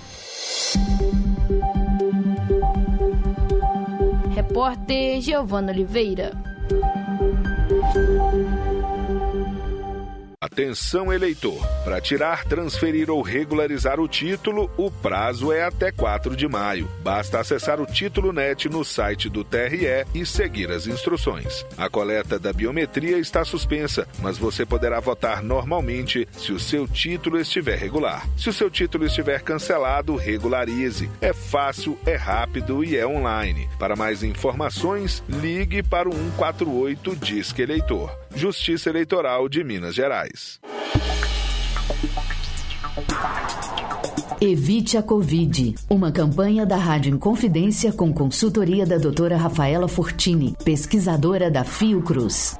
Repórter 4.35 5.21
Giovanna 5.21 5.73
Oliveira. 5.73 6.33
Atenção 10.45 11.11
eleitor! 11.11 11.67
Para 11.85 12.03
tirar, 12.03 12.45
transferir 12.45 13.09
ou 13.11 13.23
regularizar 13.23 13.99
o 13.99 14.07
título, 14.07 14.71
o 14.77 14.91
prazo 14.91 15.51
é 15.51 15.65
até 15.65 15.91
4 15.91 16.37
de 16.37 16.47
maio. 16.47 16.87
Basta 17.03 17.41
acessar 17.41 17.81
o 17.81 17.87
Título 17.87 18.31
Net 18.31 18.69
no 18.69 18.85
site 18.85 19.31
do 19.31 19.43
TRE 19.43 20.05
e 20.13 20.27
seguir 20.27 20.71
as 20.71 20.87
instruções. 20.87 21.65
A 21.79 21.89
coleta 21.89 22.39
da 22.39 22.53
biometria 22.53 23.17
está 23.17 23.43
suspensa, 23.43 24.07
mas 24.19 24.37
você 24.37 24.67
poderá 24.67 25.01
votar 25.01 25.43
normalmente 25.43 26.29
se 26.33 26.53
o 26.53 26.61
seu 26.61 26.87
título 26.87 27.41
estiver 27.41 27.79
regular. 27.79 28.29
Se 28.37 28.51
o 28.51 28.53
seu 28.53 28.69
título 28.69 29.07
estiver 29.07 29.41
cancelado, 29.41 30.15
regularize. 30.15 31.11
É 31.23 31.33
fácil, 31.33 31.99
é 32.05 32.17
rápido 32.17 32.85
e 32.85 32.99
é 32.99 33.07
online. 33.07 33.67
Para 33.79 33.97
mais 33.97 34.23
informações, 34.23 35.25
ligue 35.27 35.83
para 35.83 36.07
o 36.07 36.13
148 36.13 37.17
Disque 37.17 37.63
Eleitor. 37.63 38.24
Justiça 38.37 38.91
Eleitoral 38.91 39.49
de 39.49 39.63
Minas 39.63 39.95
Gerais. 39.95 40.59
Evite 44.41 44.99
a 44.99 45.03
Covid. 45.03 45.77
Uma 45.89 46.11
campanha 46.11 46.67
da 46.67 46.77
Rádio 46.77 47.15
Inconfidência 47.15 47.93
com 47.93 48.13
consultoria 48.13 48.85
da 48.85 48.99
doutora 48.99 49.37
Rafaela 49.37 49.87
Fortini, 49.87 50.55
pesquisadora 50.65 51.49
da 51.49 51.63
Fiocruz. 51.63 52.59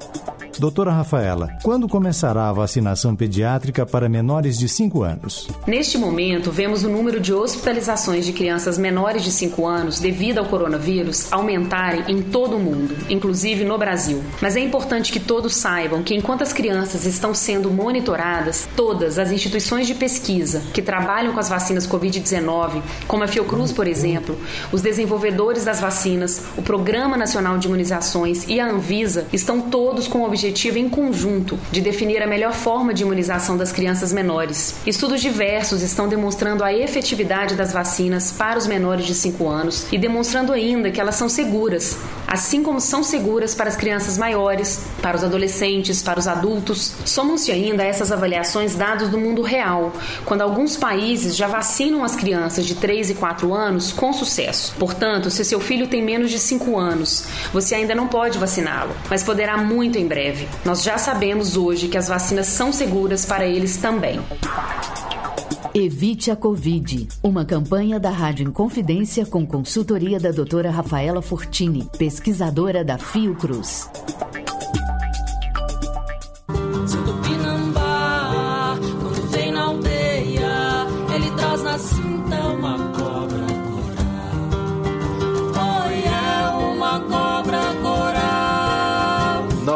Doutora 0.59 0.93
Rafaela, 0.93 1.51
quando 1.63 1.89
começará 1.89 2.49
a 2.49 2.53
vacinação 2.53 3.17
pediátrica 3.17 3.85
para 3.85 4.09
menores 4.09 4.57
de 4.57 4.69
5 4.69 5.03
anos? 5.03 5.49
Neste 5.67 5.99
momento, 5.99 6.53
vemos 6.53 6.85
o 6.85 6.89
número 6.89 7.19
de 7.19 7.35
hospitalizações 7.35 8.25
de 8.25 8.33
crianças 8.33 8.79
menores 8.79 9.25
de 9.25 9.33
5 9.33 9.67
anos 9.67 9.99
devido 9.99 10.39
ao 10.39 10.47
coronavírus 10.47 11.33
aumentarem 11.33 12.05
em 12.09 12.23
todo 12.23 12.57
o 12.57 12.61
mundo, 12.61 12.97
inclusive 13.11 13.65
no 13.65 13.77
Brasil. 13.77 14.23
Mas 14.41 14.55
é 14.55 14.61
importante 14.61 15.13
que 15.13 15.19
todos 15.19 15.57
saibam 15.57 16.03
que 16.03 16.15
enquanto 16.15 16.43
as 16.43 16.53
crianças 16.53 17.05
estão 17.05 17.35
sendo 17.35 17.71
monitoradas, 17.71 18.69
todas 18.77 19.19
as 19.19 19.33
instituições 19.33 19.89
de 19.89 19.95
pesquisa 19.95 20.63
que 20.73 20.83
trabalham 20.83 21.33
com 21.33 21.41
as 21.41 21.49
vacinas 21.49 21.87
Covid-19, 21.87 22.81
como 23.09 23.25
a 23.25 23.29
Fiocruz, 23.29 23.73
por 23.73 23.89
exemplo, 23.89 24.39
os 24.73 24.81
desenvolvedores 24.81 25.65
das 25.65 25.81
vacinas, 25.81 26.45
o 26.57 26.63
Programa 26.63 27.17
Nacional 27.17 27.59
de 27.59 27.67
Imunizações 27.67 28.47
e 28.49 28.61
a 28.61 28.71
Anvisa 28.71 29.27
estão 29.33 29.61
todos 29.61 30.07
com 30.07 30.21
o 30.21 30.25
objetivo 30.25 30.44
objetivo 30.45 30.77
em 30.77 30.91
conjunto 30.91 31.59
de 31.73 31.81
definir 31.81 32.23
a 32.23 32.27
melhor 32.27 32.53
forma 32.53 32.93
de 32.93 33.03
imunização 33.03 33.57
das 33.57 33.73
crianças 33.73 34.13
menores. 34.13 34.75
Estudos 34.87 35.23
diversos 35.23 35.81
estão 35.81 36.07
demonstrando 36.07 36.63
a 36.63 36.71
efetividade 36.71 37.55
das 37.55 37.73
vacinas 37.73 38.31
para 38.31 38.59
os 38.59 38.67
menores 38.67 39.07
de 39.07 39.15
5 39.15 39.49
anos 39.49 39.87
e 39.91 39.97
demonstrando 39.97 40.53
ainda 40.53 40.91
que 40.91 41.01
elas 41.01 41.15
são 41.15 41.31
seguras, 41.31 41.97
assim 42.27 42.63
como 42.63 42.79
são 42.79 43.03
seguras 43.03 43.55
para 43.55 43.71
as 43.71 43.77
crianças 43.77 44.19
maiores, 44.19 44.85
para 45.01 45.17
os 45.17 45.25
adolescentes, 45.25 46.03
para 46.03 46.19
os 46.19 46.29
adultos. 46.29 46.93
Somam-se 47.07 47.51
ainda 47.51 47.83
a 47.83 47.87
essas 47.87 48.13
avaliações 48.13 48.75
dados 48.75 49.09
do 49.09 49.17
mundo 49.17 49.41
real, 49.41 49.95
quando 50.27 50.43
alguns 50.43 50.77
países 50.77 51.35
já 51.35 51.47
vacinam 51.47 52.05
as 52.05 52.15
crianças 52.15 52.67
de 52.67 52.75
3 52.75 53.11
e 53.11 53.15
4 53.15 53.55
anos 53.55 53.93
com 53.93 54.13
sucesso. 54.13 54.75
Portanto, 54.79 55.31
se 55.31 55.43
seu 55.43 55.59
filho 55.59 55.87
tem 55.87 56.03
menos 56.03 56.31
de 56.31 56.39
5 56.39 56.79
anos, 56.79 57.25
você 57.51 57.75
ainda 57.75 57.95
não 57.95 58.09
pode 58.09 58.39
vaciná-lo, 58.39 58.95
mas 59.09 59.23
poderá 59.23 59.57
muito 59.57 59.97
em 59.97 60.07
breve 60.07 60.34
breve. 60.35 60.49
Nós 60.65 60.83
já 60.83 60.99
sabemos 60.99 61.57
hoje 61.57 61.89
que 61.89 61.97
as 61.97 62.09
vacinas 62.09 62.47
são 62.47 62.73
seguras 62.73 63.25
para 63.25 63.47
eles 63.47 63.77
também. 63.77 64.21
Evite 65.73 66.31
a 66.31 66.37
Covid. 66.37 67.09
Uma 67.23 67.45
campanha 67.45 67.99
da 67.99 68.11
Rádio 68.11 68.47
Inconfidência 68.47 69.25
com 69.27 69.47
consultoria 69.47 70.21
da 70.21 70.31
doutora 70.31 70.71
Rafaela 70.71 71.23
Fortini, 71.23 71.89
pesquisadora 71.99 72.85
da 72.85 72.99
Fiocruz. 72.99 73.89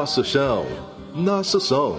Nosso 0.08 0.24
chão, 0.24 0.64
nosso 1.14 1.60
som. 1.60 1.98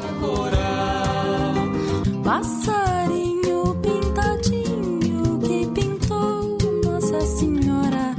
Passarinho 2.24 3.76
pintadinho 3.84 5.38
que 5.38 5.68
pintou 5.68 6.57
Nossa 6.84 7.22
Senhora 7.22 8.16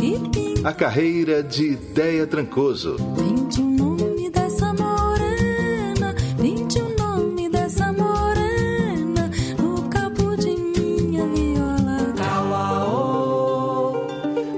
que 0.00 0.18
pintou. 0.30 0.66
A 0.66 0.72
carreira 0.72 1.42
de 1.42 1.72
Ideia 1.72 2.26
Trancoso. 2.26 2.96
Vinte 3.18 3.60
o 3.60 3.64
nome 3.64 4.30
dessa 4.30 4.72
morena, 4.72 6.14
vinte 6.38 6.78
o 6.78 6.96
nome 6.96 7.50
dessa 7.50 7.92
morena 7.92 9.30
no 9.62 9.82
cabo 9.90 10.34
de 10.38 10.56
minha 10.56 11.26
viola. 11.26 12.14
Cauaô, 12.16 13.92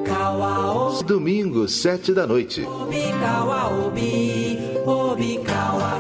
cauaô, 0.05 1.03
Domingo, 1.03 1.67
sete 1.67 2.13
da 2.13 2.25
noite. 2.25 2.63
obi, 2.63 3.03
cauá, 3.21 3.69
obi, 3.85 4.46
obi, 5.17 5.39
cauá, 5.39 5.99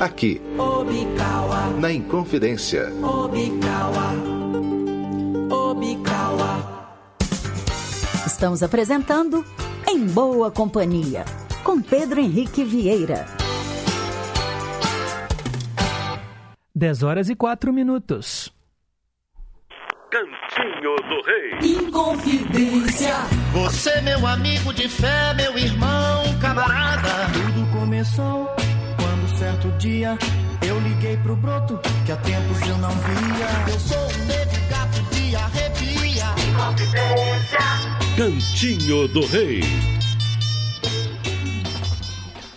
Aqui, 0.00 0.42
obi, 0.58 1.06
cauá, 1.16 1.68
na 1.78 1.92
Inconfidência. 1.92 2.92
obi, 3.00 3.52
cauá, 3.60 4.12
obi, 5.56 5.96
cauá. 6.02 6.88
Estamos 8.26 8.62
apresentando 8.64 9.44
Em 9.88 10.04
Boa 10.06 10.50
Companhia, 10.50 11.24
com 11.62 11.80
Pedro 11.80 12.18
Henrique 12.20 12.64
Vieira. 12.64 13.26
10 16.74 17.02
horas 17.04 17.28
e 17.30 17.36
4 17.36 17.72
minutos. 17.72 18.52
Cantinho 20.10 20.96
do 20.96 21.22
Rei. 21.24 21.76
Inconfidência. 21.86 23.14
Você, 23.52 24.00
meu 24.00 24.26
amigo 24.26 24.72
de 24.74 24.88
fé, 24.88 25.32
meu 25.34 25.56
irmão, 25.56 26.22
camarada. 26.40 27.08
Tudo 27.32 27.61
começou 27.92 28.46
quando 28.96 29.38
certo 29.38 29.68
dia 29.72 30.16
eu 30.66 30.80
liguei 30.80 31.14
pro 31.18 31.36
broto 31.36 31.78
que 32.06 32.12
há 32.12 32.16
tempos 32.16 32.62
eu 32.62 32.78
não 32.78 32.88
via. 32.88 33.70
Eu 33.70 33.78
sou 33.78 33.98
um 33.98 34.26
negro 34.26 34.60
gato 34.70 35.14
de 35.14 35.36
arrepia. 35.36 35.92
Cantinho 38.16 39.08
do 39.08 39.26
Rei. 39.26 39.60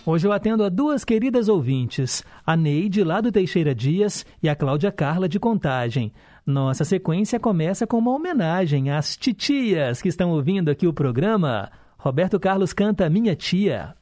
Hoje 0.06 0.26
eu 0.26 0.32
atendo 0.32 0.64
a 0.64 0.70
duas 0.70 1.04
queridas 1.04 1.50
ouvintes, 1.50 2.24
a 2.46 2.56
Neide, 2.56 3.04
lá 3.04 3.20
do 3.20 3.30
Teixeira 3.30 3.74
Dias, 3.74 4.24
e 4.42 4.48
a 4.48 4.56
Cláudia 4.56 4.90
Carla, 4.90 5.28
de 5.28 5.38
Contagem. 5.38 6.14
Nossa 6.46 6.82
sequência 6.82 7.38
começa 7.38 7.86
com 7.86 7.98
uma 7.98 8.12
homenagem 8.12 8.90
às 8.90 9.14
titias 9.18 10.00
que 10.00 10.08
estão 10.08 10.30
ouvindo 10.30 10.70
aqui 10.70 10.86
o 10.86 10.94
programa. 10.94 11.70
Roberto 11.98 12.40
Carlos 12.40 12.72
canta 12.72 13.10
Minha 13.10 13.36
Tia. 13.36 13.94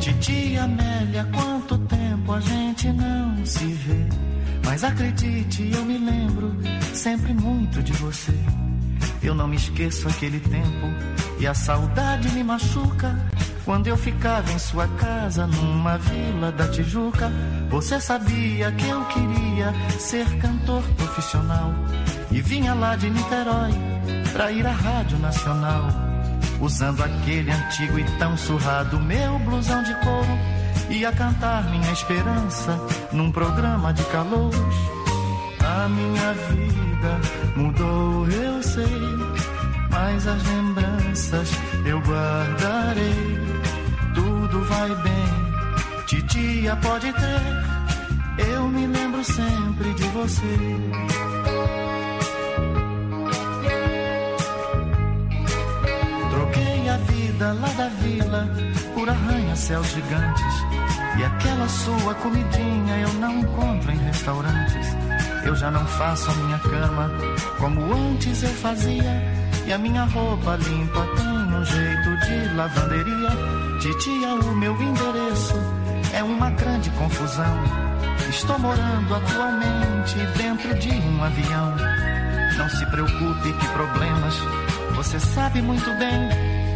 Titia 0.00 0.64
Amélia, 0.64 1.28
quanto 1.34 1.78
tempo 1.80 2.32
a 2.32 2.40
gente 2.40 2.88
não 2.92 3.44
se 3.44 3.66
vê. 3.66 4.08
Mas 4.64 4.82
acredite, 4.82 5.70
eu 5.72 5.84
me 5.84 5.98
lembro 5.98 6.56
sempre 6.94 7.34
muito 7.34 7.82
de 7.82 7.92
você. 7.92 8.32
Eu 9.22 9.34
não 9.34 9.48
me 9.48 9.56
esqueço 9.56 10.08
aquele 10.08 10.40
tempo 10.40 10.86
e 11.38 11.46
a 11.46 11.54
saudade 11.54 12.28
me 12.30 12.42
machuca. 12.42 13.16
Quando 13.64 13.86
eu 13.86 13.96
ficava 13.96 14.50
em 14.50 14.58
sua 14.58 14.88
casa, 14.88 15.46
numa 15.46 15.98
vila 15.98 16.50
da 16.50 16.68
Tijuca, 16.68 17.30
você 17.68 18.00
sabia 18.00 18.72
que 18.72 18.88
eu 18.88 19.04
queria 19.06 19.74
ser 19.98 20.26
cantor 20.38 20.82
profissional. 20.96 21.74
E 22.30 22.40
vinha 22.40 22.72
lá 22.74 22.96
de 22.96 23.10
Niterói 23.10 23.72
pra 24.32 24.50
ir 24.50 24.66
à 24.66 24.72
Rádio 24.72 25.18
Nacional. 25.18 25.88
Usando 26.60 27.02
aquele 27.02 27.50
antigo 27.50 27.98
e 27.98 28.04
tão 28.18 28.36
surrado 28.36 28.98
meu 28.98 29.38
blusão 29.40 29.82
de 29.82 29.94
couro. 30.00 30.38
Ia 30.90 31.12
cantar 31.12 31.70
minha 31.70 31.92
esperança 31.92 32.80
num 33.12 33.30
programa 33.30 33.92
de 33.92 34.02
calouros. 34.04 34.97
A 35.68 35.86
minha 35.86 36.32
vida 36.32 37.20
mudou, 37.54 38.26
eu 38.26 38.62
sei, 38.62 38.86
mas 39.90 40.26
as 40.26 40.42
lembranças 40.44 41.50
eu 41.84 42.00
guardarei. 42.00 43.38
Tudo 44.14 44.64
vai 44.64 44.88
bem, 45.02 46.06
titia 46.06 46.74
pode 46.76 47.12
ter. 47.12 48.48
Eu 48.50 48.66
me 48.68 48.86
lembro 48.86 49.22
sempre 49.22 49.92
de 49.92 50.04
você. 50.04 50.56
Troquei 56.30 56.88
a 56.88 56.96
vida 56.96 57.52
lá 57.52 57.68
da 57.76 57.88
vila 57.88 58.48
por 58.94 59.06
arranha-céus 59.06 59.86
gigantes. 59.88 60.54
E 61.18 61.24
aquela 61.24 61.68
sua 61.68 62.14
comidinha 62.14 63.00
eu 63.00 63.12
não 63.14 63.40
encontro 63.40 63.92
em 63.92 63.98
restaurantes. 63.98 64.97
Eu 65.44 65.54
já 65.56 65.70
não 65.70 65.84
faço 65.86 66.30
a 66.30 66.34
minha 66.34 66.58
cama 66.58 67.10
como 67.58 67.92
antes 67.92 68.42
eu 68.42 68.50
fazia. 68.50 69.38
E 69.66 69.72
a 69.72 69.78
minha 69.78 70.04
roupa 70.04 70.56
limpa 70.56 71.06
tem 71.16 71.26
um 71.26 71.64
jeito 71.64 72.16
de 72.26 72.54
lavanderia. 72.54 73.30
Titia, 73.80 74.34
o 74.34 74.56
meu 74.56 74.72
endereço 74.80 75.54
é 76.14 76.22
uma 76.22 76.50
grande 76.50 76.90
confusão. 76.90 77.64
Estou 78.28 78.58
morando 78.58 79.14
atualmente 79.14 80.16
dentro 80.36 80.74
de 80.78 80.90
um 80.90 81.24
avião. 81.24 81.76
Não 82.56 82.68
se 82.68 82.84
preocupe 82.86 83.52
que 83.52 83.68
problemas 83.68 84.34
você 84.98 85.20
sabe 85.20 85.62
muito 85.62 85.88
bem. 85.94 86.28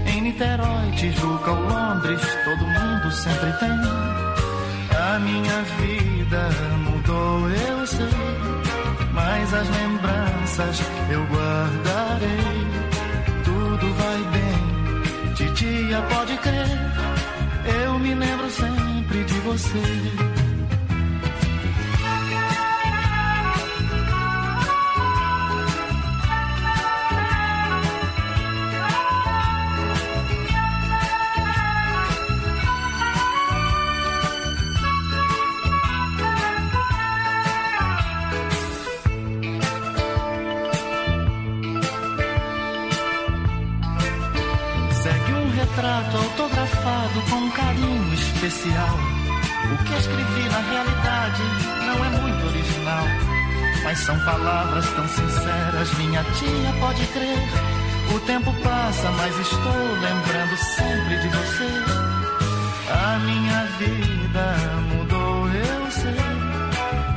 Em 0.06 0.20
Niterói, 0.20 0.92
Tijuca 0.96 1.50
ou 1.50 1.68
Londres, 1.68 2.20
todo 2.44 2.66
mundo 2.66 3.10
sempre 3.10 3.52
tem. 3.54 3.70
A 4.96 5.18
minha 5.18 5.62
vida 5.62 6.48
mudou, 7.12 7.48
eu 7.50 7.86
sei, 7.86 8.06
mas 9.12 9.54
as 9.54 9.68
lembranças 9.68 10.80
eu 11.10 11.24
guardarei. 11.26 12.62
Tudo 13.44 13.94
vai 13.94 14.18
bem, 14.32 15.34
titia 15.34 16.02
pode 16.02 16.36
crer. 16.38 16.68
Eu 17.84 17.98
me 17.98 18.14
lembro 18.14 18.50
sempre 18.50 19.24
de 19.24 19.34
você. 19.40 20.41
Com 47.31 47.51
carinho 47.51 48.14
especial. 48.14 48.99
O 49.73 49.85
que 49.85 49.94
escrevi 49.94 50.49
na 50.51 50.59
realidade 50.59 51.43
não 51.86 52.05
é 52.05 52.11
muito 52.20 52.47
original. 52.47 53.05
Mas 53.85 53.99
são 53.99 54.19
palavras 54.20 54.86
tão 54.94 55.09
sinceras, 55.09 55.93
minha 55.99 56.23
tia 56.24 56.73
pode 56.81 57.05
crer. 57.07 57.39
O 58.15 58.20
tempo 58.20 58.53
passa, 58.62 59.11
mas 59.12 59.39
estou 59.39 59.82
lembrando 60.01 60.57
sempre 60.57 61.16
de 61.19 61.28
você. 61.28 62.12
A 62.93 63.19
minha 63.20 63.65
vida 63.78 64.57
mudou, 64.89 65.49
eu 65.49 65.90
sei. 65.90 66.16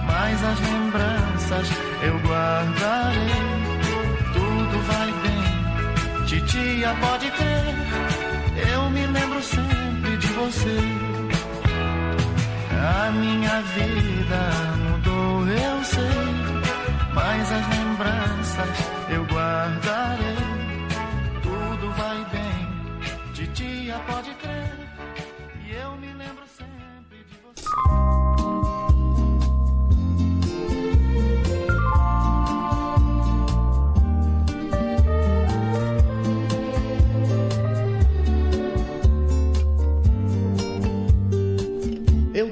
Mas 0.07 0.43
as 0.43 0.59
lembranças 0.59 1.67
eu 2.01 2.17
guardarei. 2.19 3.65
Tudo 4.33 4.79
vai 4.87 5.11
bem, 5.23 6.25
titia 6.25 6.95
pode 7.01 7.29
crer. 7.31 8.73
Eu 8.73 8.89
me 8.89 9.05
lembro 9.07 9.43
sempre 9.43 9.74
você. 10.35 10.77
A 12.71 13.11
minha 13.11 13.61
vida 13.61 14.41
mudou, 14.89 15.47
eu 15.47 15.83
sei. 15.83 16.55
Mas 17.13 17.51
as 17.51 17.67
lembranças 17.77 18.77
eu 19.09 19.23
guardarei. 19.25 20.35
Tudo 21.41 21.91
vai 21.93 22.25
bem, 22.31 23.33
titia 23.33 23.97
pode 24.07 24.33
crer. 24.35 24.84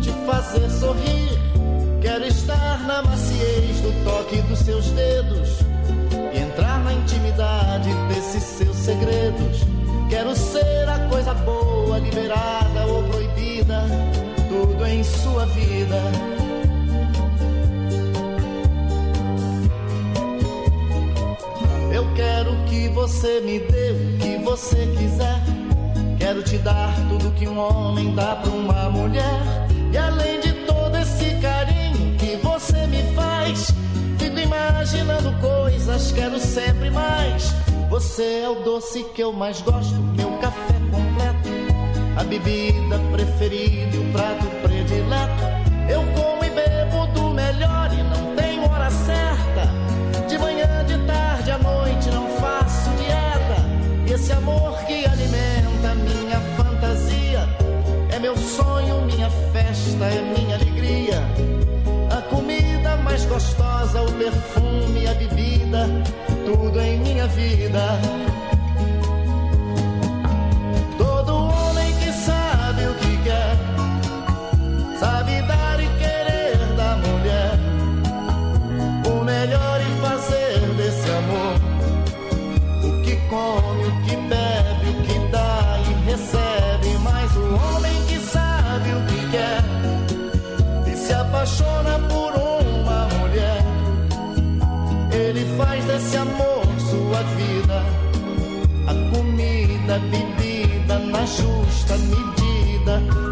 te 0.00 0.10
fazer 0.26 0.68
sorrir. 0.70 1.38
Quero 2.00 2.24
estar 2.24 2.80
na 2.86 3.02
maciez 3.02 3.80
do 3.80 4.04
toque 4.04 4.40
dos 4.42 4.58
seus 4.60 4.86
dedos 4.92 5.60
e 6.34 6.38
entrar 6.38 6.82
na 6.82 6.94
intimidade 6.94 7.90
desses 8.08 8.42
seus 8.42 8.76
segredos. 8.76 9.66
Quero 10.08 10.34
ser 10.34 10.88
a 10.88 10.98
coisa 11.08 11.34
boa, 11.34 11.98
liberada 11.98 12.86
ou 12.86 13.02
proibida, 13.04 13.84
tudo 14.48 14.86
em 14.86 15.04
sua 15.04 15.46
vida. 15.46 16.02
Eu 21.92 22.14
quero 22.14 22.56
que 22.64 22.88
você 22.88 23.40
me 23.40 23.58
dê 23.60 23.92
o 23.92 24.18
que 24.18 24.44
você 24.44 24.94
quiser. 24.98 25.40
Quero 26.18 26.42
te 26.42 26.58
dar 26.58 26.94
tudo 27.08 27.30
que 27.32 27.46
um 27.46 27.58
homem 27.58 28.14
dá 28.14 28.36
para 28.36 28.50
uma 28.50 28.90
mulher. 28.90 29.69
E 29.92 29.98
além 29.98 30.40
de 30.40 30.52
todo 30.66 30.96
esse 30.96 31.34
carinho 31.40 32.16
que 32.16 32.36
você 32.36 32.86
me 32.86 33.02
faz, 33.14 33.72
fico 34.18 34.38
imaginando 34.38 35.32
coisas, 35.40 36.12
quero 36.12 36.38
sempre 36.38 36.90
mais. 36.90 37.52
Você 37.88 38.42
é 38.44 38.48
o 38.48 38.62
doce 38.62 39.02
que 39.14 39.22
eu 39.22 39.32
mais 39.32 39.60
gosto, 39.62 39.96
meu 40.16 40.30
café 40.38 40.74
completo, 40.90 41.48
a 42.16 42.22
bebida 42.22 42.98
preferida 43.10 43.98
o 43.98 44.12
prato 44.12 44.46
predileto. 44.62 45.44
Eu 45.88 46.02
como 46.14 46.44
e 46.44 46.50
bebo 46.50 47.06
do 47.12 47.30
melhor 47.34 47.90
e 47.92 48.02
não 48.02 48.36
tenho 48.36 48.70
hora 48.70 48.90
certa. 48.90 49.66
De 50.28 50.38
manhã, 50.38 50.84
de 50.86 50.98
tarde, 51.04 51.50
à 51.50 51.58
noite, 51.58 52.08
não 52.10 52.28
faço 52.38 52.90
dieta. 52.90 53.56
E 54.06 54.12
esse 54.12 54.32
amor 54.32 54.78
que 54.84 54.89
é 60.06 60.20
minha 60.20 60.56
alegria. 60.56 61.22
A 62.10 62.22
comida 62.22 62.96
mais 62.96 63.24
gostosa, 63.26 64.02
o 64.02 64.12
perfume, 64.12 65.06
a 65.06 65.14
bebida, 65.14 65.86
tudo 66.44 66.80
em 66.80 66.98
minha 66.98 67.26
vida 67.28 68.39
bebida 100.10 100.98
na 100.98 101.24
justa 101.26 101.94
medida. 101.98 103.29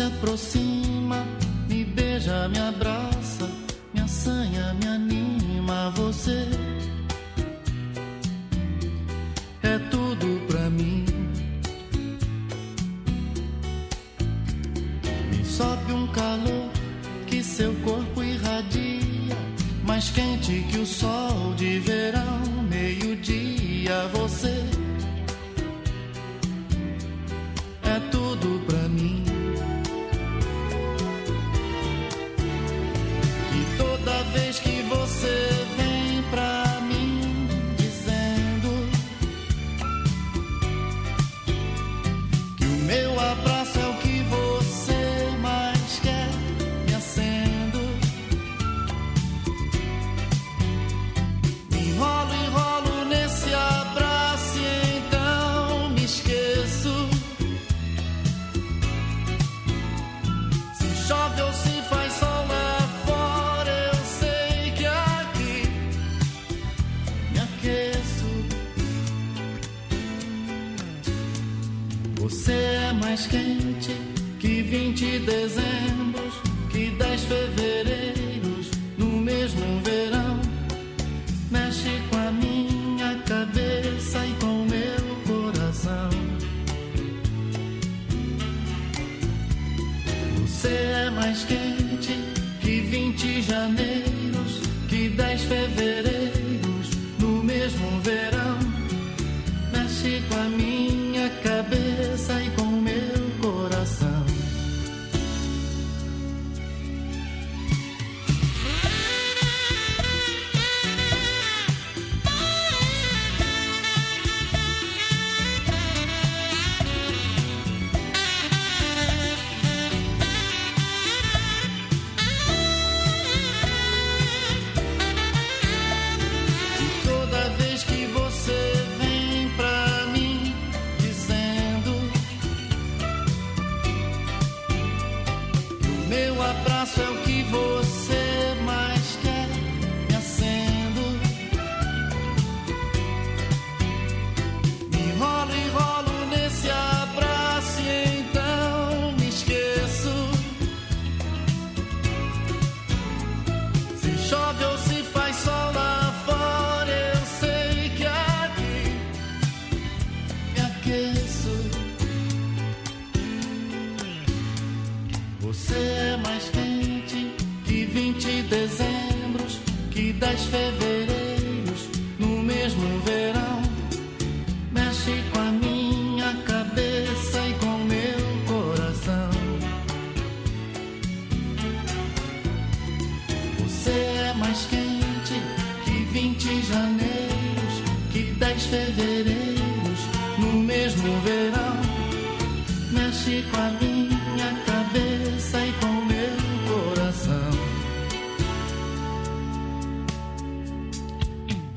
se 0.00 0.06
aproxima, 0.06 1.26
me 1.68 1.84
beija, 1.84 2.48
me 2.48 2.58
abraça, 2.58 3.46
me 3.92 4.00
assanha, 4.00 4.74
me 4.80 4.86
anima. 4.88 5.90
Você 5.94 6.49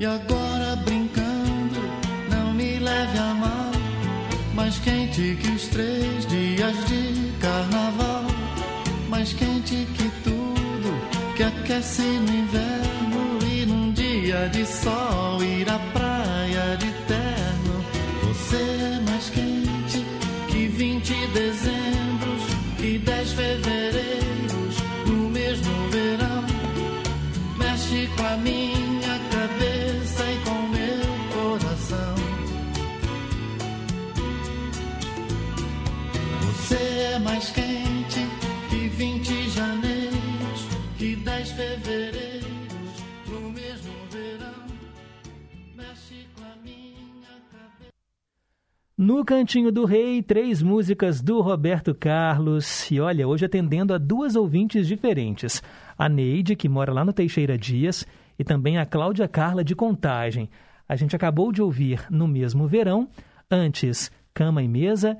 E 0.04 0.06
agora 0.06 0.76
brincando, 0.84 1.80
não 2.30 2.52
me 2.52 2.78
leve 2.78 3.18
a 3.18 3.32
mal, 3.32 3.72
mais 4.52 4.78
quente 4.80 5.34
que 5.40 5.48
os 5.48 5.66
três 5.68 6.26
dias 6.26 6.76
de 6.84 7.32
carnaval, 7.40 8.24
mais 9.08 9.32
quente 9.32 9.88
que 9.94 10.10
tudo 10.22 11.34
que 11.34 11.42
aquece 11.42 12.02
no 12.02 12.36
inverno 12.36 13.38
e 13.50 13.64
num 13.64 13.92
dia 13.92 14.46
de 14.50 14.66
sol 14.66 15.42
ir 15.42 15.66
à 15.70 15.78
praia 15.94 16.76
de 16.76 16.90
terno. 17.08 17.84
Você 18.24 18.56
é 18.56 19.00
mais 19.10 19.30
quente 19.30 20.04
que 20.50 20.66
20 20.66 21.14
dezembros 21.28 21.73
No 49.04 49.22
Cantinho 49.22 49.70
do 49.70 49.84
Rei, 49.84 50.22
três 50.22 50.62
músicas 50.62 51.20
do 51.20 51.42
Roberto 51.42 51.94
Carlos. 51.94 52.90
E 52.90 52.98
olha, 52.98 53.28
hoje 53.28 53.44
atendendo 53.44 53.92
a 53.92 53.98
duas 53.98 54.34
ouvintes 54.34 54.86
diferentes. 54.86 55.62
A 55.98 56.08
Neide, 56.08 56.56
que 56.56 56.70
mora 56.70 56.90
lá 56.90 57.04
no 57.04 57.12
Teixeira 57.12 57.58
Dias, 57.58 58.06
e 58.38 58.42
também 58.42 58.78
a 58.78 58.86
Cláudia 58.86 59.28
Carla 59.28 59.62
de 59.62 59.74
Contagem. 59.74 60.48
A 60.88 60.96
gente 60.96 61.14
acabou 61.14 61.52
de 61.52 61.60
ouvir 61.60 62.06
No 62.10 62.26
Mesmo 62.26 62.66
Verão, 62.66 63.06
antes 63.50 64.10
Cama 64.32 64.62
e 64.62 64.68
Mesa, 64.68 65.18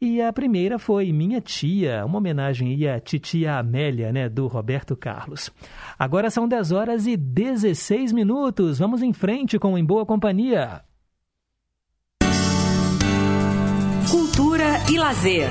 e 0.00 0.22
a 0.22 0.32
primeira 0.32 0.78
foi 0.78 1.12
Minha 1.12 1.42
Tia, 1.42 2.06
uma 2.06 2.16
homenagem 2.16 2.88
à 2.88 2.98
titia 2.98 3.58
Amélia, 3.58 4.10
né, 4.10 4.26
do 4.30 4.46
Roberto 4.46 4.96
Carlos. 4.96 5.52
Agora 5.98 6.30
são 6.30 6.48
10 6.48 6.72
horas 6.72 7.06
e 7.06 7.14
16 7.14 8.10
minutos. 8.10 8.78
Vamos 8.78 9.02
em 9.02 9.12
frente 9.12 9.58
com 9.58 9.76
Em 9.76 9.84
Boa 9.84 10.06
Companhia. 10.06 10.87
Cultura 14.10 14.64
e 14.90 14.98
lazer. 14.98 15.48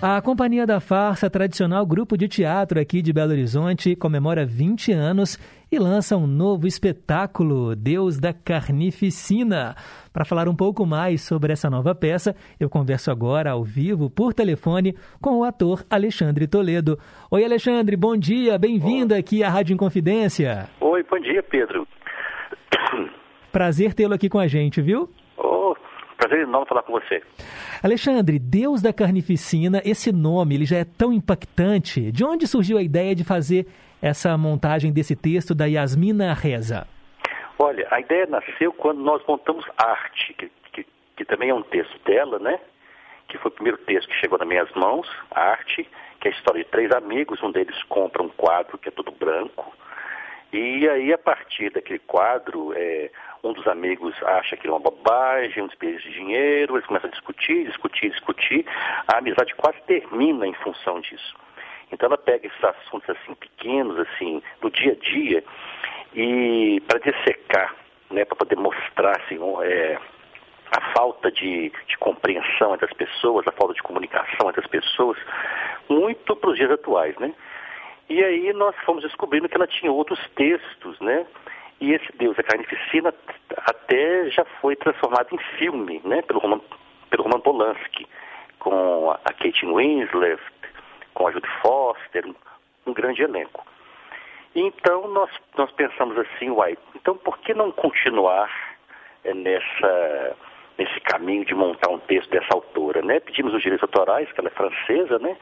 A 0.00 0.22
Companhia 0.22 0.64
da 0.64 0.78
Farsa, 0.78 1.28
tradicional 1.28 1.84
grupo 1.84 2.16
de 2.16 2.28
teatro 2.28 2.78
aqui 2.78 3.02
de 3.02 3.12
Belo 3.12 3.32
Horizonte, 3.32 3.96
comemora 3.96 4.46
20 4.46 4.92
anos 4.92 5.36
e 5.72 5.76
lança 5.76 6.16
um 6.16 6.28
novo 6.28 6.68
espetáculo, 6.68 7.74
Deus 7.74 8.20
da 8.20 8.32
Carnificina. 8.32 9.74
Para 10.12 10.24
falar 10.24 10.48
um 10.48 10.54
pouco 10.54 10.86
mais 10.86 11.20
sobre 11.20 11.52
essa 11.52 11.68
nova 11.68 11.96
peça, 11.96 12.36
eu 12.60 12.70
converso 12.70 13.10
agora 13.10 13.50
ao 13.50 13.64
vivo, 13.64 14.08
por 14.08 14.32
telefone, 14.32 14.94
com 15.20 15.38
o 15.40 15.44
ator 15.44 15.84
Alexandre 15.90 16.46
Toledo. 16.46 16.96
Oi, 17.28 17.44
Alexandre, 17.44 17.96
bom 17.96 18.16
dia, 18.16 18.56
bem-vindo 18.56 19.16
aqui 19.16 19.42
à 19.42 19.48
Rádio 19.50 19.74
Inconfidência. 19.74 20.68
Oi, 20.80 21.02
bom 21.02 21.18
dia, 21.18 21.42
Pedro. 21.42 21.88
Prazer 23.50 23.94
tê-lo 23.94 24.14
aqui 24.14 24.28
com 24.28 24.38
a 24.38 24.46
gente, 24.46 24.80
viu? 24.80 25.10
Prazer 26.20 26.40
enorme 26.40 26.68
falar 26.68 26.82
com 26.82 26.92
você. 26.92 27.22
Alexandre, 27.82 28.38
Deus 28.38 28.82
da 28.82 28.92
Carnificina, 28.92 29.80
esse 29.86 30.12
nome 30.12 30.54
ele 30.54 30.66
já 30.66 30.76
é 30.76 30.84
tão 30.84 31.14
impactante. 31.14 32.12
De 32.12 32.22
onde 32.22 32.46
surgiu 32.46 32.76
a 32.76 32.82
ideia 32.82 33.14
de 33.14 33.24
fazer 33.24 33.66
essa 34.02 34.36
montagem 34.36 34.92
desse 34.92 35.16
texto 35.16 35.54
da 35.54 35.64
Yasmina 35.64 36.34
Reza? 36.34 36.86
Olha, 37.58 37.88
a 37.90 38.00
ideia 38.00 38.26
nasceu 38.26 38.70
quando 38.70 39.00
nós 39.00 39.22
montamos 39.26 39.64
Arte, 39.78 40.34
que, 40.34 40.50
que, 40.72 40.86
que 41.16 41.24
também 41.24 41.48
é 41.48 41.54
um 41.54 41.62
texto 41.62 41.98
dela, 42.04 42.38
né? 42.38 42.60
Que 43.26 43.38
foi 43.38 43.50
o 43.50 43.54
primeiro 43.54 43.78
texto 43.78 44.06
que 44.08 44.20
chegou 44.20 44.38
nas 44.38 44.46
minhas 44.46 44.70
mãos, 44.74 45.08
Arte, 45.30 45.88
que 46.20 46.28
é 46.28 46.30
a 46.30 46.34
história 46.34 46.62
de 46.62 46.68
três 46.68 46.92
amigos, 46.92 47.42
um 47.42 47.50
deles 47.50 47.82
compra 47.84 48.22
um 48.22 48.28
quadro 48.28 48.76
que 48.76 48.90
é 48.90 48.92
todo 48.92 49.10
branco, 49.10 49.74
e 50.52 50.88
aí 50.88 51.12
a 51.12 51.18
partir 51.18 51.70
daquele 51.70 52.00
quadro, 52.00 52.72
é, 52.74 53.10
um 53.42 53.52
dos 53.52 53.66
amigos 53.66 54.14
acha 54.22 54.56
que 54.56 54.66
é 54.66 54.70
uma 54.70 54.78
bobagem, 54.78 55.62
um 55.62 55.66
desperdício 55.66 56.10
de 56.10 56.16
dinheiro, 56.16 56.76
eles 56.76 56.86
começam 56.86 57.08
a 57.08 57.12
discutir, 57.12 57.64
discutir, 57.64 58.10
discutir, 58.10 58.66
a 59.08 59.18
amizade 59.18 59.54
quase 59.54 59.80
termina 59.82 60.46
em 60.46 60.54
função 60.54 61.00
disso. 61.00 61.34
Então 61.92 62.06
ela 62.06 62.18
pega 62.18 62.46
esses 62.46 62.64
assuntos 62.64 63.08
assim 63.10 63.34
pequenos, 63.34 63.98
assim, 63.98 64.42
do 64.60 64.70
dia 64.70 64.92
a 64.92 64.96
dia, 64.96 65.44
e 66.14 66.82
para 66.86 66.98
dissecar, 66.98 67.74
né, 68.10 68.24
para 68.24 68.36
poder 68.36 68.56
mostrar 68.56 69.16
assim, 69.20 69.38
é, 69.62 69.98
a 70.70 70.92
falta 70.92 71.30
de, 71.32 71.72
de, 71.86 71.98
compreensão 71.98 72.74
entre 72.74 72.86
as 72.86 72.92
pessoas, 72.92 73.46
a 73.46 73.52
falta 73.52 73.74
de 73.74 73.82
comunicação 73.82 74.48
entre 74.48 74.60
as 74.60 74.66
pessoas, 74.66 75.18
muito 75.88 76.36
para 76.36 76.50
os 76.50 76.56
dias 76.56 76.70
atuais, 76.70 77.16
né? 77.18 77.32
E 78.08 78.22
aí 78.24 78.52
nós 78.52 78.74
fomos 78.84 79.02
descobrindo 79.02 79.48
que 79.48 79.56
ela 79.56 79.66
tinha 79.66 79.90
outros 79.90 80.18
textos, 80.34 80.98
né? 81.00 81.26
E 81.80 81.92
esse 81.92 82.12
Deus, 82.16 82.38
a 82.38 82.42
Carnificina, 82.42 83.14
até 83.56 84.30
já 84.30 84.44
foi 84.60 84.76
transformado 84.76 85.28
em 85.32 85.38
filme, 85.58 86.00
né? 86.04 86.20
Pelo 86.22 86.40
Roman, 86.40 86.60
pelo 87.08 87.22
Roman 87.22 87.40
Polanski, 87.40 88.06
com 88.58 89.10
a 89.10 89.32
Kate 89.32 89.64
Winslet, 89.64 90.42
com 91.14 91.26
a 91.26 91.32
Judy 91.32 91.48
Foster, 91.62 92.26
um, 92.26 92.34
um 92.86 92.92
grande 92.92 93.22
elenco. 93.22 93.64
Então 94.54 95.08
nós, 95.08 95.30
nós 95.56 95.70
pensamos 95.72 96.18
assim, 96.18 96.50
uai, 96.50 96.76
então 96.94 97.16
por 97.16 97.38
que 97.38 97.54
não 97.54 97.70
continuar 97.70 98.50
é, 99.24 99.32
nessa, 99.32 100.36
nesse 100.76 101.00
caminho 101.00 101.44
de 101.44 101.54
montar 101.54 101.88
um 101.88 102.00
texto 102.00 102.28
dessa 102.30 102.52
autora, 102.52 103.00
né? 103.00 103.20
Pedimos 103.20 103.54
os 103.54 103.62
direitos 103.62 103.82
autorais, 103.84 104.30
que 104.32 104.40
ela 104.40 104.48
é 104.48 104.52
francesa, 104.52 105.18
né? 105.18 105.36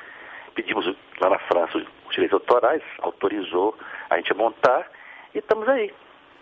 Pedimos 0.55 0.87
lá 1.21 1.31
na 1.31 1.39
França 1.41 1.79
os 1.79 1.87
direitos 2.11 2.35
autorais, 2.35 2.83
autorizou 3.01 3.77
a 4.11 4.17
gente 4.17 4.33
a 4.33 4.37
montar 4.37 4.89
e 5.35 5.39
estamos 5.39 5.69
aí. 5.69 5.93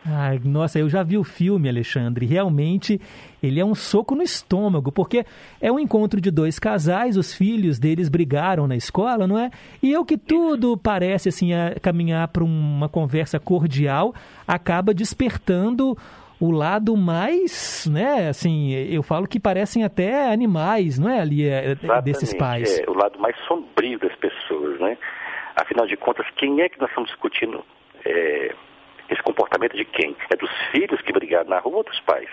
Ai, 0.08 0.40
nossa, 0.44 0.78
eu 0.78 0.88
já 0.88 1.02
vi 1.02 1.18
o 1.18 1.24
filme, 1.24 1.68
Alexandre. 1.68 2.26
Realmente, 2.26 3.00
ele 3.42 3.58
é 3.58 3.64
um 3.64 3.74
soco 3.74 4.14
no 4.14 4.22
estômago, 4.22 4.92
porque 4.92 5.26
é 5.60 5.72
um 5.72 5.80
encontro 5.80 6.20
de 6.20 6.30
dois 6.30 6.60
casais, 6.60 7.16
os 7.16 7.34
filhos 7.34 7.78
deles 7.78 8.08
brigaram 8.08 8.68
na 8.68 8.76
escola, 8.76 9.26
não 9.26 9.36
é? 9.36 9.50
E 9.82 9.90
eu 9.90 10.04
que 10.04 10.16
tudo 10.16 10.76
parece 10.76 11.28
assim 11.28 11.50
caminhar 11.82 12.28
para 12.28 12.44
uma 12.44 12.88
conversa 12.88 13.40
cordial, 13.40 14.14
acaba 14.46 14.94
despertando 14.94 15.96
o 16.38 16.50
lado 16.50 16.96
mais, 16.96 17.88
né, 17.90 18.28
assim, 18.28 18.70
eu 18.70 19.02
falo 19.02 19.26
que 19.26 19.40
parecem 19.40 19.84
até 19.84 20.30
animais, 20.30 20.98
não 20.98 21.08
é, 21.08 21.18
ali, 21.18 21.48
é, 21.48 21.74
desses 22.04 22.34
pais. 22.34 22.78
É, 22.78 22.90
o 22.90 22.92
lado 22.92 23.18
mais 23.18 23.34
sombrio 23.46 23.98
das 23.98 24.14
pessoas, 24.16 24.78
né? 24.78 24.98
Afinal 25.56 25.86
de 25.86 25.96
contas, 25.96 26.26
quem 26.36 26.60
é 26.60 26.68
que 26.68 26.78
nós 26.78 26.90
estamos 26.90 27.08
discutindo 27.08 27.64
é, 28.04 28.54
esse 29.10 29.22
comportamento 29.22 29.76
de 29.76 29.84
quem? 29.84 30.16
É 30.30 30.36
dos 30.36 30.50
filhos 30.72 31.00
que 31.02 31.12
brigaram 31.12 31.48
na 31.48 31.58
rua 31.58 31.78
ou 31.78 31.84
dos 31.84 32.00
pais? 32.00 32.28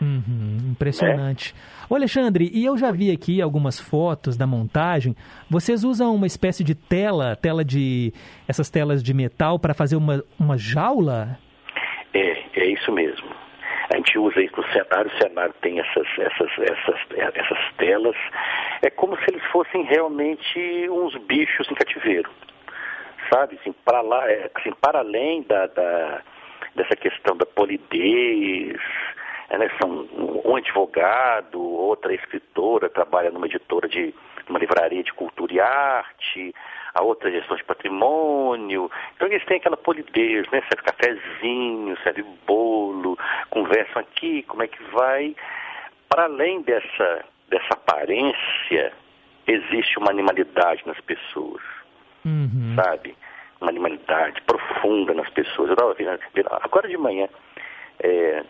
Uhum, 0.00 0.70
impressionante. 0.70 1.54
É? 1.54 1.92
Ô 1.92 1.96
Alexandre, 1.96 2.50
e 2.52 2.64
eu 2.64 2.76
já 2.78 2.92
vi 2.92 3.10
aqui 3.10 3.42
algumas 3.42 3.80
fotos 3.80 4.36
da 4.36 4.46
montagem. 4.46 5.16
Vocês 5.50 5.82
usam 5.82 6.14
uma 6.14 6.26
espécie 6.26 6.62
de 6.62 6.74
tela, 6.74 7.34
tela 7.34 7.64
de. 7.64 8.12
essas 8.46 8.70
telas 8.70 9.02
de 9.02 9.12
metal 9.12 9.58
para 9.58 9.74
fazer 9.74 9.96
uma, 9.96 10.22
uma 10.38 10.56
jaula? 10.56 11.38
É, 12.14 12.60
é 12.60 12.66
isso 12.66 12.92
mesmo. 12.92 13.28
A 13.92 13.96
gente 13.96 14.18
usa 14.18 14.40
isso 14.40 14.54
no 14.56 14.66
cenário, 14.68 15.10
o 15.10 15.18
cenário 15.18 15.54
tem 15.62 15.80
essas, 15.80 16.06
essas, 16.18 16.50
essas, 16.58 17.00
essas 17.34 17.58
telas. 17.78 18.16
É 18.82 18.90
como 18.90 19.16
se 19.16 19.24
eles 19.28 19.42
fossem 19.50 19.82
realmente 19.84 20.88
uns 20.90 21.16
bichos 21.26 21.68
em 21.70 21.74
cativeiro. 21.74 22.30
Sabe, 23.32 23.58
assim, 23.60 23.72
para 23.84 24.00
lá, 24.00 24.24
assim, 24.54 24.72
para 24.80 25.00
além 25.00 25.42
da, 25.42 25.66
da, 25.66 26.22
dessa 26.74 26.96
questão 26.96 27.36
da 27.36 27.44
polidez, 27.44 28.80
né, 29.50 29.70
são 29.80 30.08
um 30.44 30.56
advogado, 30.56 31.60
outra 31.60 32.14
escritora, 32.14 32.88
trabalha 32.88 33.30
numa 33.30 33.46
editora 33.46 33.88
de 33.88 34.14
uma 34.48 34.58
livraria 34.58 35.02
de 35.02 35.12
cultura 35.12 35.52
e 35.52 35.60
arte, 35.60 36.54
a 36.94 37.02
outra 37.02 37.30
gestão 37.30 37.56
de 37.56 37.64
patrimônio. 37.64 38.90
Então 39.14 39.28
eles 39.28 39.44
têm 39.44 39.58
aquela 39.58 39.76
polidez, 39.76 40.48
né? 40.50 40.62
Serve 40.62 40.82
cafezinho, 40.84 41.96
serve 42.02 42.24
bolo, 42.46 43.18
conversam 43.50 44.02
aqui, 44.02 44.42
como 44.42 44.62
é 44.62 44.68
que 44.68 44.82
vai. 44.84 45.34
Para 46.08 46.24
além 46.24 46.62
dessa, 46.62 47.24
dessa 47.48 47.72
aparência, 47.72 48.92
existe 49.46 49.98
uma 49.98 50.10
animalidade 50.10 50.82
nas 50.86 51.00
pessoas, 51.00 51.62
uhum. 52.24 52.74
sabe? 52.76 53.14
Uma 53.60 53.70
animalidade 53.70 54.40
profunda 54.42 55.14
nas 55.14 55.28
pessoas. 55.30 55.68
Eu 55.68 55.74
estava 55.74 55.94
vendo, 55.94 56.10
agora 56.62 56.88
de 56.88 56.96
manhã, 56.96 57.28
é, 58.00 58.44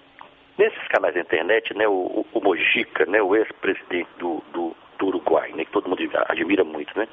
nesses 0.58 0.88
canais 0.88 1.14
da 1.14 1.20
internet, 1.20 1.74
né, 1.74 1.86
o, 1.86 2.26
o 2.32 2.40
Mojica, 2.40 3.06
né, 3.06 3.22
o 3.22 3.34
ex-presidente 3.34 4.08
do, 4.18 4.42
do, 4.52 4.76
do, 4.98 5.06
Uruguai, 5.06 5.52
né, 5.52 5.64
que 5.64 5.70
todo 5.70 5.88
mundo 5.88 6.02
admira 6.28 6.64
muito, 6.64 6.98
né, 6.98 7.06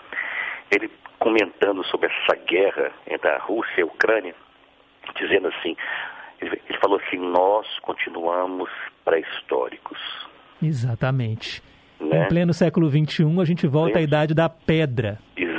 ele 0.72 0.90
comentando 1.20 1.84
sobre 1.86 2.10
essa 2.10 2.36
guerra 2.46 2.92
entre 3.08 3.30
a 3.30 3.38
Rússia 3.38 3.80
e 3.80 3.82
a 3.84 3.86
Ucrânia, 3.86 4.36
dizendo 5.16 5.48
assim, 5.48 5.78
ele, 6.42 6.62
ele 6.68 6.80
falou 6.80 7.00
assim, 7.06 7.18
nós 7.18 7.68
continuamos 7.82 8.70
pré-históricos. 9.06 10.00
Exatamente. 10.62 11.62
Né? 12.00 12.24
Em 12.24 12.28
pleno 12.28 12.54
século 12.54 12.90
XXI, 12.90 13.24
a 13.40 13.46
gente 13.46 13.68
volta 13.68 14.00
à 14.00 14.02
idade 14.02 14.34
da 14.34 14.50
pedra. 14.50 15.20
Exatamente. 15.38 15.55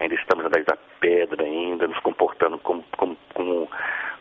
Ainda 0.00 0.14
estamos 0.14 0.46
idade 0.46 0.64
da 0.64 0.76
pedra 1.00 1.44
ainda, 1.44 1.86
nos 1.86 1.98
comportando 2.00 2.58
como, 2.58 2.84
como, 2.96 3.16
como, 3.34 3.68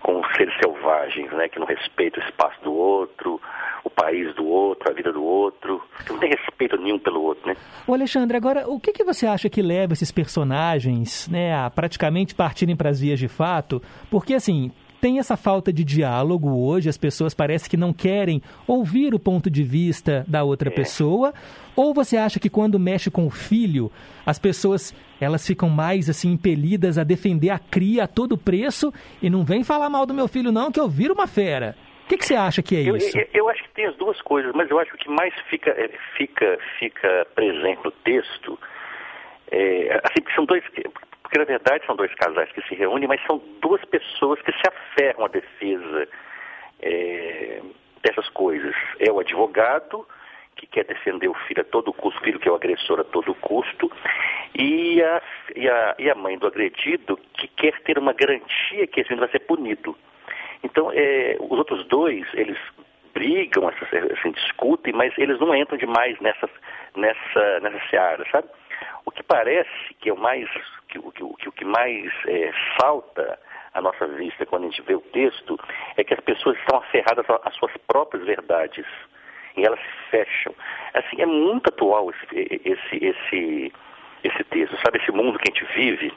como 0.01 0.35
seres 0.35 0.53
selvagens, 0.57 1.31
né? 1.31 1.49
Que 1.49 1.59
não 1.59 1.67
respeitam 1.67 2.23
o 2.23 2.27
espaço 2.27 2.61
do 2.63 2.73
outro, 2.73 3.41
o 3.83 3.89
país 3.89 4.33
do 4.35 4.45
outro, 4.45 4.89
a 4.89 4.93
vida 4.93 5.11
do 5.11 5.23
outro. 5.23 5.81
Que 6.05 6.11
não 6.11 6.19
tem 6.19 6.29
respeito 6.29 6.77
nenhum 6.77 6.99
pelo 6.99 7.21
outro, 7.21 7.47
né? 7.47 7.55
O 7.87 7.93
Alexandre, 7.93 8.37
agora, 8.37 8.67
o 8.67 8.79
que, 8.79 8.93
que 8.93 9.03
você 9.03 9.25
acha 9.27 9.49
que 9.49 9.61
leva 9.61 9.93
esses 9.93 10.11
personagens 10.11 11.27
né, 11.29 11.55
a 11.55 11.69
praticamente 11.69 12.35
partirem 12.35 12.75
para 12.75 12.89
as 12.89 12.99
vias 12.99 13.19
de 13.19 13.27
fato? 13.27 13.81
Porque, 14.09 14.33
assim, 14.33 14.71
tem 15.05 15.19
essa 15.19 15.37
falta 15.37 15.71
de 15.71 15.83
diálogo 15.83 16.49
hoje, 16.67 16.89
as 16.89 16.97
pessoas 16.97 17.31
parecem 17.31 17.69
que 17.69 17.77
não 17.77 17.93
querem 17.93 18.41
ouvir 18.65 19.13
o 19.13 19.19
ponto 19.19 19.51
de 19.51 19.61
vista 19.61 20.25
da 20.27 20.43
outra 20.43 20.69
é. 20.69 20.71
pessoa, 20.71 21.31
ou 21.75 21.93
você 21.93 22.17
acha 22.17 22.39
que 22.39 22.49
quando 22.49 22.79
mexe 22.79 23.11
com 23.11 23.27
o 23.27 23.29
filho, 23.29 23.91
as 24.25 24.39
pessoas 24.39 24.95
elas 25.21 25.45
ficam 25.45 25.69
mais 25.69 26.09
assim 26.09 26.31
impelidas 26.31 26.97
a 26.97 27.03
defender 27.03 27.51
a 27.51 27.59
cria 27.59 28.05
a 28.05 28.07
todo 28.07 28.35
preço 28.35 28.91
e 29.21 29.29
não 29.29 29.45
vem 29.45 29.63
falar 29.63 29.91
mal 29.91 30.07
do 30.07 30.13
meu 30.13 30.27
filho 30.27 30.51
não, 30.51 30.71
que 30.71 30.79
eu 30.79 30.89
viro 30.89 31.13
uma 31.13 31.27
fera. 31.27 31.75
O 32.05 32.07
que, 32.07 32.17
que, 32.17 32.25
você 32.25 32.33
acha 32.33 32.63
que 32.63 32.75
é 32.75 32.79
isso? 32.79 33.15
Eu, 33.15 33.27
eu, 33.31 33.49
acho 33.49 33.61
que 33.61 33.69
tem 33.75 33.85
as 33.85 33.95
duas 33.97 34.19
coisas, 34.23 34.53
mas 34.55 34.71
eu 34.71 34.79
acho 34.79 34.89
que 34.89 34.97
o 34.97 34.99
que 35.01 35.09
mais 35.09 35.35
fica, 35.51 35.69
é, 35.69 35.87
fica, 36.17 36.57
fica 36.79 37.27
presente 37.35 37.79
no 37.85 37.91
texto 37.91 38.57
é, 39.51 40.01
assim, 40.03 40.25
são 40.33 40.45
dois, 40.45 40.63
porque 41.35 41.39
na 41.39 41.57
verdade 41.57 41.85
são 41.85 41.97
dois 41.97 42.13
casais 42.15 42.49
que 42.53 42.61
se 42.61 42.75
reúnem, 42.75 43.09
mas 43.09 43.21
são 43.25 43.41
duas 43.61 43.83
pessoas 43.85 44.41
que 44.41 44.53
se 44.53 44.61
aferram 44.65 45.25
à 45.25 45.27
defesa 45.27 46.07
é, 46.81 47.61
dessas 48.01 48.29
coisas. 48.29 48.73
É 48.99 49.11
o 49.11 49.19
advogado, 49.19 50.07
que 50.55 50.65
quer 50.65 50.85
defender 50.85 51.27
o 51.27 51.33
filho 51.33 51.61
a 51.61 51.65
todo 51.65 51.91
custo, 51.91 52.21
o 52.21 52.23
filho 52.23 52.39
que 52.39 52.47
é 52.47 52.51
o 52.51 52.55
agressor 52.55 53.01
a 53.01 53.03
todo 53.03 53.35
custo, 53.35 53.91
e 54.57 55.03
a, 55.03 55.21
e 55.57 55.67
a, 55.67 55.95
e 55.99 56.09
a 56.09 56.15
mãe 56.15 56.37
do 56.37 56.47
agredido, 56.47 57.19
que 57.33 57.49
quer 57.49 57.81
ter 57.81 57.99
uma 57.99 58.13
garantia 58.13 58.87
que 58.87 59.01
esse 59.01 59.09
menino 59.09 59.27
vai 59.27 59.31
ser 59.31 59.45
punido. 59.45 59.93
Então, 60.63 60.89
é, 60.93 61.35
os 61.41 61.57
outros 61.57 61.85
dois, 61.87 62.25
eles 62.33 62.57
brigam, 63.15 63.67
assim, 63.69 64.31
discutem, 64.31 64.93
mas 64.93 65.17
eles 65.17 65.39
não 65.39 65.55
entram 65.55 65.77
demais 65.77 66.19
nessa, 66.19 66.49
nessa, 66.95 67.59
nessa 67.61 67.89
seara, 67.89 68.23
sabe? 68.29 68.47
O 69.05 69.11
que 69.11 69.23
parece 69.23 69.93
que 69.99 70.09
é 70.09 70.13
o 70.13 70.17
mais, 70.17 70.49
que, 70.89 70.99
que, 70.99 71.35
que 71.39 71.49
o 71.49 71.51
que 71.51 71.65
mais 71.65 72.11
é, 72.27 72.51
salta 72.79 73.39
à 73.73 73.81
nossa 73.81 74.05
vista 74.07 74.45
quando 74.45 74.63
a 74.63 74.65
gente 74.67 74.81
vê 74.81 74.95
o 74.95 75.01
texto 75.01 75.57
é 75.95 76.03
que 76.03 76.13
as 76.13 76.19
pessoas 76.19 76.57
estão 76.57 76.79
aferradas 76.79 77.25
às 77.43 77.55
suas 77.55 77.71
próprias 77.87 78.25
verdades 78.25 78.85
e 79.55 79.65
elas 79.65 79.79
se 79.79 80.09
fecham. 80.11 80.53
Assim, 80.93 81.21
é 81.21 81.25
muito 81.25 81.69
atual 81.69 82.11
esse, 82.11 82.61
esse, 82.65 83.05
esse, 83.05 83.73
esse 84.23 84.43
texto, 84.43 84.75
sabe? 84.83 84.99
Esse 85.01 85.11
mundo 85.11 85.39
que 85.39 85.49
a 85.49 85.53
gente 85.53 85.73
vive, 85.73 86.13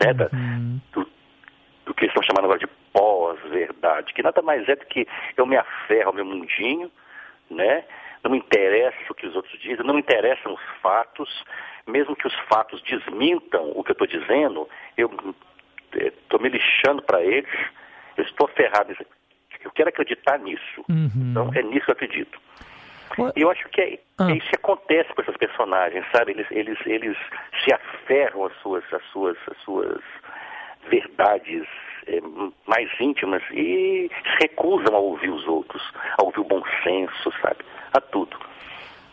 né? 0.00 0.12
Uhum. 0.32 0.80
do, 0.92 1.08
do 1.84 1.94
que 1.94 2.04
eles 2.04 2.14
estão 2.14 2.22
chamando 2.22 2.44
agora 2.44 2.58
de 2.58 2.66
pós-verdade, 2.92 4.12
que 4.12 4.22
nada 4.22 4.40
mais 4.42 4.68
é 4.68 4.76
do 4.76 4.86
que 4.86 5.06
eu 5.36 5.46
me 5.46 5.56
aferro 5.56 6.08
ao 6.08 6.14
meu 6.14 6.24
mundinho, 6.24 6.90
né? 7.50 7.84
Não 8.22 8.30
me 8.30 8.38
interessa 8.38 8.96
o 9.10 9.14
que 9.14 9.26
os 9.26 9.36
outros 9.36 9.60
dizem, 9.60 9.84
não 9.84 9.94
me 9.94 10.00
interessam 10.00 10.54
os 10.54 10.62
fatos, 10.80 11.44
mesmo 11.86 12.16
que 12.16 12.26
os 12.26 12.34
fatos 12.48 12.82
desmintam 12.82 13.72
o 13.74 13.84
que 13.84 13.90
eu 13.90 13.94
estou 13.94 14.06
dizendo, 14.06 14.68
eu 14.96 15.10
estou 15.92 16.40
me 16.40 16.48
lixando 16.48 17.02
para 17.02 17.22
eles, 17.22 17.50
eu 18.16 18.24
estou 18.24 18.48
ferrado. 18.48 18.94
Eu 19.62 19.70
quero 19.72 19.90
acreditar 19.90 20.38
nisso. 20.38 20.84
Uhum. 20.88 21.30
Então, 21.30 21.50
é 21.54 21.62
nisso 21.62 21.84
que 21.84 21.90
eu 21.90 21.94
acredito. 21.94 22.40
E 23.36 23.42
eu 23.42 23.50
acho 23.50 23.68
que 23.68 23.80
é, 23.80 23.98
ah. 24.18 24.30
é, 24.30 24.36
isso 24.36 24.48
que 24.48 24.56
acontece 24.56 25.12
com 25.14 25.22
esses 25.22 25.36
personagens, 25.36 26.04
sabe? 26.10 26.32
Eles, 26.32 26.46
eles, 26.50 26.78
eles 26.86 27.16
se 27.62 27.72
aferram 27.72 28.46
às 28.46 28.56
suas, 28.60 28.84
às 28.92 29.04
suas, 29.06 29.36
às 29.48 29.56
suas 29.58 30.02
verdades 30.90 31.66
é, 32.06 32.20
mais 32.66 32.88
íntimas 33.00 33.42
e 33.52 34.10
se 34.10 34.42
recusam 34.42 34.94
a 34.94 34.98
ouvir 34.98 35.30
os 35.30 35.46
outros, 35.46 35.82
a 36.18 36.24
ouvir 36.24 36.40
o 36.40 36.44
bom 36.44 36.62
senso, 36.82 37.32
sabe? 37.40 37.58
A 37.92 38.00
tudo. 38.00 38.36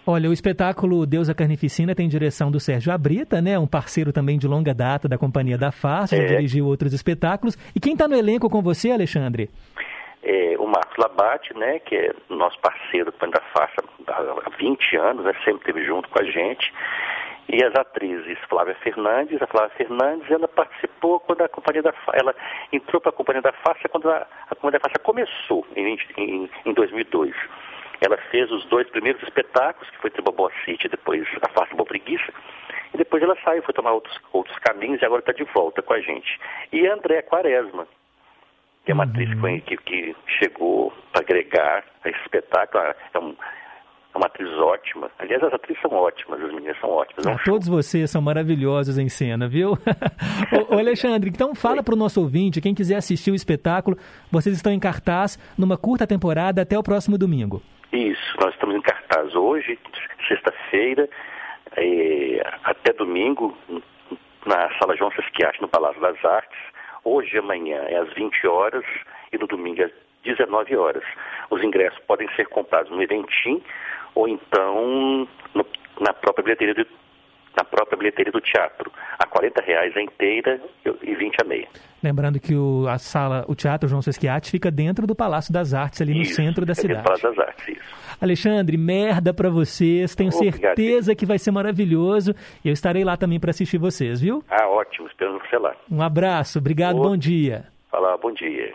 Olha, 0.05 0.29
o 0.29 0.33
espetáculo 0.33 1.05
Deus 1.05 1.29
a 1.29 1.35
Carnificina 1.35 1.93
tem 1.93 2.07
direção 2.07 2.49
do 2.49 2.59
Sérgio 2.59 2.91
Abrita, 2.91 3.39
né? 3.39 3.59
Um 3.59 3.67
parceiro 3.67 4.11
também 4.11 4.37
de 4.37 4.47
longa 4.47 4.73
data 4.73 5.07
da 5.07 5.17
Companhia 5.17 5.57
da 5.57 5.71
Face, 5.71 6.17
já 6.17 6.23
é. 6.23 6.25
dirigiu 6.25 6.65
outros 6.65 6.91
espetáculos. 6.91 7.55
E 7.75 7.79
quem 7.79 7.93
está 7.93 8.07
no 8.07 8.15
elenco 8.15 8.49
com 8.49 8.61
você, 8.61 8.91
Alexandre? 8.91 9.49
É, 10.23 10.55
o 10.57 10.65
Marcos 10.65 10.97
Labate, 10.97 11.55
né, 11.55 11.79
que 11.79 11.95
é 11.95 12.13
nosso 12.29 12.59
parceiro 12.59 13.05
da 13.05 13.11
Companhia 13.11 13.35
da 13.35 13.41
Face 13.53 13.75
há 14.07 14.57
20 14.57 14.95
anos, 14.97 15.25
né, 15.25 15.33
sempre 15.45 15.59
esteve 15.59 15.85
junto 15.85 16.09
com 16.09 16.19
a 16.19 16.25
gente. 16.25 16.73
E 17.51 17.61
as 17.65 17.75
atrizes 17.75 18.39
Flávia 18.47 18.75
Fernandes, 18.75 19.41
a 19.41 19.47
Flávia 19.47 19.75
Fernandes, 19.75 20.31
ela 20.31 20.47
participou 20.47 21.19
quando 21.19 21.41
a 21.41 21.49
Companhia 21.49 21.83
da 21.83 21.93
ela 22.13 22.33
entrou 22.71 23.01
para 23.01 23.09
a 23.09 23.13
Companhia 23.13 23.41
da 23.41 23.51
Face 23.51 23.89
quando 23.89 24.09
a, 24.09 24.25
a 24.49 24.55
Companhia 24.55 24.79
da 24.79 24.89
Face 24.89 25.03
começou, 25.03 25.67
em, 25.75 25.97
em, 26.17 26.49
em 26.65 26.73
2002. 26.73 27.35
Ela 27.99 28.17
fez 28.31 28.49
os 28.51 28.63
dois 28.65 28.89
primeiros 28.89 29.21
espetáculos, 29.21 29.89
que 29.89 29.97
foi 29.97 30.09
Triboboa 30.09 30.49
City, 30.63 30.87
depois 30.87 31.27
A 31.41 31.49
Face 31.49 31.75
Boa 31.75 31.85
Preguiça, 31.85 32.33
e 32.93 32.97
depois 32.97 33.21
ela 33.21 33.37
saiu, 33.43 33.61
foi 33.63 33.73
tomar 33.73 33.91
outros, 33.91 34.17
outros 34.31 34.57
caminhos 34.59 35.01
e 35.01 35.05
agora 35.05 35.19
está 35.19 35.33
de 35.33 35.43
volta 35.53 35.81
com 35.81 35.93
a 35.93 35.99
gente. 35.99 36.39
E 36.71 36.87
a 36.87 36.93
André 36.93 37.21
Quaresma, 37.21 37.85
que 38.85 38.91
é 38.91 38.93
uma 38.93 39.03
uhum. 39.03 39.09
atriz 39.11 39.63
que, 39.65 39.77
que 39.77 40.15
chegou 40.39 40.93
para 41.11 41.21
agregar 41.21 41.83
a 42.03 42.09
esse 42.09 42.19
espetáculo, 42.21 42.81
é, 42.83 43.19
um, 43.19 43.35
é 44.13 44.17
uma 44.17 44.27
atriz 44.27 44.49
ótima. 44.59 45.09
Aliás, 45.17 45.41
as 45.43 45.53
atrizes 45.53 45.81
são 45.81 45.91
ótimas, 45.91 46.41
as 46.41 46.53
meninas 46.53 46.77
são 46.79 46.89
ótimas. 46.89 47.25
É 47.25 47.29
um 47.29 47.37
Todos 47.45 47.67
vocês 47.67 48.09
são 48.09 48.21
maravilhosos 48.21 48.97
em 48.97 49.07
cena, 49.07 49.47
viu? 49.47 49.71
ô, 50.69 50.77
Alexandre, 50.77 51.29
então 51.29 51.55
fala 51.55 51.81
para 51.81 51.93
o 51.93 51.97
nosso 51.97 52.19
ouvinte, 52.19 52.61
quem 52.61 52.75
quiser 52.75 52.97
assistir 52.97 53.31
o 53.31 53.35
espetáculo, 53.35 53.97
vocês 54.31 54.55
estão 54.55 54.71
em 54.71 54.79
cartaz 54.79 55.37
numa 55.57 55.77
curta 55.77 56.05
temporada 56.05 56.61
até 56.61 56.77
o 56.77 56.83
próximo 56.83 57.17
domingo. 57.17 57.61
Isso, 57.91 58.37
nós 58.39 58.53
estamos 58.53 58.75
em 58.75 58.81
cartaz 58.81 59.33
hoje, 59.35 59.79
sexta-feira, 60.27 61.09
é, 61.77 62.41
até 62.63 62.93
domingo, 62.93 63.57
na 64.45 64.69
Sala 64.77 64.95
João 64.97 65.11
Sesquiate, 65.11 65.61
no 65.61 65.67
Palácio 65.67 66.01
das 66.01 66.23
Artes. 66.25 66.59
Hoje 67.03 67.35
e 67.35 67.39
amanhã 67.39 67.77
é 67.87 67.97
às 67.97 68.13
20 68.13 68.47
horas 68.47 68.83
e 69.31 69.37
no 69.37 69.47
domingo 69.47 69.83
às 69.83 69.91
19 70.23 70.75
horas. 70.75 71.03
Os 71.49 71.63
ingressos 71.63 71.99
podem 72.07 72.29
ser 72.35 72.47
comprados 72.47 72.91
no 72.91 73.01
Eventim 73.01 73.61
ou 74.15 74.27
então 74.27 75.27
no, 75.53 75.65
na 75.99 76.13
própria 76.13 76.43
bilheteria 76.43 76.73
do, 76.73 76.85
na 77.55 77.63
própria 77.63 77.97
bilheteria 77.97 78.31
do 78.31 78.41
teatro. 78.41 78.91
A 79.19 79.25
R$ 79.25 79.51
reais 79.65 79.95
a 79.95 80.01
inteira 80.01 80.61
e 81.01 81.15
20 81.15 81.35
a 81.41 81.45
meia. 81.45 81.67
Lembrando 82.03 82.39
que 82.39 82.55
o, 82.55 82.87
a 82.87 82.97
sala, 82.97 83.45
o 83.47 83.55
Teatro 83.55 83.87
João 83.87 84.01
Sesquiate 84.01 84.49
fica 84.49 84.71
dentro 84.71 85.05
do 85.05 85.15
Palácio 85.15 85.53
das 85.53 85.73
Artes, 85.73 86.01
ali 86.01 86.19
isso, 86.19 86.31
no 86.31 86.47
centro 86.47 86.65
da 86.65 86.71
é 86.71 86.75
cidade. 86.75 87.03
Palácio 87.03 87.29
das 87.29 87.47
Artes, 87.47 87.67
isso. 87.67 88.01
Alexandre, 88.19 88.77
merda 88.77 89.33
para 89.33 89.49
vocês. 89.49 90.15
Tenho 90.15 90.31
Obrigado. 90.33 90.75
certeza 90.75 91.15
que 91.15 91.25
vai 91.25 91.37
ser 91.37 91.51
maravilhoso. 91.51 92.33
E 92.63 92.69
eu 92.69 92.73
estarei 92.73 93.03
lá 93.03 93.15
também 93.17 93.39
para 93.39 93.51
assistir 93.51 93.77
vocês, 93.77 94.21
viu? 94.21 94.43
Ah, 94.49 94.67
ótimo. 94.67 95.07
Esperamos 95.07 95.41
você 95.47 95.57
lá. 95.57 95.75
Um 95.89 96.01
abraço. 96.01 96.59
Obrigado. 96.59 96.97
Bom 96.97 97.17
dia. 97.17 97.65
Fala, 97.89 98.17
bom 98.17 98.31
dia. 98.31 98.73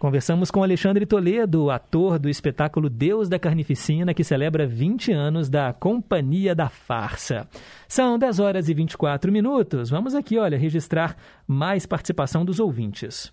Conversamos 0.00 0.50
com 0.50 0.62
Alexandre 0.62 1.04
Toledo, 1.04 1.70
ator 1.70 2.18
do 2.18 2.30
espetáculo 2.30 2.88
Deus 2.88 3.28
da 3.28 3.38
Carnificina, 3.38 4.14
que 4.14 4.24
celebra 4.24 4.66
20 4.66 5.12
anos 5.12 5.50
da 5.50 5.74
Companhia 5.74 6.54
da 6.54 6.70
Farsa. 6.70 7.46
São 7.86 8.18
10 8.18 8.38
horas 8.40 8.70
e 8.70 8.72
24 8.72 9.30
minutos. 9.30 9.90
Vamos 9.90 10.14
aqui, 10.14 10.38
olha, 10.38 10.56
registrar 10.56 11.18
mais 11.46 11.84
participação 11.84 12.46
dos 12.46 12.58
ouvintes. 12.58 13.30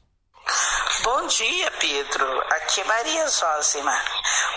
Bom 1.05 1.27
dia, 1.27 1.71
Pedro. 1.79 2.25
Aqui 2.51 2.81
é 2.81 2.83
Maria 2.83 3.27
Zózima. 3.29 3.93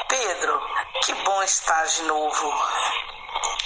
Pedro, 0.08 0.60
que 1.04 1.14
bom 1.24 1.40
estar 1.44 1.84
de 1.84 2.02
novo 2.08 2.52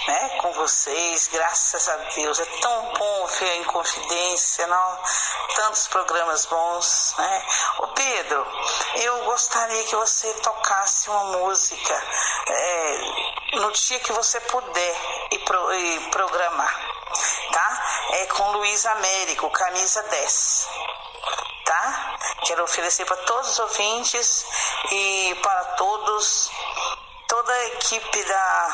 né, 0.07 0.29
com 0.41 0.53
vocês, 0.53 1.29
graças 1.29 1.89
a 1.89 1.97
Deus. 1.97 2.39
É 2.39 2.45
tão 2.61 2.93
bom 2.93 3.27
ver 3.27 3.51
a 3.51 3.57
Inconfidência, 3.57 4.67
não? 4.67 4.99
tantos 5.55 5.87
programas 5.89 6.47
bons. 6.47 7.15
Né? 7.17 7.47
Ô 7.79 7.89
Pedro, 7.89 8.47
eu 8.97 9.25
gostaria 9.25 9.85
que 9.85 9.97
você 9.97 10.33
tocasse 10.35 11.09
uma 11.11 11.25
música 11.39 12.03
é, 12.49 13.57
no 13.57 13.73
dia 13.73 14.01
que 14.01 14.13
você 14.13 14.41
puder 14.41 14.97
e, 15.33 15.39
pro, 15.41 15.75
e 15.75 16.01
programar. 16.11 16.75
Tá? 17.53 17.83
É 18.11 18.27
com 18.27 18.53
Luiz 18.53 18.85
Américo, 18.87 19.51
camisa 19.51 20.03
10 20.03 20.69
tá? 21.65 22.19
Quero 22.45 22.63
oferecer 22.63 23.07
para 23.07 23.17
todos 23.17 23.53
os 23.53 23.59
ouvintes 23.59 24.45
e 24.91 25.35
para 25.43 25.65
todos 25.77 26.51
toda 27.35 27.53
a 27.53 27.67
equipe 27.67 28.25
da 28.27 28.67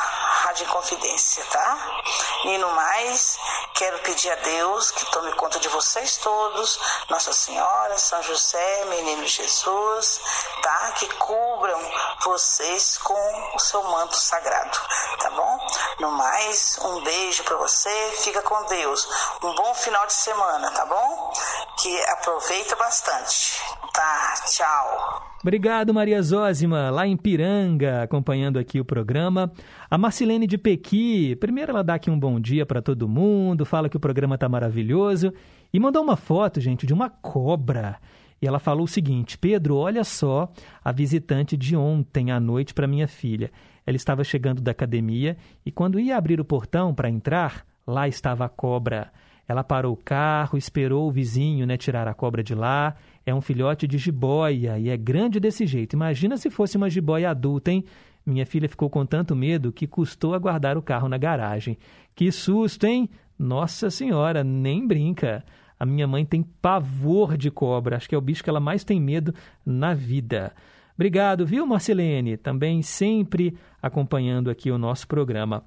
Rádio 0.43 0.67
Confidência, 0.67 1.43
tá? 1.45 2.03
E 2.45 2.59
no 2.59 2.71
mais, 2.73 3.39
quero 3.73 3.97
pedir 3.99 4.29
a 4.29 4.35
Deus 4.35 4.91
que 4.91 5.11
tome 5.11 5.31
conta 5.31 5.59
de 5.59 5.67
vocês 5.69 6.17
todos, 6.17 6.79
Nossa 7.09 7.33
Senhora, 7.33 7.97
São 7.97 8.21
José, 8.21 8.85
Menino 8.85 9.25
Jesus, 9.25 10.21
tá? 10.61 10.91
Que 10.91 11.07
cubram 11.15 11.79
vocês 12.23 12.99
com 12.99 13.55
o 13.55 13.59
seu 13.59 13.83
manto 13.83 14.15
sagrado, 14.15 14.77
tá 15.17 15.31
bom? 15.31 15.67
No 15.99 16.11
mais, 16.11 16.77
um 16.83 17.01
beijo 17.01 17.43
para 17.43 17.57
você, 17.57 18.13
fica 18.17 18.43
com 18.43 18.63
Deus. 18.65 19.09
Um 19.41 19.55
bom 19.55 19.73
final 19.73 20.05
de 20.05 20.13
semana, 20.13 20.69
tá 20.69 20.85
bom? 20.85 21.33
Que 21.81 22.03
aproveita 22.09 22.75
bastante. 22.75 23.59
Tá, 23.91 24.35
tchau. 24.45 25.31
Obrigado, 25.41 25.91
Maria 25.91 26.21
Zózima, 26.21 26.91
lá 26.91 27.07
em 27.07 27.17
Piranga, 27.17 28.03
acompanhando 28.03 28.50
aqui 28.59 28.79
o 28.79 28.85
programa. 28.85 29.51
A 29.89 29.97
Marcilene 29.97 30.47
de 30.47 30.57
Pequi, 30.57 31.35
primeiro 31.35 31.71
ela 31.71 31.83
dá 31.83 31.95
aqui 31.95 32.09
um 32.09 32.19
bom 32.19 32.39
dia 32.39 32.65
para 32.65 32.81
todo 32.81 33.07
mundo, 33.07 33.65
fala 33.65 33.89
que 33.89 33.97
o 33.97 33.99
programa 33.99 34.37
tá 34.37 34.47
maravilhoso 34.47 35.33
e 35.73 35.79
mandou 35.79 36.03
uma 36.03 36.15
foto, 36.15 36.59
gente, 36.59 36.85
de 36.85 36.93
uma 36.93 37.09
cobra. 37.09 37.97
E 38.41 38.47
ela 38.47 38.59
falou 38.59 38.85
o 38.85 38.87
seguinte: 38.87 39.37
Pedro, 39.37 39.75
olha 39.75 40.03
só 40.03 40.51
a 40.83 40.91
visitante 40.91 41.55
de 41.55 41.75
ontem 41.75 42.31
à 42.31 42.39
noite 42.39 42.73
para 42.73 42.87
minha 42.87 43.07
filha. 43.07 43.51
Ela 43.85 43.97
estava 43.97 44.23
chegando 44.23 44.61
da 44.61 44.71
academia 44.71 45.37
e 45.65 45.71
quando 45.71 45.99
ia 45.99 46.17
abrir 46.17 46.39
o 46.39 46.45
portão 46.45 46.93
para 46.93 47.09
entrar, 47.09 47.65
lá 47.85 48.07
estava 48.07 48.45
a 48.45 48.49
cobra. 48.49 49.11
Ela 49.47 49.63
parou 49.63 49.93
o 49.93 49.97
carro, 49.97 50.57
esperou 50.57 51.07
o 51.07 51.11
vizinho 51.11 51.65
né, 51.65 51.75
tirar 51.75 52.07
a 52.07 52.13
cobra 52.13 52.41
de 52.43 52.55
lá 52.55 52.95
é 53.25 53.33
um 53.33 53.41
filhote 53.41 53.87
de 53.87 53.97
jiboia 53.97 54.79
e 54.79 54.89
é 54.89 54.97
grande 54.97 55.39
desse 55.39 55.65
jeito. 55.65 55.95
Imagina 55.95 56.37
se 56.37 56.49
fosse 56.49 56.77
uma 56.77 56.89
jiboia 56.89 57.29
adulta, 57.29 57.71
hein? 57.71 57.85
Minha 58.25 58.45
filha 58.45 58.69
ficou 58.69 58.89
com 58.89 59.05
tanto 59.05 59.35
medo 59.35 59.71
que 59.71 59.87
custou 59.87 60.33
aguardar 60.33 60.77
o 60.77 60.81
carro 60.81 61.09
na 61.09 61.17
garagem. 61.17 61.77
Que 62.15 62.31
susto, 62.31 62.85
hein? 62.85 63.09
Nossa 63.37 63.89
Senhora, 63.89 64.43
nem 64.43 64.87
brinca. 64.87 65.43
A 65.79 65.85
minha 65.85 66.07
mãe 66.07 66.23
tem 66.25 66.43
pavor 66.43 67.35
de 67.35 67.49
cobra. 67.49 67.97
Acho 67.97 68.07
que 68.07 68.13
é 68.13 68.17
o 68.17 68.21
bicho 68.21 68.43
que 68.43 68.49
ela 68.49 68.59
mais 68.59 68.83
tem 68.83 69.01
medo 69.01 69.33
na 69.65 69.93
vida. 69.93 70.53
Obrigado, 70.93 71.45
viu, 71.45 71.65
Marcelene? 71.65 72.37
Também 72.37 72.83
sempre 72.83 73.57
acompanhando 73.81 74.51
aqui 74.51 74.69
o 74.69 74.77
nosso 74.77 75.07
programa. 75.07 75.65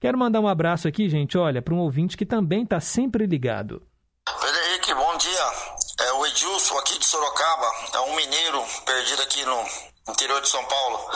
Quero 0.00 0.18
mandar 0.18 0.40
um 0.40 0.48
abraço 0.48 0.88
aqui, 0.88 1.08
gente, 1.08 1.38
olha, 1.38 1.62
para 1.62 1.72
um 1.72 1.78
ouvinte 1.78 2.16
que 2.16 2.26
também 2.26 2.64
está 2.64 2.80
sempre 2.80 3.26
ligado. 3.26 3.80
Henrique, 4.28 4.92
bom 4.92 5.16
dia. 5.16 6.06
É 6.06 6.12
o 6.12 6.26
Edilson 6.26 6.76
aqui 6.78 6.98
de 6.98 7.06
Sorocaba, 7.06 7.66
é 7.94 8.00
um 8.00 8.16
mineiro 8.16 8.62
perdido 8.84 9.22
aqui 9.22 9.44
no 9.44 9.93
interior 10.08 10.40
de 10.40 10.48
São 10.48 10.64
Paulo. 10.64 11.10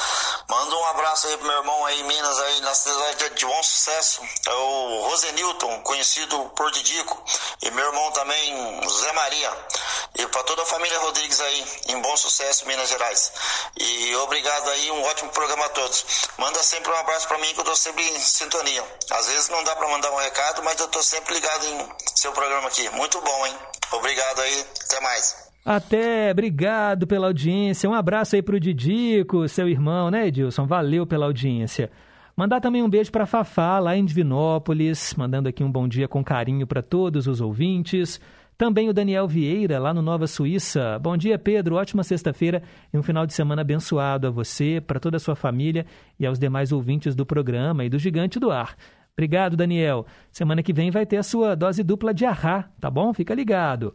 Manda 0.49 0.77
um 0.77 0.87
abraço 0.87 1.27
aí 1.27 1.37
pro 1.37 1.47
meu 1.47 1.57
irmão 1.59 1.85
aí 1.85 2.01
em 2.01 2.05
Minas, 2.05 2.39
aí 2.39 2.61
na 2.61 2.75
cidade 2.75 3.31
de 3.31 3.47
bom 3.47 3.63
sucesso. 3.63 4.23
É 4.47 4.53
o 4.53 5.03
Rosenilton, 5.09 5.81
conhecido 5.83 6.39
por 6.57 6.71
Didico. 6.71 7.23
E 7.63 7.71
meu 7.71 7.85
irmão 7.85 8.11
também, 8.13 8.89
Zé 8.89 9.13
Maria. 9.13 9.67
E 10.15 10.27
para 10.29 10.43
toda 10.45 10.63
a 10.63 10.67
família 10.67 10.99
Rodrigues 11.01 11.41
aí, 11.41 11.81
em 11.89 12.01
bom 12.01 12.17
sucesso, 12.17 12.67
Minas 12.67 12.89
Gerais. 12.89 13.33
E 13.77 14.17
obrigado 14.17 14.71
aí, 14.71 14.91
um 14.91 15.03
ótimo 15.05 15.31
programa 15.31 15.67
a 15.67 15.69
todos. 15.69 16.05
Manda 16.39 16.63
sempre 16.63 16.91
um 16.91 16.97
abraço 16.97 17.29
para 17.29 17.39
mim 17.39 17.53
que 17.53 17.61
eu 17.61 17.65
tô 17.65 17.77
sempre 17.77 18.03
em 18.03 18.19
sintonia. 18.19 18.85
Às 19.11 19.27
vezes 19.27 19.49
não 19.49 19.63
dá 19.65 19.77
para 19.77 19.89
mandar 19.89 20.11
um 20.11 20.17
recado, 20.17 20.63
mas 20.63 20.81
eu 20.81 20.89
tô 20.89 21.03
sempre 21.03 21.35
ligado 21.35 21.67
em 21.67 21.93
seu 22.15 22.33
programa 22.33 22.69
aqui. 22.69 22.89
Muito 22.91 23.21
bom, 23.21 23.47
hein? 23.47 23.59
Obrigado 23.93 24.41
aí, 24.41 24.67
até 24.85 25.01
mais. 25.01 25.48
Até, 25.71 26.31
obrigado 26.31 27.07
pela 27.07 27.27
audiência. 27.27 27.91
Um 27.91 27.93
abraço 27.93 28.35
aí 28.35 28.41
pro 28.41 28.59
Didico, 28.59 29.47
seu 29.47 29.69
irmão, 29.69 30.11
né, 30.11 30.29
Edilson? 30.29 30.65
Valeu 30.65 31.07
pela 31.07 31.27
audiência. 31.27 31.91
Mandar 32.35 32.59
também 32.59 32.83
um 32.83 32.89
beijo 32.89 33.13
para 33.13 33.27
Fafá, 33.27 33.79
lá 33.79 33.95
em 33.95 34.03
Divinópolis, 34.03 35.13
mandando 35.15 35.47
aqui 35.47 35.63
um 35.63 35.71
bom 35.71 35.87
dia 35.87 36.09
com 36.09 36.25
carinho 36.25 36.67
para 36.67 36.81
todos 36.81 37.27
os 37.27 37.43
ouvintes. 37.43 38.19
Também 38.57 38.89
o 38.89 38.95
Daniel 38.95 39.29
Vieira, 39.29 39.79
lá 39.79 39.93
no 39.93 40.01
Nova 40.01 40.27
Suíça. 40.27 40.99
Bom 41.01 41.19
dia, 41.19 41.39
Pedro. 41.39 41.77
Ótima 41.77 42.03
sexta-feira 42.03 42.63
e 42.91 42.97
um 42.97 43.03
final 43.03 43.27
de 43.27 43.35
semana 43.35 43.61
abençoado 43.61 44.27
a 44.27 44.31
você, 44.31 44.81
para 44.81 44.99
toda 44.99 45.19
a 45.19 45.21
sua 45.21 45.37
família 45.37 45.85
e 46.19 46.25
aos 46.25 46.39
demais 46.39 46.73
ouvintes 46.73 47.15
do 47.15 47.27
programa 47.27 47.85
e 47.85 47.91
do 47.91 47.99
Gigante 47.99 48.41
do 48.41 48.51
Ar. 48.51 48.75
Obrigado, 49.13 49.55
Daniel. 49.55 50.07
Semana 50.33 50.63
que 50.63 50.73
vem 50.73 50.91
vai 50.91 51.05
ter 51.05 51.19
a 51.19 51.23
sua 51.23 51.55
dose 51.55 51.83
dupla 51.83 52.15
de 52.15 52.25
arra, 52.25 52.71
tá 52.81 52.91
bom? 52.91 53.13
Fica 53.13 53.35
ligado. 53.35 53.95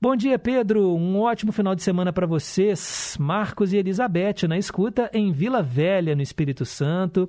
Bom 0.00 0.14
dia, 0.14 0.38
Pedro. 0.38 0.94
Um 0.94 1.18
ótimo 1.18 1.50
final 1.50 1.74
de 1.74 1.82
semana 1.82 2.12
para 2.12 2.24
vocês. 2.24 3.16
Marcos 3.18 3.72
e 3.72 3.78
Elizabeth 3.78 4.46
na 4.48 4.56
escuta 4.56 5.10
em 5.12 5.32
Vila 5.32 5.60
Velha, 5.60 6.14
no 6.14 6.22
Espírito 6.22 6.64
Santo. 6.64 7.28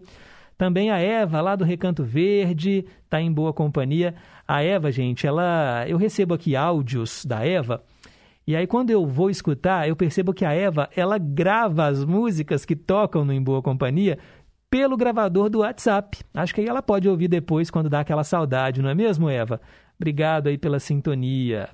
Também 0.56 0.92
a 0.92 1.00
Eva, 1.00 1.42
lá 1.42 1.56
do 1.56 1.64
Recanto 1.64 2.04
Verde, 2.04 2.86
está 3.04 3.20
em 3.20 3.32
boa 3.32 3.52
companhia. 3.52 4.14
A 4.48 4.62
Eva, 4.62 4.92
gente, 4.92 5.26
ela, 5.26 5.84
eu 5.88 5.98
recebo 5.98 6.36
aqui 6.36 6.56
áudios 6.56 7.26
da 7.26 7.44
Eva. 7.44 7.84
E 8.46 8.56
aí, 8.56 8.68
quando 8.68 8.92
eu 8.92 9.04
vou 9.04 9.32
escutar, 9.32 9.90
eu 9.90 9.96
percebo 9.96 10.32
que 10.32 10.46
a 10.46 10.54
Eva, 10.54 10.92
ela 10.96 11.18
grava 11.18 11.88
as 11.88 12.06
músicas 12.06 12.66
que 12.66 12.76
tocam 12.76 13.26
no 13.26 13.34
Em 13.34 13.42
Boa 13.42 13.64
Companhia 13.64 14.20
pelo 14.70 14.96
gravador 14.96 15.50
do 15.50 15.62
WhatsApp. 15.62 16.20
Acho 16.36 16.54
que 16.54 16.62
aí 16.62 16.68
ela 16.68 16.84
pode 16.84 17.10
ouvir 17.10 17.30
depois 17.30 17.72
quando 17.72 17.90
dá 17.90 18.02
aquela 18.02 18.24
saudade, 18.24 18.80
não 18.80 18.92
é 18.92 18.94
mesmo, 18.94 19.28
Eva? 19.28 19.60
Obrigado 19.98 20.48
aí 20.48 20.58
pela 20.58 20.80
sintonia. 20.80 21.68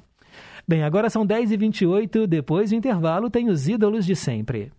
Bem, 0.68 0.84
agora 0.84 1.10
são 1.10 1.26
10h28, 1.26 2.26
depois 2.26 2.72
do 2.72 2.76
intervalo 2.76 3.30
tem 3.30 3.50
os 3.50 3.68
ídolos 3.68 4.06
de 4.06 4.16
sempre. 4.16 4.72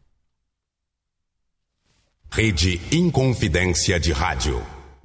Rede 2.30 2.80
Inconfidência 2.92 3.98
de 3.98 4.12
Rádio. 4.12 4.60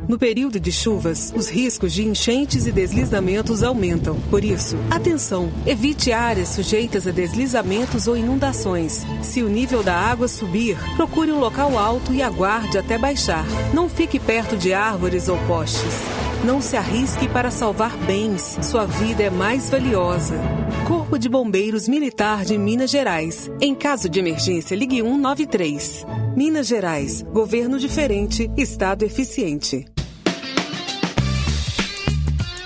No 0.08 0.18
período 0.18 0.60
de 0.60 0.72
chuvas, 0.72 1.32
os 1.36 1.48
riscos 1.48 1.94
de 1.94 2.04
enchentes 2.04 2.66
e 2.66 2.72
deslizamentos 2.72 3.62
aumentam. 3.62 4.20
Por 4.32 4.44
isso, 4.44 4.76
atenção! 4.90 5.52
Evite 5.66 6.12
áreas 6.12 6.50
sujeitas 6.50 7.06
a 7.06 7.12
deslizamentos 7.12 8.08
ou 8.08 8.18
inundações. 8.18 9.06
Se 9.22 9.44
o 9.44 9.48
nível 9.48 9.84
da 9.84 9.96
água 9.96 10.28
subir, 10.28 10.78
procure 10.96 11.32
um 11.32 11.40
local 11.40 11.78
alto 11.78 12.12
e 12.12 12.22
aguarde 12.22 12.80
até 12.80 12.98
baixar. 12.98 13.46
Não 13.74 13.88
fique 13.88 14.20
perto 14.20 14.58
de 14.58 14.74
árvores 14.74 15.28
ou 15.28 15.38
postes. 15.46 15.94
Não 16.44 16.60
se 16.60 16.76
arrisque 16.76 17.30
para 17.30 17.52
salvar 17.52 17.96
bens. 17.98 18.58
Sua 18.64 18.86
vida 18.86 19.22
é 19.22 19.30
mais 19.30 19.70
valiosa. 19.70 20.34
Corpo 20.88 21.20
de 21.20 21.30
Bombeiros 21.30 21.88
Militar 21.88 22.44
de 22.44 22.58
Minas 22.58 22.90
Gerais. 22.90 23.48
Em 23.62 23.76
caso 23.76 24.10
de 24.10 24.20
emergência, 24.20 24.76
ligue 24.76 25.04
193. 25.04 26.04
Minas 26.36 26.66
Gerais. 26.66 27.22
Governo 27.22 27.78
diferente, 27.78 28.50
Estado 28.58 29.04
eficiente. 29.04 29.86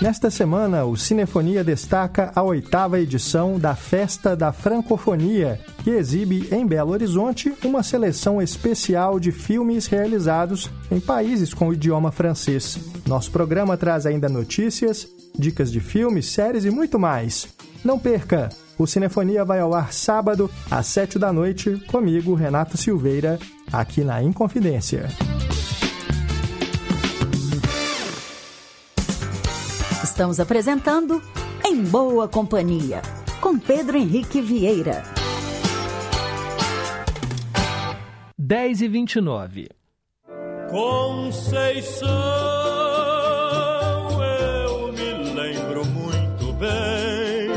Nesta 0.06 0.30
semana, 0.30 0.84
o 0.84 0.96
Cinefonia 0.96 1.64
destaca 1.64 2.30
a 2.32 2.40
oitava 2.40 3.00
edição 3.00 3.58
da 3.58 3.74
Festa 3.74 4.36
da 4.36 4.52
Francofonia, 4.52 5.58
que 5.82 5.90
exibe 5.90 6.46
em 6.52 6.64
Belo 6.64 6.92
Horizonte 6.92 7.52
uma 7.64 7.82
seleção 7.82 8.40
especial 8.40 9.18
de 9.18 9.32
filmes 9.32 9.88
realizados 9.88 10.70
em 10.92 11.00
países 11.00 11.52
com 11.52 11.70
o 11.70 11.74
idioma 11.74 12.12
francês. 12.12 12.78
Nosso 13.04 13.32
programa 13.32 13.76
traz 13.76 14.06
ainda 14.06 14.28
notícias, 14.28 15.08
dicas 15.36 15.72
de 15.72 15.80
filmes, 15.80 16.26
séries 16.26 16.64
e 16.64 16.70
muito 16.70 17.00
mais. 17.00 17.48
Não 17.84 17.98
perca! 17.98 18.48
O 18.78 18.86
Cinefonia 18.86 19.44
vai 19.44 19.58
ao 19.58 19.74
ar 19.74 19.92
sábado, 19.92 20.48
às 20.70 20.86
sete 20.86 21.18
da 21.18 21.32
noite, 21.32 21.82
comigo, 21.88 22.32
Renato 22.34 22.76
Silveira, 22.76 23.40
aqui 23.72 24.04
na 24.04 24.22
Inconfidência. 24.22 25.08
Estamos 30.16 30.40
apresentando 30.40 31.20
Em 31.62 31.84
Boa 31.84 32.26
Companhia, 32.26 33.02
com 33.38 33.58
Pedro 33.58 33.98
Henrique 33.98 34.40
Vieira. 34.40 35.02
10 38.38 38.80
e 38.80 38.88
29. 38.88 39.68
Conceição, 40.70 42.08
eu 44.22 44.90
me 44.94 45.34
lembro 45.34 45.84
muito 45.84 46.50
bem. 46.54 47.50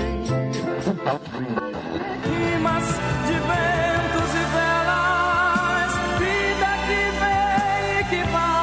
Rimas 2.26 2.88
de 3.26 3.36
ventos 3.40 4.32
e 4.36 4.44
velas, 4.52 5.94
vida 6.20 6.72
que 6.86 7.02
vem 7.22 8.02
e 8.02 8.04
que 8.10 8.22
vai. 8.34 8.60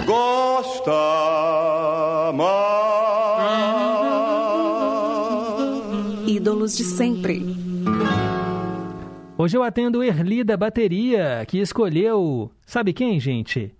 Gosta 0.04 0.90
Ídolos 6.26 6.76
de 6.76 6.84
sempre. 6.84 7.42
Hoje 9.38 9.56
eu 9.56 9.62
atendo 9.62 10.02
Erli 10.02 10.44
da 10.44 10.58
Bateria, 10.58 11.46
que 11.48 11.56
escolheu. 11.58 12.50
Sabe 12.66 12.92
quem, 12.92 13.18
gente? 13.18 13.74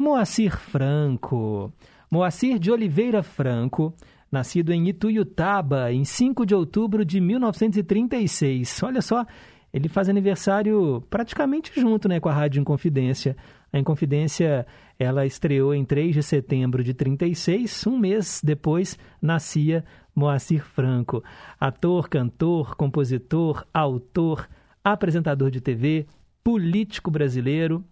Moacir 0.00 0.58
Franco. 0.58 1.70
Moacir 2.10 2.58
de 2.58 2.70
Oliveira 2.70 3.22
Franco, 3.22 3.94
nascido 4.32 4.72
em 4.72 4.88
Ituiutaba 4.88 5.92
em 5.92 6.04
5 6.04 6.46
de 6.46 6.54
outubro 6.54 7.04
de 7.04 7.20
1936. 7.20 8.82
Olha 8.82 9.02
só, 9.02 9.26
ele 9.72 9.88
faz 9.88 10.08
aniversário 10.08 11.04
praticamente 11.10 11.78
junto 11.78 12.08
né, 12.08 12.18
com 12.18 12.30
a 12.30 12.32
Rádio 12.32 12.60
Inconfidência. 12.60 13.36
A 13.70 13.78
Inconfidência 13.78 14.66
ela 14.98 15.26
estreou 15.26 15.74
em 15.74 15.84
3 15.84 16.14
de 16.14 16.22
setembro 16.22 16.82
de 16.82 16.94
36, 16.94 17.86
um 17.86 17.98
mês 17.98 18.40
depois 18.42 18.98
nascia 19.20 19.84
Moacir 20.14 20.64
Franco. 20.64 21.22
Ator, 21.60 22.08
cantor, 22.08 22.74
compositor, 22.74 23.66
autor, 23.72 24.48
apresentador 24.82 25.50
de 25.50 25.60
TV, 25.60 26.06
político 26.42 27.10
brasileiro. 27.10 27.84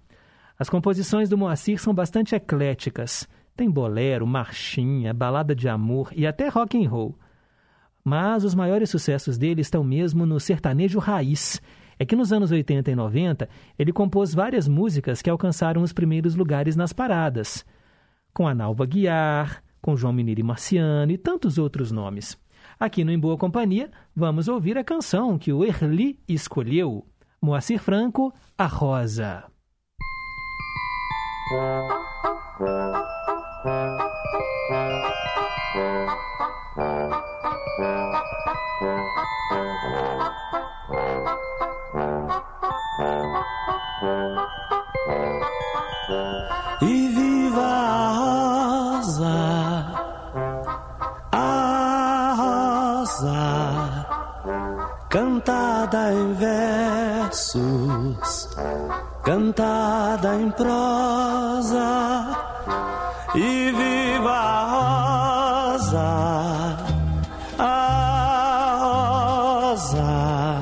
As 0.58 0.68
composições 0.68 1.28
do 1.28 1.38
Moacir 1.38 1.80
são 1.80 1.94
bastante 1.94 2.34
ecléticas. 2.34 3.28
Tem 3.60 3.70
bolero, 3.70 4.26
marchinha, 4.26 5.12
balada 5.12 5.54
de 5.54 5.68
amor 5.68 6.10
e 6.16 6.26
até 6.26 6.48
rock 6.48 6.82
and 6.82 6.88
roll. 6.88 7.18
Mas 8.02 8.42
os 8.42 8.54
maiores 8.54 8.88
sucessos 8.88 9.36
dele 9.36 9.60
estão 9.60 9.84
mesmo 9.84 10.24
no 10.24 10.40
sertanejo 10.40 10.98
raiz. 10.98 11.60
É 11.98 12.06
que 12.06 12.16
nos 12.16 12.32
anos 12.32 12.50
80 12.50 12.90
e 12.90 12.94
90 12.94 13.46
ele 13.78 13.92
compôs 13.92 14.32
várias 14.32 14.66
músicas 14.66 15.20
que 15.20 15.28
alcançaram 15.28 15.82
os 15.82 15.92
primeiros 15.92 16.34
lugares 16.34 16.74
nas 16.74 16.94
paradas, 16.94 17.62
com 18.32 18.48
a 18.48 18.54
Guiar, 18.86 19.62
com 19.82 19.94
João 19.94 20.14
Mineiro 20.14 20.40
e 20.40 20.42
Marciano 20.42 21.12
e 21.12 21.18
tantos 21.18 21.58
outros 21.58 21.92
nomes. 21.92 22.38
Aqui 22.78 23.04
no 23.04 23.12
Em 23.12 23.18
Boa 23.18 23.36
Companhia, 23.36 23.90
vamos 24.16 24.48
ouvir 24.48 24.78
a 24.78 24.84
canção 24.84 25.36
que 25.36 25.52
o 25.52 25.62
Erli 25.62 26.18
escolheu, 26.26 27.04
Moacir 27.42 27.78
Franco, 27.78 28.32
A 28.56 28.64
Rosa. 28.64 29.44
E 33.62 33.66
viva 47.08 47.60
a 47.60 48.12
rosa, 48.16 49.28
a 51.30 52.34
rosa, 52.38 54.06
cantada 55.10 56.14
em 56.14 56.32
versos, 56.32 57.58
cantada 59.22 60.34
em 60.36 60.50
prosa. 60.52 62.40
E 63.32 63.70
viva 63.70 64.32
a 64.32 65.76
rosa, 65.76 66.76
a 67.60 68.76
rosa, 69.70 70.60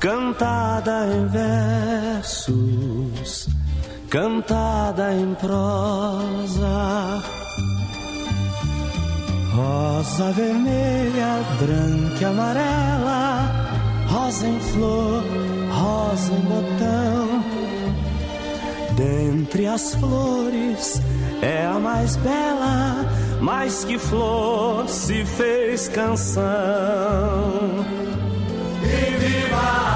cantada 0.00 1.06
em 1.14 1.26
versos, 1.26 2.66
cantada 4.08 5.12
em 5.12 5.34
prosa. 5.34 7.22
Rosa 9.54 10.32
vermelha, 10.32 11.44
branca 11.60 12.22
e 12.22 12.24
amarela, 12.24 13.50
rosa 14.08 14.46
em 14.48 14.58
flor, 14.60 15.22
rosa 15.72 16.32
em 16.32 16.40
botão. 16.40 17.44
Dentre 18.96 19.66
as 19.66 19.94
flores 19.96 21.02
é 21.42 21.66
a 21.66 21.78
mais 21.78 22.16
bela, 22.16 23.04
mais 23.40 23.84
que 23.84 23.98
flor 23.98 24.88
se 24.88 25.24
fez 25.24 25.88
canção. 25.88 26.42
E 28.82 29.18
viva 29.18 29.95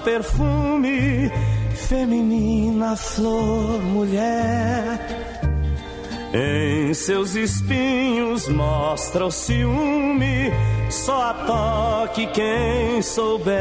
perfume, 0.00 1.30
feminina 1.74 2.96
flor 2.96 3.80
mulher. 3.82 4.98
Em 6.32 6.92
seus 6.92 7.34
espinhos 7.34 8.48
mostra 8.48 9.24
o 9.24 9.30
ciúme, 9.30 10.52
só 10.90 11.30
a 11.30 11.34
toque 11.34 12.26
quem 12.28 13.00
souber. 13.00 13.58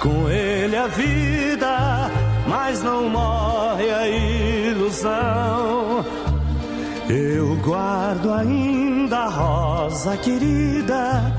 Com 0.00 0.28
ele 0.30 0.76
a 0.76 0.86
vida, 0.86 2.10
mas 2.48 2.82
não 2.82 3.08
morre 3.08 3.90
a 3.90 4.08
ilusão. 4.08 6.04
Eu 7.08 7.56
guardo 7.56 8.32
ainda 8.32 9.18
a 9.18 9.28
rosa 9.28 10.16
querida 10.16 11.32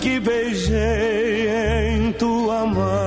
que 0.00 0.18
beijei 0.18 1.48
em 1.96 2.12
tua 2.12 2.64
mão. 2.66 2.99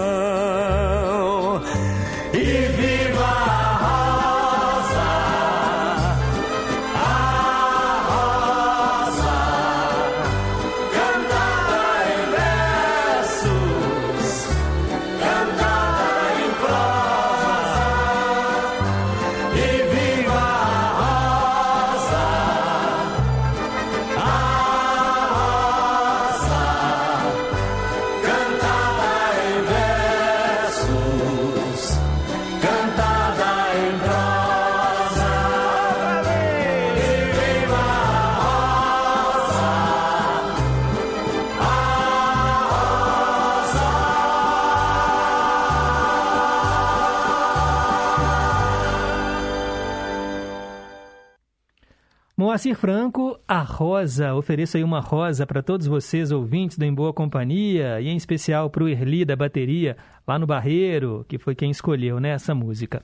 Moacir 52.54 52.76
Franco, 52.76 53.40
a 53.48 53.64
rosa. 53.64 54.36
Ofereço 54.36 54.78
aí 54.78 54.84
uma 54.84 55.00
rosa 55.00 55.44
para 55.44 55.64
todos 55.64 55.88
vocês, 55.88 56.32
ouvintes 56.32 56.78
do 56.78 56.86
Em 56.86 56.94
Boa 56.94 57.12
Companhia, 57.12 58.00
e 58.00 58.08
em 58.08 58.16
especial 58.16 58.70
para 58.70 58.84
o 58.84 58.88
Erli 58.88 59.26
da 59.26 59.36
bateria, 59.36 59.98
lá 60.28 60.38
no 60.38 60.46
Barreiro, 60.46 61.26
que 61.28 61.40
foi 61.40 61.56
quem 61.56 61.72
escolheu 61.72 62.20
né, 62.20 62.30
essa 62.30 62.54
música. 62.54 63.04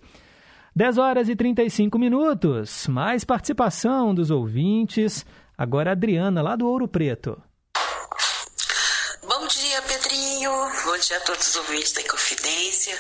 10 0.76 1.00
horas 1.00 1.30
e 1.30 1.36
35 1.36 1.98
minutos. 1.98 2.86
Mais 2.90 3.24
participação 3.24 4.14
dos 4.14 4.30
ouvintes. 4.30 5.26
Agora 5.58 5.90
a 5.90 5.94
Adriana, 5.94 6.44
lá 6.44 6.56
do 6.56 6.68
Ouro 6.68 6.88
Preto. 6.88 7.42
Bom 9.30 9.48
dia, 9.48 9.82
Pedrinho. 9.82 10.52
Bom 10.86 10.98
dia 10.98 11.18
a 11.18 11.22
todos 11.22 11.48
os 11.48 11.56
ouvintes 11.56 11.92
da 11.94 12.04
Confidência. 12.04 12.96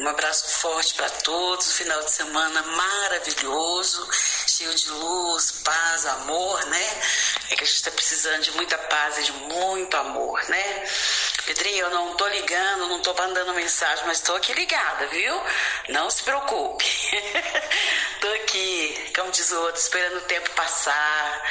Um 0.00 0.08
abraço 0.08 0.60
forte 0.60 0.94
para 0.94 1.08
todos. 1.08 1.72
Final 1.72 2.00
de 2.04 2.10
semana 2.10 2.62
maravilhoso, 2.62 4.08
cheio 4.58 4.74
de 4.74 4.90
luz, 4.90 5.52
paz, 5.62 6.04
amor, 6.06 6.66
né? 6.66 7.00
É 7.50 7.54
que 7.54 7.62
a 7.62 7.66
gente 7.66 7.76
está 7.76 7.92
precisando 7.92 8.42
de 8.42 8.50
muita 8.52 8.76
paz 8.76 9.18
e 9.18 9.22
de 9.22 9.32
muito 9.32 9.96
amor, 9.96 10.42
né? 10.48 10.84
Pedrinho, 11.48 11.86
eu 11.86 11.90
não 11.90 12.14
tô 12.14 12.28
ligando, 12.28 12.88
não 12.88 13.00
tô 13.00 13.14
mandando 13.14 13.54
mensagem, 13.54 14.04
mas 14.06 14.20
tô 14.20 14.34
aqui 14.34 14.52
ligada, 14.52 15.06
viu? 15.06 15.34
Não 15.88 16.10
se 16.10 16.22
preocupe. 16.22 16.84
tô 18.20 18.28
aqui, 18.34 19.12
como 19.16 19.30
diz 19.30 19.50
o 19.50 19.62
outro, 19.62 19.80
esperando 19.80 20.18
o 20.18 20.26
tempo 20.26 20.50
passar, 20.50 21.42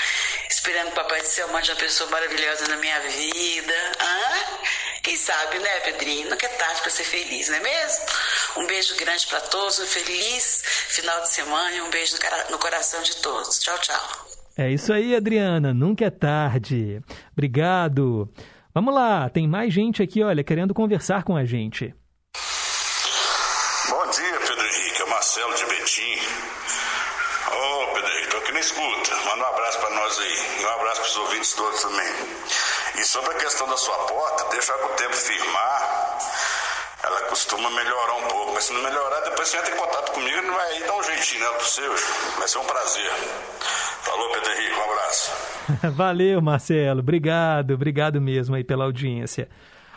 esperando 0.51 0.89
o 0.89 0.91
Papai 0.91 1.19
do 1.19 1.27
Céu 1.27 1.47
mande 1.47 1.71
uma 1.71 1.77
pessoa 1.77 2.07
maravilhosa 2.11 2.67
na 2.67 2.75
minha 2.75 2.99
vida. 2.99 3.73
Hã? 3.99 5.01
Quem 5.01 5.17
sabe, 5.17 5.57
né, 5.57 5.79
Pedrinho? 5.79 6.29
Nunca 6.29 6.45
é 6.45 6.49
tarde 6.49 6.79
para 6.81 6.91
ser 6.91 7.03
feliz, 7.03 7.49
não 7.49 7.55
é 7.55 7.59
mesmo? 7.61 8.05
Um 8.57 8.67
beijo 8.67 8.95
grande 8.97 9.25
para 9.25 9.41
todos, 9.41 9.79
um 9.79 9.87
feliz 9.87 10.61
final 10.89 11.21
de 11.21 11.29
semana 11.29 11.75
e 11.75 11.81
um 11.81 11.89
beijo 11.89 12.17
no, 12.51 12.59
coração 12.59 13.01
de 13.01 13.15
todos. 13.15 13.57
Tchau, 13.57 13.79
tchau. 13.79 14.27
É 14.55 14.69
isso 14.69 14.93
aí, 14.93 15.15
Adriana. 15.15 15.73
Nunca 15.73 16.05
é 16.05 16.11
tarde. 16.11 17.01
Obrigado. 17.31 18.31
Vamos 18.77 18.93
lá, 18.93 19.27
tem 19.27 19.47
mais 19.47 19.73
gente 19.73 20.03
aqui, 20.03 20.23
olha, 20.23 20.43
querendo 20.43 20.71
conversar 20.71 21.23
com 21.23 21.35
a 21.35 21.43
gente. 21.43 21.95
Bom 23.89 24.07
dia, 24.11 24.39
Pedro 24.39 24.67
Henrique. 24.67 25.01
É 25.01 25.03
o 25.03 25.09
Marcelo 25.09 25.55
de 25.55 25.65
Betim. 25.65 26.19
Ô, 27.53 27.87
Pedro 27.95 28.11
Henrique, 28.11 28.27
tô 28.27 28.37
aqui 28.37 28.51
na 28.51 28.59
escuta. 28.59 29.15
Manda 29.15 29.45
um 29.45 29.47
abraço 29.47 29.79
pra 29.79 29.89
nós 29.89 30.19
aí. 30.19 30.61
E 30.61 30.63
um 30.63 30.69
abraço 30.69 31.01
pros 31.01 31.17
ouvintes 31.17 31.53
todos 31.53 31.81
também. 31.81 32.07
E 32.99 33.03
sobre 33.03 33.31
a 33.31 33.37
questão 33.39 33.67
da 33.67 33.77
sua 33.77 33.97
porta, 33.97 34.45
deixa 34.51 34.73
com 34.73 34.85
o 34.85 34.95
tempo 34.95 35.15
firmar. 35.15 36.19
Ela 37.03 37.21
costuma 37.29 37.69
melhorar 37.69 38.15
um 38.15 38.27
pouco, 38.27 38.53
mas 38.53 38.63
se 38.63 38.73
não 38.73 38.81
melhorar, 38.81 39.21
depois 39.21 39.47
você 39.47 39.57
entra 39.57 39.73
em 39.73 39.77
contato 39.77 40.11
comigo 40.13 40.37
e 40.37 40.49
vai 40.49 40.71
aí 40.71 40.83
dar 40.83 40.97
um 40.97 41.03
jeitinho 41.03 41.41
nela 41.41 41.55
pro 41.57 41.65
seu. 41.65 41.95
Vai 42.37 42.47
ser 42.47 42.57
um 42.57 42.65
prazer. 42.65 43.11
Falou, 44.01 44.31
Pedro 44.31 44.51
Henrique. 44.51 44.73
Um 44.73 44.91
abraço. 44.91 45.31
Valeu, 45.95 46.41
Marcelo. 46.41 46.99
Obrigado, 46.99 47.73
obrigado 47.73 48.21
mesmo 48.21 48.55
aí 48.55 48.63
pela 48.63 48.85
audiência. 48.85 49.47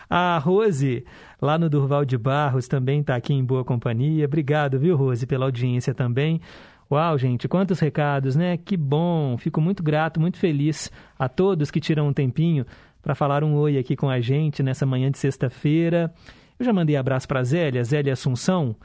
A 0.09 0.39
Rose, 0.39 1.05
lá 1.40 1.56
no 1.56 1.70
Durval 1.70 2.05
de 2.05 2.18
Barros, 2.18 2.66
também 2.66 3.01
está 3.01 3.14
aqui 3.14 3.32
em 3.32 3.44
boa 3.44 3.64
companhia. 3.64 4.24
Obrigado, 4.24 4.78
viu, 4.78 4.97
Rose, 4.97 5.27
pela 5.27 5.47
audiência 5.47 5.94
também. 5.94 6.40
Uau, 6.90 7.16
gente, 7.16 7.47
quantos 7.47 7.78
recados, 7.78 8.35
né? 8.35 8.56
Que 8.56 8.77
bom. 8.77 9.39
Fico 9.39 9.60
muito 9.60 9.82
grato, 9.82 10.20
muito 10.20 10.39
feliz 10.39 10.90
a 11.16 11.28
todos 11.28 11.70
que 11.70 11.81
tiram 11.81 12.09
um 12.09 12.12
tempinho 12.12 12.66
para 13.01 13.14
falar 13.14 13.44
um 13.44 13.55
oi 13.55 13.78
aqui 13.78 13.94
com 13.94 14.10
a 14.10 14.20
gente 14.20 14.62
nessa 14.62 14.85
manhã 14.85 15.10
de 15.10 15.18
sexta-feira. 15.18 16.12
Eu 16.61 16.66
já 16.66 16.74
mandei 16.74 16.95
abraço 16.95 17.27
para 17.27 17.43
Zélia, 17.43 17.82
Zélia 17.82 18.12
Assunção. 18.12 18.77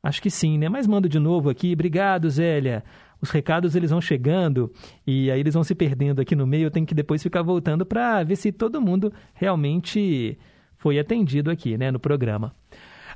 Acho 0.00 0.22
que 0.22 0.30
sim, 0.30 0.56
né? 0.56 0.68
Mas 0.68 0.86
mando 0.86 1.08
de 1.08 1.18
novo 1.18 1.50
aqui. 1.50 1.72
Obrigado, 1.72 2.30
Zélia. 2.30 2.84
Os 3.20 3.30
recados 3.30 3.74
eles 3.74 3.90
vão 3.90 4.00
chegando 4.00 4.72
e 5.04 5.28
aí 5.28 5.40
eles 5.40 5.54
vão 5.54 5.64
se 5.64 5.74
perdendo 5.74 6.20
aqui 6.20 6.36
no 6.36 6.46
meio. 6.46 6.66
Eu 6.66 6.70
tenho 6.70 6.86
que 6.86 6.94
depois 6.94 7.20
ficar 7.20 7.42
voltando 7.42 7.84
para 7.84 8.22
ver 8.22 8.36
se 8.36 8.52
todo 8.52 8.80
mundo 8.80 9.12
realmente 9.34 10.38
foi 10.76 10.96
atendido 10.96 11.50
aqui, 11.50 11.76
né, 11.76 11.90
no 11.90 11.98
programa. 11.98 12.54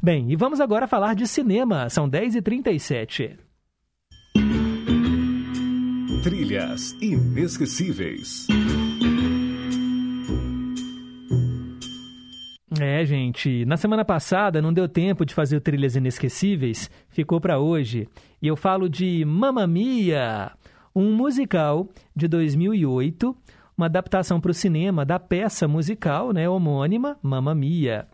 Bem, 0.02 0.32
e 0.32 0.34
vamos 0.34 0.60
agora 0.60 0.88
falar 0.88 1.14
de 1.14 1.28
cinema. 1.28 1.88
São 1.88 2.10
10h37. 2.10 3.38
Trilhas 6.24 6.92
inesquecíveis. 7.00 8.48
É, 12.84 13.04
gente, 13.04 13.64
na 13.64 13.76
semana 13.76 14.04
passada 14.04 14.60
não 14.60 14.72
deu 14.72 14.88
tempo 14.88 15.24
de 15.24 15.32
fazer 15.32 15.60
Trilhas 15.60 15.94
Inesquecíveis, 15.94 16.90
ficou 17.10 17.40
para 17.40 17.60
hoje. 17.60 18.08
E 18.42 18.48
eu 18.48 18.56
falo 18.56 18.88
de 18.88 19.24
Mamma 19.24 19.68
Mia, 19.68 20.50
um 20.92 21.14
musical 21.14 21.88
de 22.14 22.26
2008, 22.26 23.36
uma 23.78 23.86
adaptação 23.86 24.40
para 24.40 24.50
o 24.50 24.54
cinema 24.54 25.04
da 25.04 25.20
peça 25.20 25.68
musical, 25.68 26.32
né, 26.32 26.48
homônima 26.48 27.16
Mamma 27.22 27.54
Mia. 27.54 28.08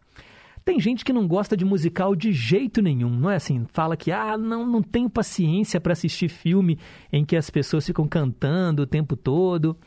Tem 0.66 0.78
gente 0.78 1.02
que 1.02 1.14
não 1.14 1.26
gosta 1.26 1.56
de 1.56 1.64
musical 1.64 2.14
de 2.14 2.30
jeito 2.30 2.82
nenhum, 2.82 3.08
não 3.08 3.30
é 3.30 3.36
assim? 3.36 3.64
Fala 3.72 3.96
que 3.96 4.12
ah, 4.12 4.36
não, 4.36 4.66
não 4.66 4.82
tenho 4.82 5.08
paciência 5.08 5.80
para 5.80 5.94
assistir 5.94 6.28
filme 6.28 6.78
em 7.10 7.24
que 7.24 7.36
as 7.36 7.48
pessoas 7.48 7.86
ficam 7.86 8.06
cantando 8.06 8.82
o 8.82 8.86
tempo 8.86 9.16
todo. 9.16 9.78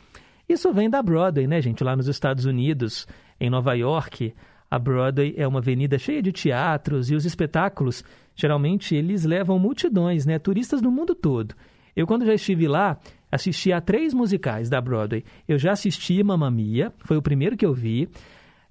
Isso 0.49 0.74
vem 0.74 0.90
da 0.90 1.03
Broadway, 1.03 1.45
né, 1.45 1.62
gente? 1.62 1.84
Lá 1.84 1.95
nos 1.95 2.08
Estados 2.08 2.45
Unidos, 2.45 3.08
em 3.40 3.48
Nova 3.48 3.76
York, 3.76 4.34
a 4.72 4.80
Broadway 4.80 5.34
é 5.35 5.45
uma 5.45 5.60
avenida 5.60 5.99
cheia 5.99 6.22
de 6.22 6.31
teatros 6.31 7.11
e 7.11 7.15
os 7.15 7.26
espetáculos, 7.26 8.06
geralmente, 8.34 8.95
eles 8.95 9.26
levam 9.26 9.60
multidões, 9.60 10.26
né? 10.26 10.39
Turistas 10.39 10.81
do 10.81 10.89
mundo 10.89 11.14
todo. 11.14 11.53
Eu, 11.93 12.07
quando 12.07 12.26
já 12.26 12.34
estive 12.34 12.69
lá, 12.69 12.98
assisti 13.30 13.73
a 13.73 13.81
três 13.81 14.14
musicais 14.14 14.69
da 14.69 14.80
Broadway. 14.80 15.26
Eu 15.45 15.57
já 15.57 15.73
assisti 15.73 16.23
Mamma 16.23 16.49
Mia, 16.49 16.93
foi 16.99 17.18
o 17.18 17.22
primeiro 17.22 17.57
que 17.57 17.65
eu 17.65 17.73
vi. 17.73 18.07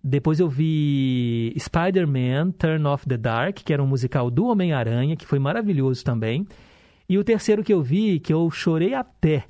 Depois 0.02 0.40
eu 0.40 0.48
vi 0.48 1.54
Spider-Man, 1.58 2.52
Turn 2.52 2.86
Off 2.86 3.06
the 3.06 3.18
Dark, 3.18 3.58
que 3.58 3.70
era 3.70 3.82
um 3.82 3.86
musical 3.86 4.30
do 4.30 4.46
Homem-Aranha, 4.46 5.16
que 5.16 5.26
foi 5.26 5.38
maravilhoso 5.38 6.02
também. 6.02 6.46
E 7.06 7.18
o 7.18 7.24
terceiro 7.24 7.62
que 7.62 7.74
eu 7.74 7.82
vi, 7.82 8.18
que 8.18 8.32
eu 8.32 8.50
chorei 8.50 8.94
até, 8.94 9.44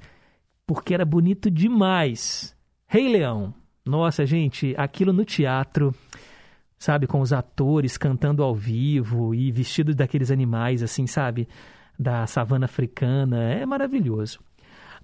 porque 0.66 0.93
era 0.93 1.05
bonito 1.05 1.48
demais. 1.48 2.56
Rei 2.89 3.09
Leão. 3.09 3.55
Nossa, 3.86 4.27
gente, 4.27 4.74
aquilo 4.77 5.12
no 5.12 5.24
teatro, 5.24 5.94
sabe, 6.81 7.07
com 7.07 7.20
os 7.20 7.31
atores 7.31 7.98
cantando 7.98 8.43
ao 8.43 8.55
vivo 8.55 9.35
e 9.35 9.52
vestidos 9.52 9.94
daqueles 9.94 10.31
animais, 10.31 10.82
assim, 10.82 11.07
sabe, 11.07 11.47
da 11.98 12.27
savana 12.27 12.65
africana, 12.65 13.52
é 13.52 13.66
maravilhoso. 13.66 14.40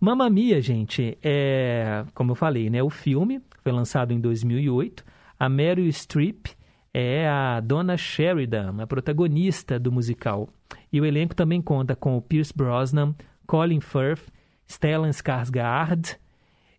Mamma 0.01 0.31
Mia, 0.31 0.59
gente, 0.63 1.19
é, 1.23 2.03
como 2.15 2.33
eu 2.33 2.35
falei, 2.35 2.71
né, 2.71 2.83
o 2.83 2.89
filme 2.89 3.43
foi 3.63 3.73
lançado 3.73 4.13
em 4.13 4.19
2008. 4.19 5.05
A 5.39 5.51
Meryl 5.51 5.93
Streep 5.93 6.47
é 6.95 7.29
a 7.29 7.61
Donna 7.61 7.97
Sheridan, 7.99 8.77
a 8.81 8.87
protagonista 8.87 9.79
do 9.79 9.93
musical. 9.93 10.49
E 10.91 10.99
o 10.99 11.05
elenco 11.05 11.35
também 11.35 11.61
conta 11.61 11.95
com 11.95 12.17
o 12.17 12.23
Pierce 12.23 12.55
Brosnan, 12.57 13.15
Colin 13.47 13.81
Firth, 13.81 14.33
Stellan 14.67 15.11
Skarsgård. 15.11 16.17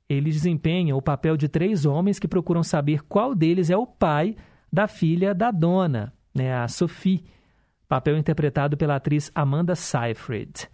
Eles 0.10 0.36
desempenham 0.36 0.98
o 0.98 1.02
papel 1.04 1.38
de 1.38 1.48
três 1.48 1.86
homens 1.86 2.18
que 2.18 2.28
procuram 2.28 2.64
saber 2.64 3.04
qual 3.04 3.36
deles 3.36 3.70
é 3.70 3.78
o 3.78 3.86
pai 3.86 4.36
da 4.72 4.88
filha 4.88 5.34
da 5.34 5.52
dona, 5.52 6.14
né, 6.34 6.54
a 6.54 6.68
Sophie, 6.68 7.26
papel 7.88 8.18
interpretado 8.18 8.78
pela 8.78 8.96
atriz 8.96 9.32
Amanda 9.34 9.76
Seyfried. 9.76 10.70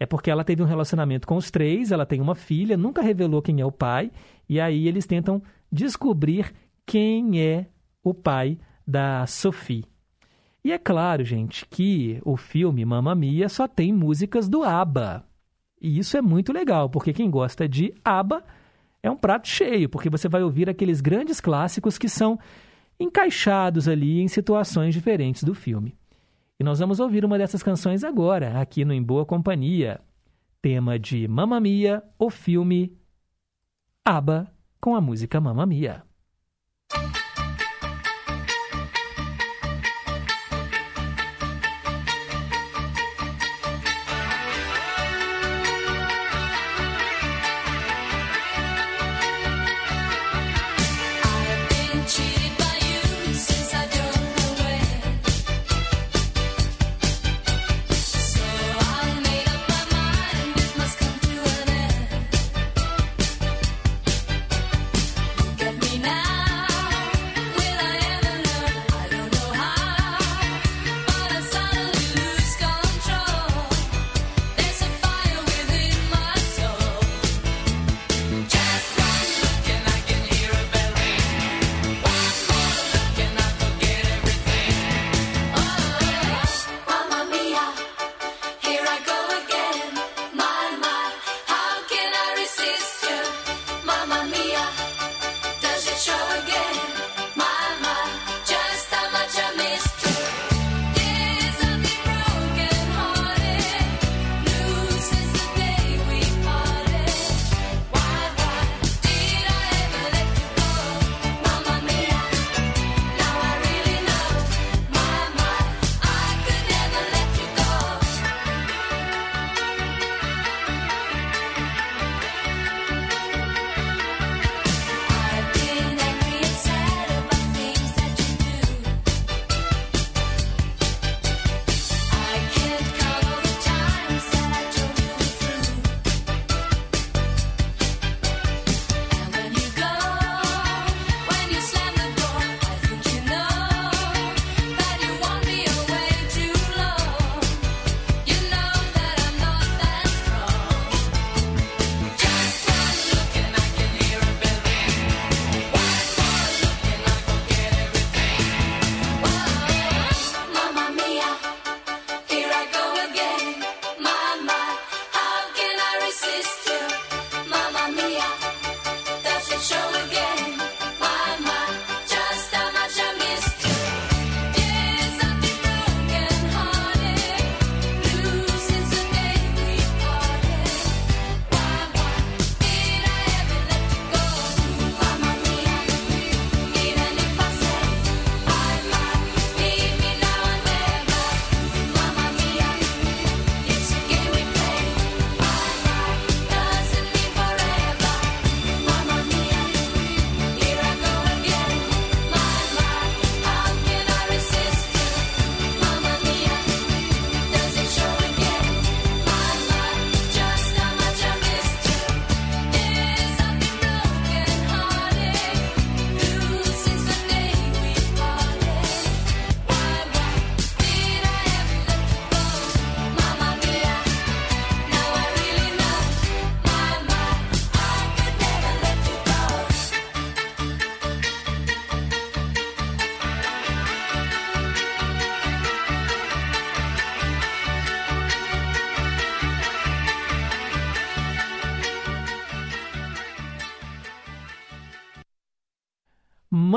É 0.00 0.06
porque 0.06 0.30
ela 0.30 0.44
teve 0.44 0.62
um 0.62 0.66
relacionamento 0.66 1.26
com 1.26 1.36
os 1.36 1.50
três, 1.50 1.90
ela 1.90 2.06
tem 2.06 2.20
uma 2.20 2.34
filha, 2.34 2.76
nunca 2.76 3.02
revelou 3.02 3.42
quem 3.42 3.60
é 3.60 3.66
o 3.66 3.72
pai, 3.72 4.12
e 4.48 4.60
aí 4.60 4.86
eles 4.86 5.06
tentam 5.06 5.42
descobrir 5.70 6.52
quem 6.86 7.40
é 7.40 7.66
o 8.02 8.14
pai 8.14 8.58
da 8.86 9.26
Sophie. 9.26 9.84
E 10.64 10.72
é 10.72 10.78
claro, 10.78 11.24
gente, 11.24 11.66
que 11.66 12.20
o 12.24 12.36
filme 12.36 12.84
Mamma 12.84 13.14
Mia 13.14 13.48
só 13.48 13.66
tem 13.66 13.92
músicas 13.92 14.48
do 14.48 14.62
ABBA. 14.62 15.24
E 15.80 15.98
isso 15.98 16.16
é 16.16 16.22
muito 16.22 16.52
legal, 16.52 16.88
porque 16.88 17.12
quem 17.12 17.30
gosta 17.30 17.68
de 17.68 17.94
ABBA 18.04 18.44
é 19.02 19.10
um 19.10 19.16
prato 19.16 19.48
cheio, 19.48 19.88
porque 19.88 20.10
você 20.10 20.28
vai 20.28 20.42
ouvir 20.42 20.68
aqueles 20.68 21.00
grandes 21.00 21.40
clássicos 21.40 21.96
que 21.96 22.08
são 22.08 22.38
encaixados 22.98 23.86
ali 23.86 24.20
em 24.20 24.28
situações 24.28 24.94
diferentes 24.94 25.44
do 25.44 25.54
filme. 25.54 25.96
E 26.58 26.64
nós 26.64 26.78
vamos 26.80 26.98
ouvir 26.98 27.24
uma 27.24 27.38
dessas 27.38 27.62
canções 27.62 28.02
agora, 28.02 28.60
aqui 28.60 28.84
no 28.84 28.92
Em 28.92 29.02
Boa 29.02 29.24
Companhia. 29.24 30.00
Tema 30.60 30.98
de 30.98 31.28
Mamma 31.28 31.60
Mia, 31.60 32.02
o 32.18 32.30
filme 32.30 32.98
ABBA 34.04 34.52
com 34.80 34.96
a 34.96 35.00
música 35.00 35.40
Mamma 35.40 35.64
Mia. 35.64 36.07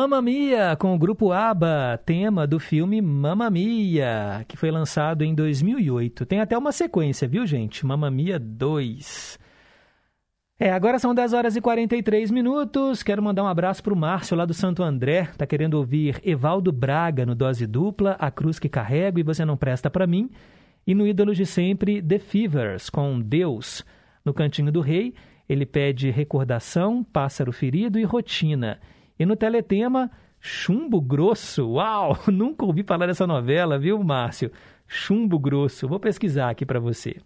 Mamma 0.02 0.20
Mia, 0.20 0.76
com 0.78 0.96
o 0.96 0.98
grupo 0.98 1.32
ABBA, 1.32 2.02
tema 2.04 2.48
do 2.48 2.60
filme 2.60 3.00
Mamma 3.00 3.52
Mia, 3.52 4.44
que 4.48 4.58
foi 4.58 4.72
lançado 4.72 5.24
em 5.24 5.36
2008. 5.36 6.26
Tem 6.26 6.40
até 6.40 6.58
uma 6.58 6.72
sequência, 6.72 7.28
viu, 7.28 7.46
gente? 7.46 7.86
Mamma 7.86 8.10
Mia 8.10 8.40
2. 8.40 9.38
É, 10.60 10.72
agora 10.72 10.98
são 10.98 11.14
10 11.14 11.34
horas 11.34 11.56
e 11.56 11.62
43 11.62 12.32
minutos. 12.32 13.04
Quero 13.04 13.22
mandar 13.22 13.44
um 13.44 13.48
abraço 13.48 13.84
para 13.84 13.94
o 13.94 13.96
Márcio 13.96 14.36
lá 14.36 14.44
do 14.44 14.56
Santo 14.56 14.82
André. 14.82 15.30
Tá 15.38 15.46
querendo 15.46 15.76
ouvir 15.76 16.20
Evaldo 16.24 16.72
Braga 16.72 17.24
no 17.24 17.36
Dose 17.36 17.68
Dupla, 17.68 18.16
A 18.18 18.32
Cruz 18.32 18.58
que 18.58 18.68
Carrego 18.68 19.20
e 19.20 19.24
Você 19.24 19.46
Não 19.46 19.56
Presta 19.56 19.88
Pra 19.88 20.08
Mim. 20.08 20.32
E 20.88 20.96
no 20.96 21.06
Ídolos 21.06 21.38
de 21.38 21.46
Sempre, 21.46 22.02
The 22.02 22.18
Fevers, 22.18 22.90
com 22.90 23.22
Deus. 23.22 23.86
No 24.26 24.34
Cantinho 24.34 24.72
do 24.72 24.82
Rei, 24.82 25.14
ele 25.48 25.64
pede 25.64 26.10
Recordação, 26.10 27.04
Pássaro 27.04 27.52
Ferido 27.52 28.00
e 28.00 28.04
Rotina. 28.04 28.80
E 29.22 29.26
no 29.26 29.36
Teletema, 29.36 30.10
Chumbo 30.40 31.00
Grosso. 31.00 31.74
Uau! 31.74 32.18
Nunca 32.26 32.66
ouvi 32.66 32.82
falar 32.82 33.06
dessa 33.06 33.28
novela, 33.28 33.78
viu, 33.78 34.04
Márcio? 34.04 34.52
Chumbo 34.88 35.38
Grosso. 35.38 35.88
Vou 35.88 36.00
pesquisar 36.00 36.50
aqui 36.50 36.66
para 36.66 36.80
você. 36.80 37.18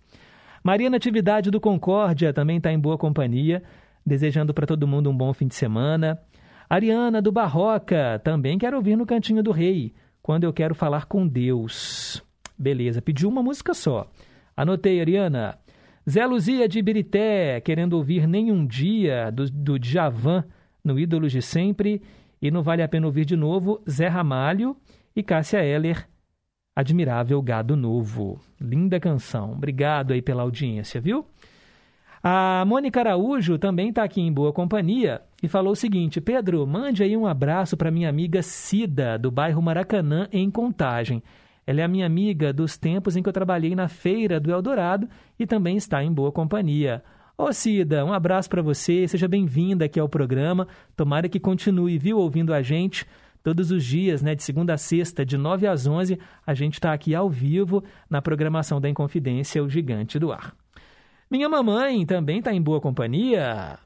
Maria 0.62 0.90
Natividade 0.90 1.50
do 1.50 1.58
Concórdia 1.58 2.34
também 2.34 2.58
está 2.58 2.70
em 2.70 2.78
boa 2.78 2.98
companhia, 2.98 3.64
desejando 4.06 4.54
para 4.54 4.68
todo 4.68 4.86
mundo 4.86 5.10
um 5.10 5.16
bom 5.16 5.32
fim 5.32 5.48
de 5.48 5.56
semana. 5.56 6.20
Ariana 6.70 7.22
do 7.22 7.32
Barroca 7.32 8.20
também 8.26 8.58
quer 8.58 8.74
ouvir 8.74 8.98
no 8.98 9.06
Cantinho 9.06 9.42
do 9.42 9.52
Rei, 9.52 9.94
quando 10.22 10.44
eu 10.44 10.52
quero 10.52 10.76
falar 10.76 11.06
com 11.06 11.26
Deus. 11.26 12.22
Beleza, 12.60 13.02
pediu 13.02 13.30
uma 13.30 13.42
música 13.42 13.74
só. 13.74 14.12
Anotei, 14.54 15.00
Ariana. 15.00 15.58
Zé 16.10 16.26
Luzia 16.26 16.68
de 16.68 16.78
Ibirité, 16.78 17.62
querendo 17.62 17.94
ouvir 17.94 18.28
Nenhum 18.28 18.68
Dia, 18.68 19.32
do, 19.32 19.50
do 19.50 19.80
Djavan, 19.80 20.44
no 20.86 21.00
Ídolos 21.00 21.32
de 21.32 21.42
Sempre. 21.42 22.02
E 22.42 22.52
não 22.52 22.62
vale 22.62 22.84
a 22.84 22.88
pena 22.88 23.08
ouvir 23.08 23.26
de 23.26 23.36
novo, 23.36 23.82
Zé 23.90 24.08
Ramalho 24.08 24.78
e 25.16 25.24
Cássia 25.24 25.64
Eller, 25.64 26.08
Admirável 26.76 27.42
Gado 27.42 27.76
Novo. 27.76 28.40
Linda 28.62 29.00
canção. 29.00 29.54
Obrigado 29.54 30.14
aí 30.14 30.22
pela 30.22 30.44
audiência, 30.44 31.02
viu? 31.02 31.26
A 32.22 32.66
Mônica 32.66 33.00
Araújo 33.00 33.58
também 33.58 33.90
está 33.90 34.04
aqui 34.04 34.20
em 34.20 34.34
boa 34.34 34.52
companhia 34.52 35.22
e 35.44 35.48
falou 35.48 35.74
o 35.74 35.76
seguinte: 35.76 36.20
Pedro, 36.20 36.66
mande 36.66 37.04
aí 37.04 37.16
um 37.16 37.28
abraço 37.28 37.78
para 37.78 37.92
minha 37.92 38.10
amiga 38.10 38.42
Cida, 38.42 39.18
do 39.18 39.30
bairro 39.30 39.62
Maracanã, 39.62 40.28
em 40.32 40.50
Contagem. 40.50 41.22
Ela 41.68 41.82
é 41.82 41.84
a 41.84 41.88
minha 41.88 42.06
amiga 42.06 42.52
dos 42.52 42.78
tempos 42.78 43.16
em 43.16 43.24
que 43.24 43.30
eu 43.30 43.34
trabalhei 43.34 43.76
na 43.76 43.88
feira 43.88 44.40
do 44.40 44.52
Eldorado 44.52 45.08
e 45.38 45.48
também 45.48 45.78
está 45.78 46.04
em 46.04 46.12
boa 46.12 46.32
companhia. 46.32 47.04
Ô 47.38 47.52
Cida, 47.52 48.06
um 48.06 48.14
abraço 48.14 48.50
para 48.50 48.62
você, 48.62 49.06
seja 49.10 49.28
bem-vinda 49.28 49.84
aqui 49.84 50.00
ao 50.00 50.08
programa. 50.08 50.70
Tomara 50.96 51.28
que 51.28 51.38
continue, 51.38 51.98
viu, 51.98 52.18
ouvindo 52.18 52.54
a 52.54 52.62
gente 52.62 53.06
todos 53.44 53.72
os 53.72 53.84
dias, 53.84 54.22
né, 54.22 54.34
de 54.34 54.42
segunda 54.42 54.74
a 54.74 54.78
sexta, 54.78 55.26
de 55.26 55.38
9 55.38 55.68
às 55.68 55.86
11, 55.86 56.18
a 56.48 56.54
gente 56.54 56.76
está 56.76 56.94
aqui 56.94 57.14
ao 57.14 57.30
vivo 57.30 57.84
na 58.10 58.22
programação 58.22 58.80
da 58.80 58.90
Inconfidência, 58.90 59.62
o 59.62 59.70
Gigante 59.70 60.18
do 60.18 60.32
Ar. 60.32 60.56
Minha 61.30 61.50
mamãe 61.50 62.06
também 62.06 62.40
está 62.40 62.54
em 62.54 62.62
boa 62.62 62.80
companhia. 62.80 63.78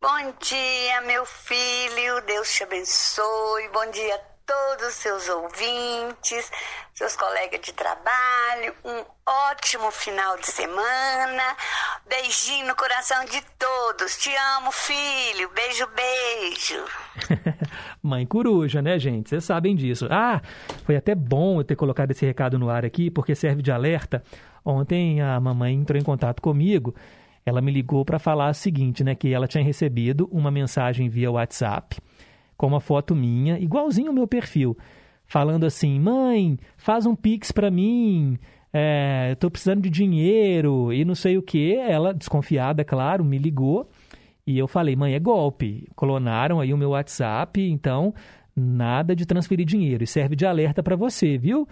Bom 0.00 0.32
dia, 0.40 1.00
meu 1.06 1.26
filho. 1.26 2.22
Deus 2.24 2.54
te 2.54 2.62
abençoe. 2.62 3.68
Bom 3.72 3.90
dia 3.90 4.14
a 4.14 4.35
todos 4.46 4.88
os 4.88 4.94
seus 4.94 5.28
ouvintes, 5.28 6.50
seus 6.94 7.16
colegas 7.16 7.60
de 7.60 7.72
trabalho. 7.72 8.74
Um 8.84 9.04
ótimo 9.50 9.90
final 9.90 10.38
de 10.38 10.46
semana. 10.46 11.42
Beijinho 12.08 12.68
no 12.68 12.76
coração 12.76 13.24
de 13.24 13.42
todos. 13.58 14.16
Te 14.16 14.30
amo, 14.56 14.70
filho. 14.70 15.50
Beijo, 15.52 15.88
beijo. 15.88 16.84
Mãe 18.00 18.24
coruja, 18.24 18.80
né, 18.80 18.98
gente? 18.98 19.30
Vocês 19.30 19.44
sabem 19.44 19.74
disso. 19.74 20.06
Ah, 20.10 20.40
foi 20.84 20.96
até 20.96 21.14
bom 21.14 21.60
eu 21.60 21.64
ter 21.64 21.74
colocado 21.74 22.12
esse 22.12 22.24
recado 22.24 22.58
no 22.58 22.70
ar 22.70 22.84
aqui, 22.84 23.10
porque 23.10 23.34
serve 23.34 23.62
de 23.62 23.72
alerta. 23.72 24.22
Ontem 24.64 25.20
a 25.20 25.40
mamãe 25.40 25.74
entrou 25.74 26.00
em 26.00 26.04
contato 26.04 26.40
comigo. 26.40 26.94
Ela 27.44 27.60
me 27.60 27.72
ligou 27.72 28.04
para 28.04 28.18
falar 28.18 28.50
o 28.50 28.54
seguinte, 28.54 29.02
né, 29.04 29.14
que 29.14 29.32
ela 29.32 29.46
tinha 29.46 29.62
recebido 29.62 30.28
uma 30.32 30.50
mensagem 30.50 31.08
via 31.08 31.30
WhatsApp 31.30 31.96
com 32.56 32.66
uma 32.66 32.80
foto 32.80 33.14
minha, 33.14 33.58
igualzinho 33.58 34.08
ao 34.08 34.14
meu 34.14 34.26
perfil, 34.26 34.76
falando 35.26 35.64
assim: 35.64 35.98
"Mãe, 36.00 36.58
faz 36.76 37.06
um 37.06 37.14
pix 37.14 37.52
para 37.52 37.70
mim. 37.70 38.38
É, 38.72 39.28
eu 39.30 39.36
tô 39.36 39.50
precisando 39.50 39.82
de 39.82 39.90
dinheiro 39.90 40.92
e 40.92 41.04
não 41.04 41.14
sei 41.14 41.38
o 41.38 41.42
que". 41.42 41.74
Ela, 41.74 42.12
desconfiada, 42.14 42.84
claro, 42.84 43.24
me 43.24 43.38
ligou. 43.38 43.88
E 44.46 44.56
eu 44.56 44.68
falei, 44.68 44.94
mãe, 44.94 45.14
é 45.14 45.18
golpe. 45.18 45.88
Clonaram 45.96 46.60
aí 46.60 46.72
o 46.72 46.78
meu 46.78 46.90
WhatsApp, 46.90 47.60
então 47.60 48.14
nada 48.54 49.14
de 49.14 49.26
transferir 49.26 49.66
dinheiro. 49.66 50.04
E 50.04 50.06
serve 50.06 50.36
de 50.36 50.46
alerta 50.46 50.82
para 50.82 50.94
você, 50.94 51.36
viu? 51.36 51.68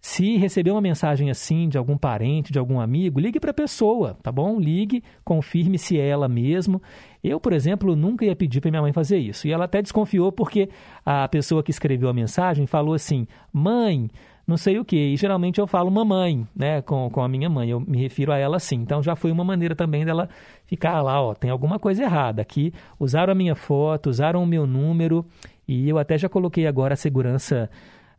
Se 0.00 0.36
receber 0.36 0.70
uma 0.70 0.80
mensagem 0.80 1.30
assim 1.30 1.68
de 1.68 1.76
algum 1.76 1.98
parente, 1.98 2.52
de 2.52 2.58
algum 2.58 2.80
amigo, 2.80 3.20
ligue 3.20 3.40
para 3.40 3.50
a 3.50 3.54
pessoa, 3.54 4.16
tá 4.22 4.32
bom? 4.32 4.58
Ligue, 4.58 5.02
confirme 5.24 5.78
se 5.78 5.98
é 5.98 6.08
ela 6.08 6.28
mesmo. 6.28 6.80
Eu, 7.28 7.40
por 7.40 7.52
exemplo, 7.52 7.96
nunca 7.96 8.24
ia 8.24 8.36
pedir 8.36 8.60
para 8.60 8.70
minha 8.70 8.82
mãe 8.82 8.92
fazer 8.92 9.18
isso. 9.18 9.48
E 9.48 9.52
ela 9.52 9.64
até 9.64 9.82
desconfiou 9.82 10.30
porque 10.30 10.68
a 11.04 11.26
pessoa 11.26 11.62
que 11.62 11.70
escreveu 11.70 12.08
a 12.08 12.12
mensagem 12.12 12.66
falou 12.66 12.94
assim: 12.94 13.26
mãe, 13.52 14.08
não 14.46 14.56
sei 14.56 14.78
o 14.78 14.84
que. 14.84 14.96
E 14.96 15.16
geralmente 15.16 15.60
eu 15.60 15.66
falo 15.66 15.90
mamãe, 15.90 16.46
né, 16.54 16.80
com, 16.82 17.10
com 17.10 17.20
a 17.20 17.28
minha 17.28 17.50
mãe. 17.50 17.68
Eu 17.68 17.80
me 17.80 17.98
refiro 17.98 18.32
a 18.32 18.38
ela 18.38 18.58
assim. 18.58 18.76
Então 18.76 19.02
já 19.02 19.16
foi 19.16 19.32
uma 19.32 19.42
maneira 19.42 19.74
também 19.74 20.04
dela 20.04 20.28
ficar 20.66 21.02
lá, 21.02 21.20
ó, 21.20 21.34
tem 21.34 21.50
alguma 21.50 21.78
coisa 21.80 22.04
errada 22.04 22.40
aqui. 22.40 22.72
Usaram 22.98 23.32
a 23.32 23.34
minha 23.34 23.56
foto, 23.56 24.08
usaram 24.08 24.42
o 24.42 24.46
meu 24.46 24.66
número 24.66 25.26
e 25.66 25.88
eu 25.88 25.98
até 25.98 26.16
já 26.16 26.28
coloquei 26.28 26.66
agora 26.66 26.94
a 26.94 26.96
segurança, 26.96 27.68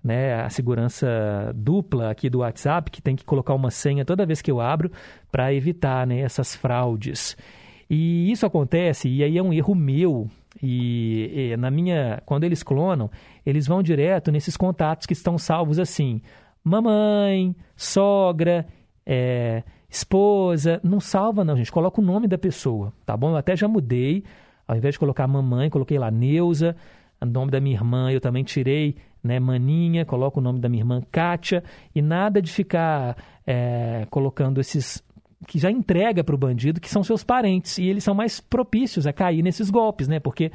né, 0.04 0.42
a 0.42 0.50
segurança 0.50 1.08
dupla 1.56 2.12
aqui 2.12 2.30
do 2.30 2.40
WhatsApp, 2.40 2.92
que 2.92 3.02
tem 3.02 3.16
que 3.16 3.24
colocar 3.24 3.54
uma 3.54 3.72
senha 3.72 4.04
toda 4.04 4.26
vez 4.26 4.42
que 4.42 4.52
eu 4.52 4.60
abro 4.60 4.92
para 5.32 5.54
evitar, 5.54 6.06
né, 6.06 6.20
essas 6.20 6.54
fraudes. 6.56 7.38
E 7.90 8.32
isso 8.32 8.46
acontece 8.46 9.08
e 9.08 9.24
aí 9.24 9.38
é 9.38 9.44
um 9.44 9.54
erro 9.54 9.74
meu. 9.74 10.30
E, 10.62 11.52
e 11.52 11.58
na 11.58 11.70
minha, 11.70 12.22
quando 12.26 12.44
eles 12.44 12.64
clonam, 12.64 13.10
eles 13.46 13.68
vão 13.68 13.84
direto 13.84 14.32
nesses 14.32 14.58
contatos 14.58 15.06
que 15.06 15.14
estão 15.14 15.38
salvos 15.38 15.80
assim: 15.80 16.22
mamãe, 16.64 17.56
sogra, 17.76 18.66
é, 19.06 19.64
esposa. 19.90 20.82
Não 20.84 21.00
salva, 21.00 21.44
não, 21.44 21.56
gente. 21.56 21.72
Coloca 21.72 22.02
o 22.02 22.04
nome 22.04 22.28
da 22.28 22.38
pessoa, 22.38 22.92
tá 23.06 23.16
bom? 23.16 23.32
Eu 23.32 23.38
até 23.38 23.56
já 23.56 23.68
mudei. 23.68 24.24
Ao 24.68 24.76
invés 24.76 24.96
de 24.96 25.00
colocar 25.00 25.26
mamãe, 25.28 25.70
coloquei 25.70 25.98
lá 25.98 26.12
Neuza. 26.12 26.76
O 27.22 27.26
nome 27.26 27.52
da 27.52 27.60
minha 27.60 27.76
irmã 27.76 28.12
eu 28.12 28.20
também 28.20 28.44
tirei, 28.44 28.96
né? 29.24 29.40
Maninha, 29.40 30.06
coloco 30.06 30.40
o 30.40 30.44
nome 30.44 30.60
da 30.60 30.68
minha 30.68 30.82
irmã 30.82 31.02
Kátia. 31.12 31.64
E 31.96 32.02
nada 32.02 32.42
de 32.42 32.52
ficar 32.52 33.16
é, 33.46 34.06
colocando 34.10 34.60
esses 34.60 35.02
que 35.46 35.60
já 35.60 35.70
entrega 35.70 36.24
para 36.24 36.34
o 36.34 36.38
bandido 36.38 36.82
que 36.82 36.90
são 36.90 37.04
seus 37.04 37.24
parentes 37.24 37.78
e 37.78 37.86
eles 37.86 38.04
são 38.04 38.16
mais 38.16 38.40
propícios 38.40 39.06
a 39.06 39.14
cair 39.14 39.44
nesses 39.44 39.70
golpes, 39.70 40.08
né? 40.08 40.20
Porque 40.20 40.52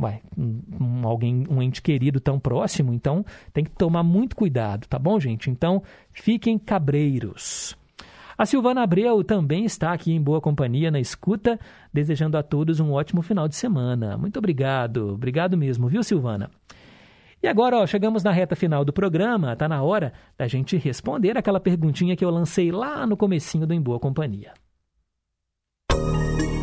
Ué, 0.00 0.20
um, 0.36 1.04
alguém, 1.04 1.44
um 1.50 1.60
ente 1.60 1.82
querido 1.82 2.20
tão 2.20 2.38
próximo, 2.38 2.94
então 2.94 3.26
tem 3.52 3.64
que 3.64 3.70
tomar 3.70 4.04
muito 4.04 4.36
cuidado, 4.36 4.86
tá 4.86 4.96
bom, 4.96 5.18
gente? 5.18 5.50
Então, 5.50 5.82
fiquem 6.12 6.56
cabreiros. 6.56 7.76
A 8.36 8.46
Silvana 8.46 8.84
Abreu 8.84 9.24
também 9.24 9.64
está 9.64 9.92
aqui 9.92 10.12
em 10.12 10.22
boa 10.22 10.40
companhia 10.40 10.92
na 10.92 11.00
escuta, 11.00 11.58
desejando 11.92 12.38
a 12.38 12.42
todos 12.44 12.78
um 12.78 12.92
ótimo 12.92 13.22
final 13.22 13.48
de 13.48 13.56
semana. 13.56 14.16
Muito 14.16 14.38
obrigado, 14.38 15.14
obrigado 15.14 15.56
mesmo, 15.56 15.88
viu, 15.88 16.04
Silvana? 16.04 16.48
E 17.40 17.46
agora, 17.46 17.78
ó, 17.78 17.86
chegamos 17.86 18.24
na 18.24 18.32
reta 18.32 18.56
final 18.56 18.84
do 18.84 18.92
programa, 18.92 19.54
tá 19.54 19.68
na 19.68 19.80
hora 19.82 20.12
da 20.36 20.48
gente 20.48 20.76
responder 20.76 21.38
aquela 21.38 21.60
perguntinha 21.60 22.16
que 22.16 22.24
eu 22.24 22.30
lancei 22.30 22.72
lá 22.72 23.06
no 23.06 23.16
comecinho 23.16 23.66
do 23.66 23.72
Em 23.72 23.80
Boa 23.80 24.00
Companhia. 24.00 24.52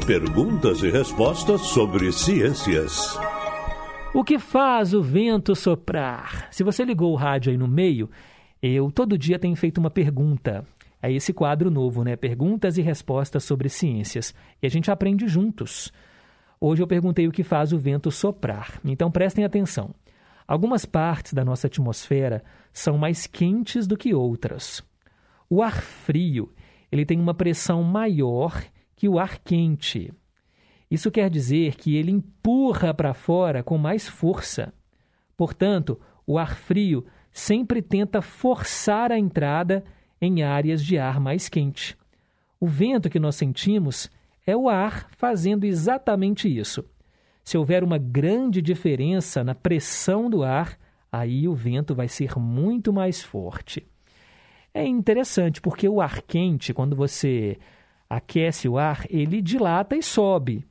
Perguntas 0.06 0.84
e 0.84 0.90
respostas 0.92 1.62
sobre 1.62 2.12
ciências. 2.12 3.18
O 4.14 4.24
que 4.24 4.38
faz 4.38 4.94
o 4.94 5.02
vento 5.02 5.56
soprar? 5.56 6.48
Se 6.52 6.64
você 6.64 6.84
ligou 6.84 7.14
o 7.14 7.16
rádio 7.16 7.52
aí 7.52 7.58
no 7.58 7.68
meio, 7.68 8.10
eu 8.62 8.92
todo 8.92 9.18
dia 9.18 9.40
tenho 9.40 9.56
feito 9.56 9.78
uma 9.78 9.90
pergunta. 9.90 10.66
É 11.02 11.12
esse 11.12 11.34
quadro 11.34 11.72
novo, 11.72 12.04
né? 12.04 12.16
Perguntas 12.16 12.78
e 12.78 12.82
respostas 12.82 13.44
sobre 13.44 13.70
ciências. 13.70 14.36
E 14.62 14.68
a 14.68 14.70
gente 14.70 14.92
aprende 14.92 15.28
juntos. 15.28 15.92
Hoje 16.60 16.84
eu 16.84 16.88
perguntei 16.88 17.28
o 17.28 17.32
que 17.32 17.44
faz 17.44 17.72
o 17.72 17.78
vento 17.78 18.12
soprar. 18.12 18.80
Então 18.84 19.10
prestem 19.10 19.46
atenção. 19.46 19.94
Algumas 20.48 20.86
partes 20.86 21.34
da 21.34 21.44
nossa 21.44 21.68
atmosfera 21.68 22.44
são 22.72 22.98
mais 22.98 23.26
quentes 23.26 23.88
do 23.88 23.98
que 23.98 24.14
outras. 24.14 24.84
O 25.50 25.62
ar 25.62 25.82
frio, 25.82 26.54
ele 26.92 27.06
tem 27.06 27.20
uma 27.20 27.34
pressão 27.34 27.84
maior 27.84 28.64
que 28.96 29.10
o 29.10 29.18
ar 29.18 29.40
quente. 29.40 30.14
Isso 30.90 31.10
quer 31.10 31.30
dizer 31.30 31.76
que 31.76 31.96
ele 31.96 32.12
empurra 32.12 32.94
para 32.94 33.14
fora 33.14 33.64
com 33.64 33.78
mais 33.78 34.08
força. 34.08 34.74
Portanto, 35.36 36.00
o 36.28 36.38
ar 36.38 36.56
frio 36.56 37.06
sempre 37.32 37.82
tenta 37.82 38.22
forçar 38.22 39.12
a 39.12 39.20
entrada 39.20 39.84
em 40.22 40.44
áreas 40.44 40.84
de 40.84 40.98
ar 40.98 41.20
mais 41.20 41.50
quente. 41.50 41.98
O 42.60 42.68
vento 42.68 43.10
que 43.10 43.20
nós 43.20 43.36
sentimos 43.36 44.10
é 44.46 44.56
o 44.56 44.70
ar 44.70 45.08
fazendo 45.12 45.66
exatamente 45.66 46.48
isso. 46.48 46.86
Se 47.46 47.60
houver 47.60 47.84
uma 47.84 48.00
grande 48.00 48.60
diferença 48.60 49.44
na 49.44 49.54
pressão 49.54 50.32
do 50.32 50.44
ar, 50.44 50.80
aí 51.12 51.48
o 51.48 51.54
vento 51.54 51.94
vai 51.94 52.08
ser 52.08 52.40
muito 52.40 52.92
mais 52.92 53.22
forte. 53.22 53.86
É 54.74 54.84
interessante 54.84 55.62
porque 55.62 55.88
o 55.88 56.02
ar 56.02 56.24
quente, 56.24 56.74
quando 56.74 56.96
você 56.96 57.60
aquece 58.10 58.68
o 58.68 58.80
ar, 58.80 59.06
ele 59.12 59.44
dilata 59.44 59.96
e 59.96 60.02
sobe. 60.02 60.66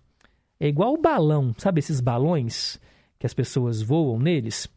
É 0.59 0.67
igual 0.67 0.95
o 0.95 1.01
balão, 1.01 1.55
sabe 1.57 1.79
esses 1.79 2.01
balões 2.01 2.81
que 3.21 3.27
as 3.27 3.33
pessoas 3.33 3.81
voam 3.81 4.19
neles? 4.19 4.69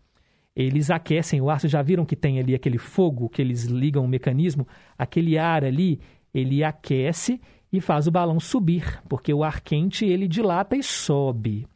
Eles 0.56 0.92
aquecem 0.92 1.42
o 1.42 1.50
ar, 1.50 1.60
vocês 1.60 1.72
já 1.72 1.82
viram 1.82 2.06
que 2.06 2.16
tem 2.16 2.40
ali 2.40 2.54
aquele 2.54 2.78
fogo 2.78 3.28
que 3.28 3.42
eles 3.42 3.64
ligam 3.64 4.06
o 4.06 4.08
mecanismo? 4.08 4.68
Aquele 4.96 5.36
ar 5.36 5.64
ali, 5.64 6.00
ele 6.32 6.64
aquece 6.64 7.42
e 7.74 7.82
faz 7.82 8.06
o 8.06 8.12
balão 8.12 8.40
subir, 8.40 9.02
porque 9.10 9.34
o 9.34 9.44
ar 9.44 9.62
quente 9.62 10.06
ele 10.06 10.28
dilata 10.28 10.76
e 10.76 10.84
sobe. 10.84 11.68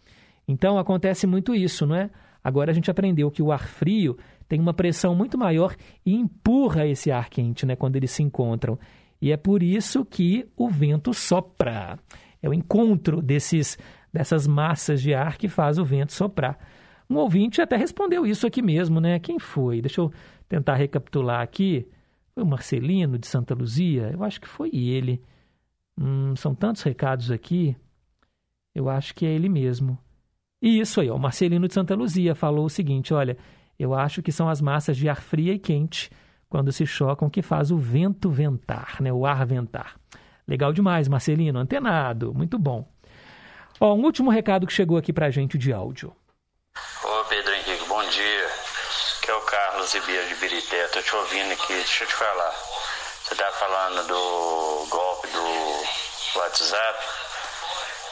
Então 0.52 0.78
acontece 0.78 1.26
muito 1.26 1.56
isso, 1.56 1.86
não 1.86 1.96
é? 1.96 2.10
Agora 2.44 2.72
a 2.72 2.74
gente 2.74 2.92
aprendeu 2.92 3.32
que 3.32 3.42
o 3.42 3.52
ar 3.52 3.68
frio 3.68 4.18
tem 4.48 4.60
uma 4.60 4.74
pressão 4.74 5.16
muito 5.16 5.38
maior 5.38 5.76
e 6.06 6.14
empurra 6.14 6.86
esse 6.86 7.10
ar 7.12 7.30
quente, 7.30 7.66
né, 7.66 7.76
quando 7.76 7.96
eles 7.96 8.12
se 8.12 8.22
encontram. 8.22 8.78
E 9.22 9.32
é 9.32 9.38
por 9.38 9.64
isso 9.64 10.04
que 10.04 10.48
o 10.58 10.70
vento 10.70 11.14
sopra. 11.14 11.98
É 12.42 12.50
o 12.50 12.54
encontro 12.54 13.22
desses, 13.22 13.78
dessas 14.12 14.48
massas 14.48 15.02
de 15.02 15.14
ar 15.14 15.38
que 15.38 15.48
faz 15.48 15.78
o 15.78 15.86
vento 15.86 16.12
soprar. 16.12 16.58
Um 17.10 17.18
ouvinte 17.18 17.62
até 17.62 17.76
respondeu 17.76 18.26
isso 18.26 18.48
aqui 18.48 18.62
mesmo, 18.62 19.00
né? 19.00 19.20
Quem 19.20 19.38
foi? 19.38 19.82
Deixa 19.82 20.02
eu 20.02 20.12
tentar 20.50 20.76
recapitular 20.76 21.42
aqui. 21.42 21.88
Foi 22.34 22.44
o 22.44 22.48
Marcelino 22.48 23.18
de 23.18 23.28
Santa 23.28 23.54
Luzia? 23.54 24.10
Eu 24.12 24.24
acho 24.24 24.42
que 24.42 24.48
foi 24.48 24.72
ele. 24.74 25.22
Hum, 26.00 26.36
são 26.36 26.56
tantos 26.56 26.82
recados 26.82 27.30
aqui. 27.30 27.76
Eu 28.74 28.90
acho 28.90 29.14
que 29.14 29.26
é 29.26 29.30
ele 29.30 29.50
mesmo. 29.50 30.00
E 30.62 30.80
isso 30.80 31.02
aí, 31.02 31.10
ó, 31.10 31.16
o 31.16 31.20
Marcelino 31.20 31.68
de 31.68 31.74
Santa 31.74 31.96
Luzia 31.96 32.36
falou 32.36 32.66
o 32.66 32.70
seguinte: 32.70 33.14
olha, 33.14 33.36
eu 33.80 33.96
acho 33.96 34.22
que 34.22 34.32
são 34.32 34.48
as 34.48 34.62
massas 34.62 34.96
de 34.96 35.10
ar 35.10 35.20
fria 35.20 35.54
e 35.54 35.60
quente 35.60 36.12
quando 36.48 36.72
se 36.72 36.86
chocam 36.86 37.30
que 37.30 37.42
faz 37.42 37.72
o 37.72 37.78
vento 37.78 38.30
ventar, 38.30 39.02
né? 39.02 39.12
o 39.12 39.26
ar 39.26 39.46
ventar. 39.46 39.96
Legal 40.48 40.72
demais, 40.72 41.08
Marcelino, 41.08 41.60
antenado, 41.60 42.34
muito 42.34 42.60
bom. 42.60 42.88
Ó, 43.80 43.96
um 43.96 44.04
último 44.04 44.30
recado 44.30 44.68
que 44.68 44.74
chegou 44.74 44.98
aqui 44.98 45.12
pra 45.12 45.32
gente 45.32 45.58
de 45.58 45.74
áudio. 45.74 46.16
Ô 47.04 47.24
Pedro 47.26 47.54
Henrique, 47.54 47.86
bom 47.88 48.04
dia. 48.10 48.50
Que 49.24 49.32
é 49.32 49.36
o 49.36 49.42
Carlos 49.42 49.94
Ibia 49.94 50.26
de 50.28 50.36
Birité, 50.36 50.88
tô 50.88 51.02
te 51.02 51.16
ouvindo 51.16 51.52
aqui, 51.54 51.74
deixa 51.74 52.04
eu 52.04 52.08
te 52.08 52.14
falar. 52.14 52.54
Você 53.24 53.36
tá 53.36 53.52
falando 53.52 54.08
do 54.08 54.88
golpe 54.90 55.28
do 55.30 56.40
WhatsApp. 56.40 57.00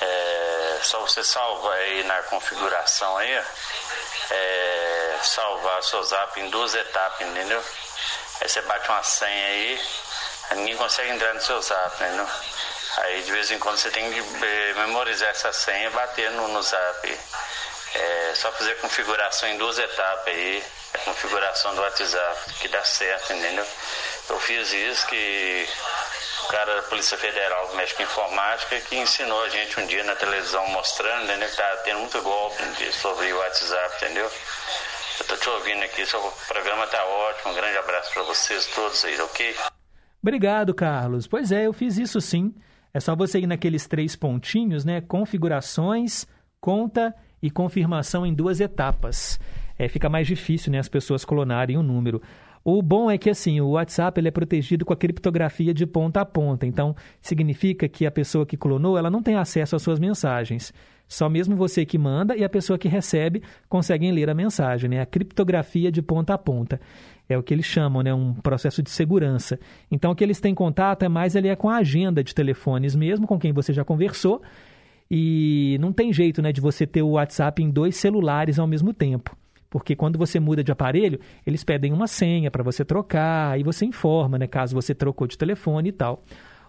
É 0.02 0.49
só 0.84 1.00
você 1.00 1.24
salvar 1.24 1.78
aí 1.78 2.04
na 2.04 2.22
configuração 2.24 3.18
aí, 3.18 3.42
é, 4.32 5.20
salvar 5.24 5.84
seu 5.84 6.04
zap 6.04 6.40
em 6.40 6.50
duas 6.50 6.74
etapas, 6.76 7.28
entendeu? 7.28 7.64
Aí 8.42 8.50
você 8.50 8.62
bate 8.62 8.90
uma 8.90 9.04
senha 9.04 9.48
aí, 9.48 9.82
ninguém 10.56 10.78
consegue 10.78 11.12
entrar 11.12 11.34
no 11.34 11.42
seu 11.42 11.62
zap, 11.62 11.96
entendeu? 12.04 12.28
Aí 12.98 13.22
de 13.24 13.32
vez 13.32 13.52
em 13.52 13.60
quando 13.60 13.78
você 13.78 13.92
tem 13.92 14.12
que 14.12 14.20
eh, 14.20 14.74
memorizar 14.76 15.30
essa 15.30 15.54
senha 15.54 15.88
e 15.88 15.92
bater 15.92 16.32
no, 16.32 16.48
no 16.50 16.62
zap. 16.62 17.20
É 17.96 18.34
só 18.36 18.52
fazer 18.52 18.78
configuração 18.80 19.50
em 19.50 19.58
duas 19.58 19.80
etapas 19.80 20.28
aí, 20.28 20.64
a 20.94 20.98
configuração 21.00 21.74
do 21.76 21.82
WhatsApp, 21.82 22.54
que 22.60 22.68
dá 22.68 22.84
certo, 22.84 23.34
entendeu? 23.34 23.66
Eu 24.30 24.40
fiz 24.40 24.72
isso 24.72 25.08
que 25.08 25.70
cara 26.50 26.76
da 26.78 26.82
Polícia 26.84 27.16
Federal 27.16 27.68
que 27.70 27.78
mexe 27.78 27.96
com 27.96 28.04
informática 28.04 28.82
que 28.82 28.98
ensinou 28.98 29.44
a 29.44 29.50
gente 29.50 29.80
um 29.80 29.86
dia 29.86 30.04
na 30.04 30.16
televisão 30.16 30.68
mostrando, 30.70 31.26
entendeu? 31.26 31.48
Que 31.48 31.56
tá 31.56 31.78
tendo 31.86 32.00
muito 32.00 32.22
golpe 32.24 32.64
sobre 32.92 33.32
o 33.32 33.38
WhatsApp, 33.38 34.04
entendeu? 34.04 34.30
Eu 35.20 35.26
tô 35.28 35.38
te 35.38 35.50
ouvindo 35.50 35.84
aqui, 35.84 36.06
seu 36.06 36.20
programa 36.48 36.88
tá 36.88 37.04
ótimo. 37.06 37.52
Um 37.52 37.56
grande 37.56 37.78
abraço 37.78 38.12
para 38.14 38.24
vocês 38.24 38.66
todos 38.74 39.06
aí, 39.06 39.20
ok? 39.22 39.56
Obrigado, 40.22 40.74
Carlos. 40.74 41.28
Pois 41.28 41.52
é, 41.52 41.68
eu 41.68 41.74
fiz 41.74 41.98
isso 41.98 42.20
sim. 42.20 42.54
É 42.94 43.00
só 43.00 43.16
você 43.16 43.40
ir 43.40 43.48
naqueles 43.48 43.88
três 43.88 44.16
pontinhos, 44.16 44.84
né? 44.84 45.02
Configurações, 45.02 46.26
conta 46.60 47.14
e 47.42 47.52
confirmação 47.52 48.26
em 48.26 48.34
duas 48.34 48.60
etapas. 48.60 49.40
É, 49.78 49.88
fica 49.88 50.10
mais 50.10 50.26
difícil, 50.26 50.72
né? 50.72 50.80
As 50.80 50.90
pessoas 50.90 51.24
clonarem 51.24 51.78
o 51.78 51.84
número. 51.84 52.22
O 52.72 52.84
bom 52.84 53.10
é 53.10 53.18
que 53.18 53.32
assim, 53.32 53.60
o 53.60 53.70
WhatsApp 53.70 54.22
ele 54.22 54.28
é 54.28 54.32
protegido 54.32 54.86
com 54.86 54.94
a 54.94 54.96
criptografia 54.96 55.74
de 55.74 55.88
ponta 55.88 56.22
a 56.22 56.26
ponta. 56.26 56.68
Então, 56.68 56.96
significa 57.20 57.90
que 57.90 58.06
a 58.06 58.12
pessoa 58.12 58.46
que 58.46 58.56
clonou, 58.56 58.96
ela 58.96 59.10
não 59.10 59.24
tem 59.24 59.34
acesso 59.34 59.76
às 59.76 59.82
suas 59.82 60.00
mensagens. 60.00 60.72
Só 61.08 61.28
mesmo 61.28 61.56
você 61.56 61.84
que 61.84 61.98
manda 61.98 62.38
e 62.38 62.44
a 62.44 62.50
pessoa 62.50 62.78
que 62.78 62.88
recebe 62.88 63.42
conseguem 63.68 64.12
ler 64.12 64.30
a 64.30 64.36
mensagem, 64.36 64.88
né? 64.88 65.02
A 65.02 65.06
criptografia 65.08 65.92
de 65.92 66.00
ponta 66.04 66.36
a 66.36 66.38
ponta. 66.38 66.80
É 67.28 67.36
o 67.36 67.42
que 67.42 67.56
eles 67.56 67.66
chamam, 67.66 68.04
né? 68.04 68.14
Um 68.14 68.36
processo 68.36 68.84
de 68.84 68.92
segurança. 68.92 69.60
Então, 69.90 70.12
o 70.12 70.16
que 70.16 70.24
eles 70.24 70.40
têm 70.40 70.54
contato 70.54 71.02
é 71.02 71.10
mais 71.10 71.36
ali 71.36 71.48
é 71.48 71.56
com 71.56 71.70
a 71.70 71.78
agenda 71.78 72.24
de 72.24 72.36
telefones 72.36 72.96
mesmo, 72.96 73.26
com 73.26 73.40
quem 73.40 73.52
você 73.52 73.74
já 73.74 73.84
conversou. 73.84 74.44
E 75.10 75.76
não 75.82 75.92
tem 75.92 76.14
jeito, 76.14 76.40
né, 76.40 76.52
de 76.52 76.62
você 76.62 76.86
ter 76.86 77.02
o 77.02 77.14
WhatsApp 77.14 77.64
em 77.64 77.72
dois 77.72 77.96
celulares 77.96 78.60
ao 78.60 78.68
mesmo 78.68 78.94
tempo. 78.94 79.36
Porque 79.70 79.96
quando 79.96 80.18
você 80.18 80.40
muda 80.40 80.64
de 80.64 80.72
aparelho, 80.72 81.20
eles 81.46 81.64
pedem 81.64 81.94
uma 81.94 82.08
senha 82.08 82.50
para 82.50 82.64
você 82.64 82.84
trocar, 82.84 83.52
aí 83.52 83.64
você 83.64 83.86
informa, 83.86 84.38
né, 84.38 84.48
caso 84.48 84.74
você 84.76 84.96
trocou 84.96 85.28
de 85.28 85.38
telefone 85.38 85.90
e 85.90 85.92
tal. 85.92 86.24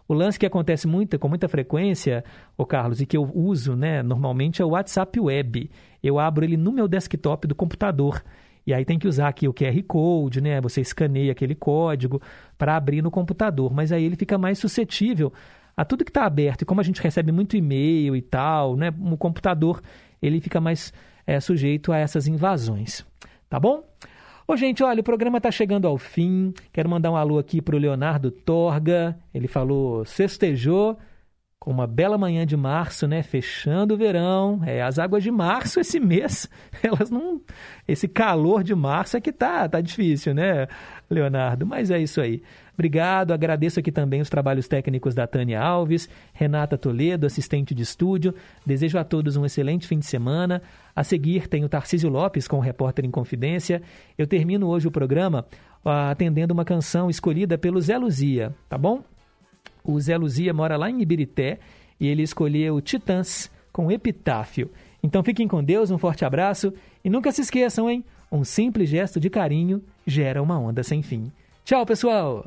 O 0.07 0.13
lance 0.13 0.39
que 0.39 0.45
acontece 0.45 0.87
muito, 0.87 1.19
com 1.19 1.29
muita 1.29 1.49
frequência, 1.49 2.25
o 2.59 2.67
Carlos, 2.67 3.01
e 3.01 3.07
que 3.07 3.17
eu 3.17 3.31
uso, 3.33 3.77
né, 3.77 4.03
normalmente 4.03 4.61
é 4.61 4.65
o 4.65 4.71
WhatsApp 4.71 5.19
Web. 5.19 5.71
Eu 6.03 6.19
abro 6.19 6.45
ele 6.45 6.57
no 6.57 6.73
meu 6.73 6.89
desktop 6.89 7.47
do 7.47 7.55
computador. 7.55 8.23
E 8.67 8.75
aí 8.75 8.85
tem 8.85 8.99
que 8.99 9.09
usar 9.09 9.29
aqui 9.29 9.49
o 9.49 9.55
QR 9.55 9.83
Code, 9.87 10.41
né? 10.41 10.61
Você 10.61 10.81
escaneia 10.81 11.33
aquele 11.33 11.55
código 11.55 12.21
para 12.59 12.77
abrir 12.77 13.03
no 13.03 13.11
computador, 13.11 13.73
mas 13.73 13.91
aí 13.91 14.05
ele 14.05 14.17
fica 14.17 14.37
mais 14.37 14.59
suscetível 14.59 15.33
a 15.77 15.85
tudo 15.85 16.05
que 16.05 16.11
está 16.11 16.25
aberto. 16.25 16.63
E 16.63 16.65
como 16.65 16.81
a 16.81 16.85
gente 16.85 17.01
recebe 17.03 17.33
muito 17.33 17.57
e-mail 17.57 18.15
e 18.15 18.23
tal, 18.23 18.77
né? 18.77 18.93
O 19.01 19.17
computador 19.17 19.81
ele 20.21 20.41
fica 20.41 20.61
mais 20.61 20.93
é, 21.31 21.39
sujeito 21.39 21.93
a 21.93 21.97
essas 21.97 22.27
invasões. 22.27 23.07
Tá 23.49 23.61
bom? 23.61 23.85
Ô, 24.49 24.57
gente, 24.57 24.83
olha, 24.83 25.01
o 25.01 25.05
programa 25.05 25.39
está 25.39 25.49
chegando 25.49 25.87
ao 25.87 25.97
fim. 25.97 26.53
Quero 26.73 26.89
mandar 26.89 27.13
um 27.13 27.17
alô 27.17 27.39
aqui 27.39 27.63
para 27.63 27.77
o 27.77 27.79
Leonardo 27.79 28.33
Torga. 28.33 29.17
Ele 29.33 29.47
falou, 29.47 30.05
sextejou, 30.05 30.99
com 31.61 31.71
uma 31.71 31.87
bela 31.87 32.17
manhã 32.17 32.47
de 32.47 32.57
março, 32.57 33.07
né? 33.07 33.23
Fechando 33.23 33.93
o 33.93 33.97
verão. 33.97 34.63
É, 34.65 34.81
as 34.81 34.99
águas 34.99 35.23
de 35.23 35.31
março 35.31 35.79
esse 35.79 36.01
mês, 36.01 36.49
elas 36.83 37.11
não. 37.11 37.39
Esse 37.87 38.09
calor 38.09 38.65
de 38.65 38.75
março 38.75 39.19
é 39.19 39.21
que 39.21 39.31
tá, 39.31 39.69
tá 39.69 39.79
difícil, 39.83 40.33
né, 40.33 40.67
Leonardo? 41.11 41.67
Mas 41.67 41.91
é 41.91 42.01
isso 42.01 42.19
aí. 42.19 42.43
Obrigado, 42.73 43.33
agradeço 43.33 43.79
aqui 43.79 43.93
também 43.93 44.23
os 44.23 44.31
trabalhos 44.31 44.67
técnicos 44.67 45.15
da 45.15 45.27
Tânia 45.27 45.61
Alves, 45.61 46.09
Renata 46.33 46.79
Toledo, 46.79 47.27
assistente 47.27 47.75
de 47.75 47.83
estúdio. 47.83 48.35
Desejo 48.65 48.97
a 48.99 49.05
todos 49.05 49.37
um 49.37 49.45
excelente 49.45 49.87
fim 49.87 49.99
de 49.99 50.07
semana. 50.07 50.63
A 50.97 51.05
seguir 51.05 51.47
tem 51.47 51.63
o 51.63 51.69
Tarcísio 51.69 52.09
Lopes 52.09 52.49
com 52.49 52.57
o 52.57 52.61
Repórter 52.61 53.05
em 53.05 53.11
Confidência. 53.11 53.83
Eu 54.17 54.27
termino 54.27 54.67
hoje 54.67 54.89
o 54.89 54.91
programa 54.91 55.45
ah, 55.85 56.11
atendendo 56.11 56.55
uma 56.55 56.65
canção 56.65 57.11
escolhida 57.11 57.59
pelo 57.59 57.79
Zé 57.83 57.99
Luzia, 57.99 58.55
tá 58.67 58.79
bom? 58.79 59.05
O 59.91 60.01
Zé 60.01 60.17
Luzia 60.17 60.55
mora 60.55 60.77
lá 60.77 60.89
em 60.89 61.03
Ibirité 61.03 61.59
e 61.99 62.07
ele 62.07 62.23
escolheu 62.23 62.81
Titãs 62.81 63.51
com 63.73 63.91
Epitáfio. 63.91 64.71
Então 65.03 65.23
fiquem 65.23 65.49
com 65.49 65.63
Deus, 65.63 65.91
um 65.91 65.99
forte 65.99 66.25
abraço 66.25 66.73
e 67.05 67.11
nunca 67.11 67.33
se 67.33 67.43
esqueçam, 67.43 67.91
hein? 67.91 68.05
Um 68.31 68.45
simples 68.45 68.89
gesto 68.89 69.19
de 69.19 69.29
carinho 69.29 69.83
gera 70.07 70.43
uma 70.43 70.59
onda 70.59 70.83
sem 70.83 71.03
fim. 71.03 71.33
Tchau, 71.65 71.85
pessoal! 71.85 72.47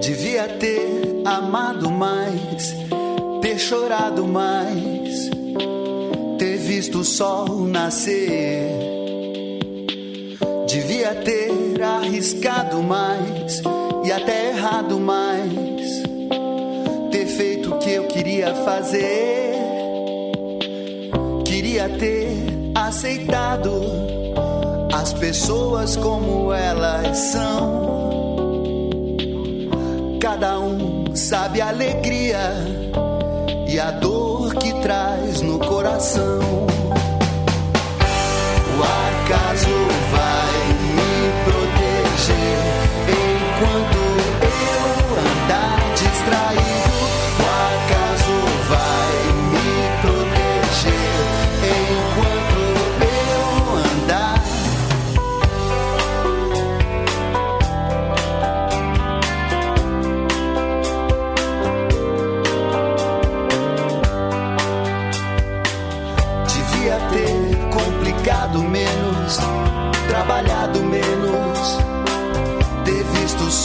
Devia 0.00 0.48
ter 0.58 1.22
amado 1.24 1.90
mais, 1.90 2.74
ter 3.42 3.58
chorado 3.58 4.26
mais, 4.26 5.30
visto 6.68 6.98
o 6.98 7.04
sol 7.04 7.64
nascer. 7.64 8.68
Devia 10.66 11.14
ter 11.14 11.82
arriscado 11.82 12.82
mais 12.82 13.62
e 14.04 14.12
até 14.12 14.50
errado 14.50 15.00
mais, 15.00 16.02
ter 17.10 17.26
feito 17.26 17.74
o 17.74 17.78
que 17.78 17.90
eu 17.92 18.06
queria 18.08 18.54
fazer. 18.66 19.54
Queria 21.46 21.88
ter 21.88 22.28
aceitado 22.74 23.72
as 24.92 25.14
pessoas 25.14 25.96
como 25.96 26.52
elas 26.52 27.16
são. 27.16 27.88
Cada 30.20 30.60
um 30.60 31.16
sabe 31.16 31.62
a 31.62 31.68
alegria 31.68 32.38
e 33.66 33.80
a 33.80 33.90
dor 33.90 34.27
que 34.58 34.72
traz 34.80 35.40
no 35.42 35.58
coração. 35.58 36.66
O 38.76 38.82
acaso 38.82 39.68
vai 40.10 40.77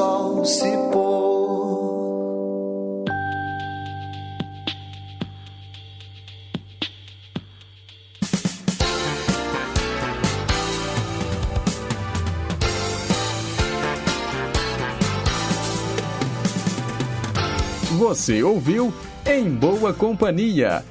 sol 0.00 0.44
se 0.46 0.70
pôr. 0.90 1.20
Você 17.98 18.42
ouviu 18.42 18.92
Em 19.26 19.50
Boa 19.50 19.92
Companhia, 19.92 20.82